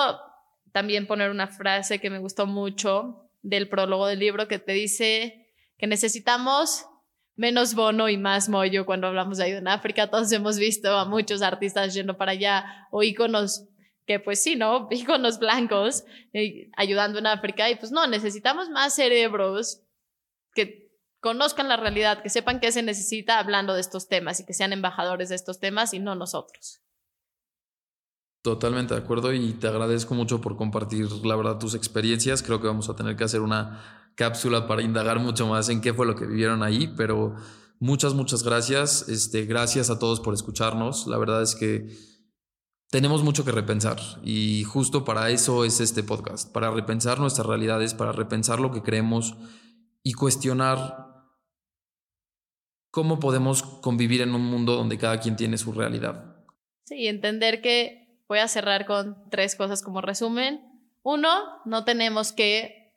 también 0.72 1.06
poner 1.06 1.30
una 1.30 1.48
frase 1.48 2.00
que 2.00 2.10
me 2.10 2.18
gustó 2.18 2.46
mucho 2.46 3.28
del 3.42 3.68
prólogo 3.68 4.06
del 4.06 4.18
libro 4.18 4.48
que 4.48 4.58
te 4.58 4.72
dice 4.72 5.48
que 5.78 5.86
necesitamos 5.86 6.86
menos 7.36 7.74
bono 7.74 8.08
y 8.08 8.16
más 8.16 8.48
mollo 8.48 8.86
cuando 8.86 9.08
hablamos 9.08 9.38
de 9.38 9.44
ayuda 9.44 9.58
en 9.58 9.68
África. 9.68 10.10
Todos 10.10 10.30
hemos 10.32 10.58
visto 10.58 10.96
a 10.96 11.04
muchos 11.04 11.42
artistas 11.42 11.94
yendo 11.94 12.16
para 12.16 12.32
allá 12.32 12.88
o 12.90 13.02
íconos 13.02 13.68
que 14.06 14.20
pues 14.20 14.42
sí, 14.42 14.56
¿no? 14.56 14.88
Íconos 14.90 15.38
blancos 15.38 16.04
eh, 16.32 16.70
ayudando 16.76 17.18
en 17.18 17.26
África 17.26 17.70
y 17.70 17.76
pues 17.76 17.92
no, 17.92 18.06
necesitamos 18.06 18.70
más 18.70 18.94
cerebros 18.94 19.82
que 20.54 20.84
conozcan 21.20 21.68
la 21.68 21.76
realidad, 21.76 22.22
que 22.22 22.28
sepan 22.28 22.60
qué 22.60 22.70
se 22.70 22.82
necesita 22.82 23.38
hablando 23.38 23.74
de 23.74 23.80
estos 23.80 24.08
temas 24.08 24.40
y 24.40 24.46
que 24.46 24.52
sean 24.52 24.72
embajadores 24.72 25.30
de 25.30 25.34
estos 25.34 25.58
temas 25.58 25.94
y 25.94 25.98
no 25.98 26.14
nosotros. 26.14 26.80
Totalmente 28.42 28.92
de 28.92 29.00
acuerdo 29.00 29.32
y 29.32 29.54
te 29.54 29.66
agradezco 29.66 30.14
mucho 30.14 30.42
por 30.42 30.58
compartir, 30.58 31.10
la 31.24 31.34
verdad, 31.34 31.58
tus 31.58 31.74
experiencias. 31.74 32.42
Creo 32.42 32.60
que 32.60 32.66
vamos 32.66 32.90
a 32.90 32.94
tener 32.94 33.16
que 33.16 33.24
hacer 33.24 33.40
una 33.40 34.12
cápsula 34.16 34.68
para 34.68 34.82
indagar 34.82 35.18
mucho 35.18 35.46
más 35.46 35.70
en 35.70 35.80
qué 35.80 35.94
fue 35.94 36.04
lo 36.04 36.14
que 36.14 36.26
vivieron 36.26 36.62
ahí, 36.62 36.92
pero 36.94 37.36
muchas, 37.80 38.12
muchas 38.12 38.42
gracias. 38.42 39.08
Este, 39.08 39.46
gracias 39.46 39.88
a 39.88 39.98
todos 39.98 40.20
por 40.20 40.34
escucharnos. 40.34 41.06
La 41.06 41.16
verdad 41.16 41.40
es 41.40 41.54
que 41.54 41.88
tenemos 42.94 43.24
mucho 43.24 43.44
que 43.44 43.50
repensar 43.50 43.98
y 44.22 44.62
justo 44.62 45.04
para 45.04 45.30
eso 45.30 45.64
es 45.64 45.80
este 45.80 46.04
podcast, 46.04 46.52
para 46.52 46.70
repensar 46.70 47.18
nuestras 47.18 47.44
realidades, 47.44 47.92
para 47.92 48.12
repensar 48.12 48.60
lo 48.60 48.70
que 48.70 48.82
creemos 48.82 49.34
y 50.04 50.12
cuestionar 50.12 51.08
cómo 52.92 53.18
podemos 53.18 53.64
convivir 53.64 54.20
en 54.20 54.32
un 54.32 54.42
mundo 54.42 54.76
donde 54.76 54.96
cada 54.96 55.18
quien 55.18 55.34
tiene 55.34 55.58
su 55.58 55.72
realidad. 55.72 56.36
Sí, 56.84 57.08
entender 57.08 57.60
que 57.60 58.22
voy 58.28 58.38
a 58.38 58.46
cerrar 58.46 58.86
con 58.86 59.28
tres 59.28 59.56
cosas 59.56 59.82
como 59.82 60.00
resumen. 60.00 60.60
Uno, 61.02 61.30
no 61.64 61.84
tenemos 61.84 62.30
que 62.30 62.94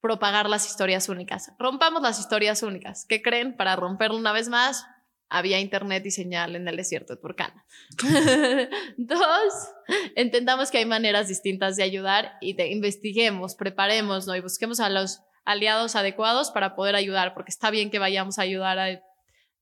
propagar 0.00 0.48
las 0.48 0.64
historias 0.64 1.08
únicas. 1.08 1.50
Rompamos 1.58 2.02
las 2.02 2.20
historias 2.20 2.62
únicas. 2.62 3.04
¿Qué 3.04 3.20
creen? 3.20 3.56
Para 3.56 3.74
romperlo 3.74 4.16
una 4.16 4.30
vez 4.30 4.48
más, 4.48 4.86
había 5.30 5.60
internet 5.60 6.04
y 6.04 6.10
señal 6.10 6.56
en 6.56 6.68
el 6.68 6.76
desierto 6.76 7.14
de 7.14 7.20
Turcana. 7.20 7.64
Dos, 8.98 9.54
entendamos 10.16 10.70
que 10.70 10.78
hay 10.78 10.86
maneras 10.86 11.28
distintas 11.28 11.76
de 11.76 11.84
ayudar 11.84 12.32
y 12.40 12.54
de 12.54 12.68
investiguemos, 12.68 13.54
preparemos 13.54 14.28
y 14.28 14.40
busquemos 14.40 14.80
a 14.80 14.90
los 14.90 15.22
aliados 15.44 15.96
adecuados 15.96 16.50
para 16.50 16.74
poder 16.74 16.96
ayudar, 16.96 17.32
porque 17.32 17.50
está 17.50 17.70
bien 17.70 17.90
que 17.90 17.98
vayamos 17.98 18.38
a 18.38 18.42
ayudar 18.42 18.78
a, 18.78 19.00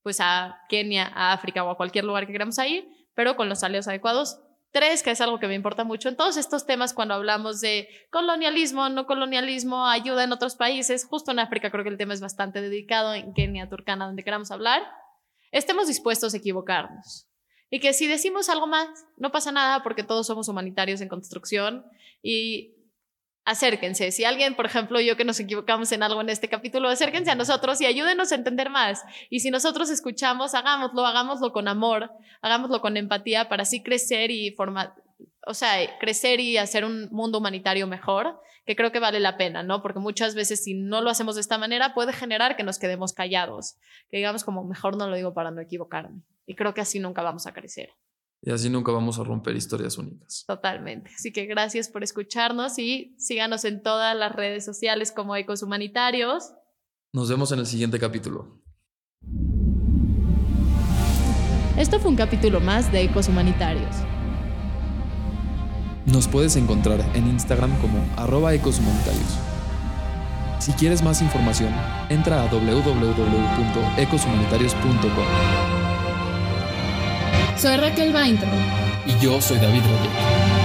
pues 0.02 0.18
a 0.20 0.58
Kenia, 0.68 1.12
a 1.14 1.32
África 1.32 1.62
o 1.62 1.70
a 1.70 1.76
cualquier 1.76 2.04
lugar 2.04 2.26
que 2.26 2.32
queramos 2.32 2.58
ir, 2.58 2.88
pero 3.14 3.36
con 3.36 3.48
los 3.48 3.62
aliados 3.62 3.88
adecuados. 3.88 4.40
Tres, 4.70 5.02
que 5.02 5.10
es 5.10 5.20
algo 5.22 5.38
que 5.38 5.48
me 5.48 5.54
importa 5.54 5.84
mucho 5.84 6.10
en 6.10 6.16
todos 6.16 6.36
estos 6.36 6.66
temas 6.66 6.92
cuando 6.92 7.14
hablamos 7.14 7.62
de 7.62 7.88
colonialismo, 8.10 8.90
no 8.90 9.06
colonialismo, 9.06 9.86
ayuda 9.86 10.24
en 10.24 10.32
otros 10.32 10.56
países, 10.56 11.06
justo 11.06 11.30
en 11.30 11.38
África 11.38 11.70
creo 11.70 11.84
que 11.84 11.90
el 11.90 11.96
tema 11.96 12.12
es 12.12 12.20
bastante 12.20 12.60
dedicado, 12.60 13.14
en 13.14 13.32
Kenia, 13.32 13.70
Turkana, 13.70 14.04
donde 14.04 14.24
queramos 14.24 14.50
hablar, 14.50 14.82
estemos 15.52 15.86
dispuestos 15.88 16.34
a 16.34 16.36
equivocarnos. 16.36 17.26
Y 17.70 17.80
que 17.80 17.92
si 17.92 18.06
decimos 18.06 18.48
algo 18.48 18.66
más, 18.66 18.88
no 19.16 19.30
pasa 19.30 19.52
nada 19.52 19.82
porque 19.82 20.02
todos 20.02 20.26
somos 20.26 20.48
humanitarios 20.48 21.00
en 21.00 21.08
construcción 21.08 21.84
y 22.22 22.74
acérquense. 23.44 24.10
Si 24.10 24.24
alguien, 24.24 24.54
por 24.54 24.66
ejemplo, 24.66 25.00
yo 25.00 25.16
que 25.16 25.24
nos 25.24 25.40
equivocamos 25.40 25.90
en 25.92 26.02
algo 26.02 26.20
en 26.20 26.28
este 26.28 26.48
capítulo, 26.48 26.88
acérquense 26.88 27.30
a 27.30 27.34
nosotros 27.34 27.80
y 27.80 27.86
ayúdenos 27.86 28.30
a 28.30 28.34
entender 28.34 28.68
más. 28.68 29.02
Y 29.30 29.40
si 29.40 29.50
nosotros 29.50 29.88
escuchamos, 29.90 30.54
hagámoslo, 30.54 31.06
hagámoslo 31.06 31.52
con 31.52 31.66
amor, 31.66 32.10
hagámoslo 32.42 32.80
con 32.80 32.96
empatía 32.96 33.48
para 33.48 33.62
así 33.62 33.82
crecer 33.82 34.30
y 34.30 34.50
formar, 34.52 34.94
o 35.46 35.54
sea, 35.54 35.98
crecer 35.98 36.40
y 36.40 36.58
hacer 36.58 36.84
un 36.84 37.08
mundo 37.10 37.38
humanitario 37.38 37.86
mejor, 37.86 38.38
que 38.68 38.76
creo 38.76 38.92
que 38.92 39.00
vale 39.00 39.18
la 39.18 39.38
pena, 39.38 39.62
¿no? 39.62 39.80
Porque 39.80 39.98
muchas 39.98 40.34
veces 40.34 40.62
si 40.62 40.74
no 40.74 41.00
lo 41.00 41.08
hacemos 41.08 41.36
de 41.36 41.40
esta 41.40 41.56
manera 41.56 41.94
puede 41.94 42.12
generar 42.12 42.54
que 42.54 42.64
nos 42.64 42.78
quedemos 42.78 43.14
callados, 43.14 43.78
que 44.10 44.18
digamos 44.18 44.44
como 44.44 44.62
mejor 44.62 44.98
no 44.98 45.08
lo 45.08 45.16
digo 45.16 45.32
para 45.32 45.50
no 45.50 45.62
equivocarme. 45.62 46.20
Y 46.44 46.54
creo 46.54 46.74
que 46.74 46.82
así 46.82 47.00
nunca 47.00 47.22
vamos 47.22 47.46
a 47.46 47.54
crecer. 47.54 47.88
Y 48.42 48.50
así 48.50 48.68
nunca 48.68 48.92
vamos 48.92 49.18
a 49.18 49.24
romper 49.24 49.56
historias 49.56 49.96
únicas. 49.96 50.44
Totalmente. 50.46 51.10
Así 51.14 51.32
que 51.32 51.46
gracias 51.46 51.88
por 51.88 52.02
escucharnos 52.02 52.78
y 52.78 53.14
síganos 53.16 53.64
en 53.64 53.82
todas 53.82 54.14
las 54.14 54.32
redes 54.32 54.66
sociales 54.66 55.12
como 55.12 55.34
Ecos 55.34 55.62
Humanitarios. 55.62 56.52
Nos 57.14 57.30
vemos 57.30 57.50
en 57.52 57.60
el 57.60 57.66
siguiente 57.66 57.98
capítulo. 57.98 58.60
Esto 61.78 61.98
fue 62.00 62.10
un 62.10 62.16
capítulo 62.16 62.60
más 62.60 62.92
de 62.92 63.00
Ecos 63.00 63.28
Humanitarios. 63.28 63.96
Nos 66.12 66.26
puedes 66.26 66.56
encontrar 66.56 67.04
en 67.14 67.28
Instagram 67.28 67.70
como 67.80 68.04
arroba 68.16 68.52
ecoshumanitarios. 68.54 69.38
Si 70.58 70.72
quieres 70.72 71.02
más 71.02 71.20
información, 71.20 71.70
entra 72.08 72.42
a 72.42 72.46
www.ecoshumanitarios.com. 72.46 75.26
Soy 77.56 77.76
Raquel 77.76 78.12
Vaintro. 78.12 78.48
Y 79.06 79.16
yo 79.22 79.40
soy 79.40 79.58
David 79.58 79.82
Rodríguez. 79.82 80.57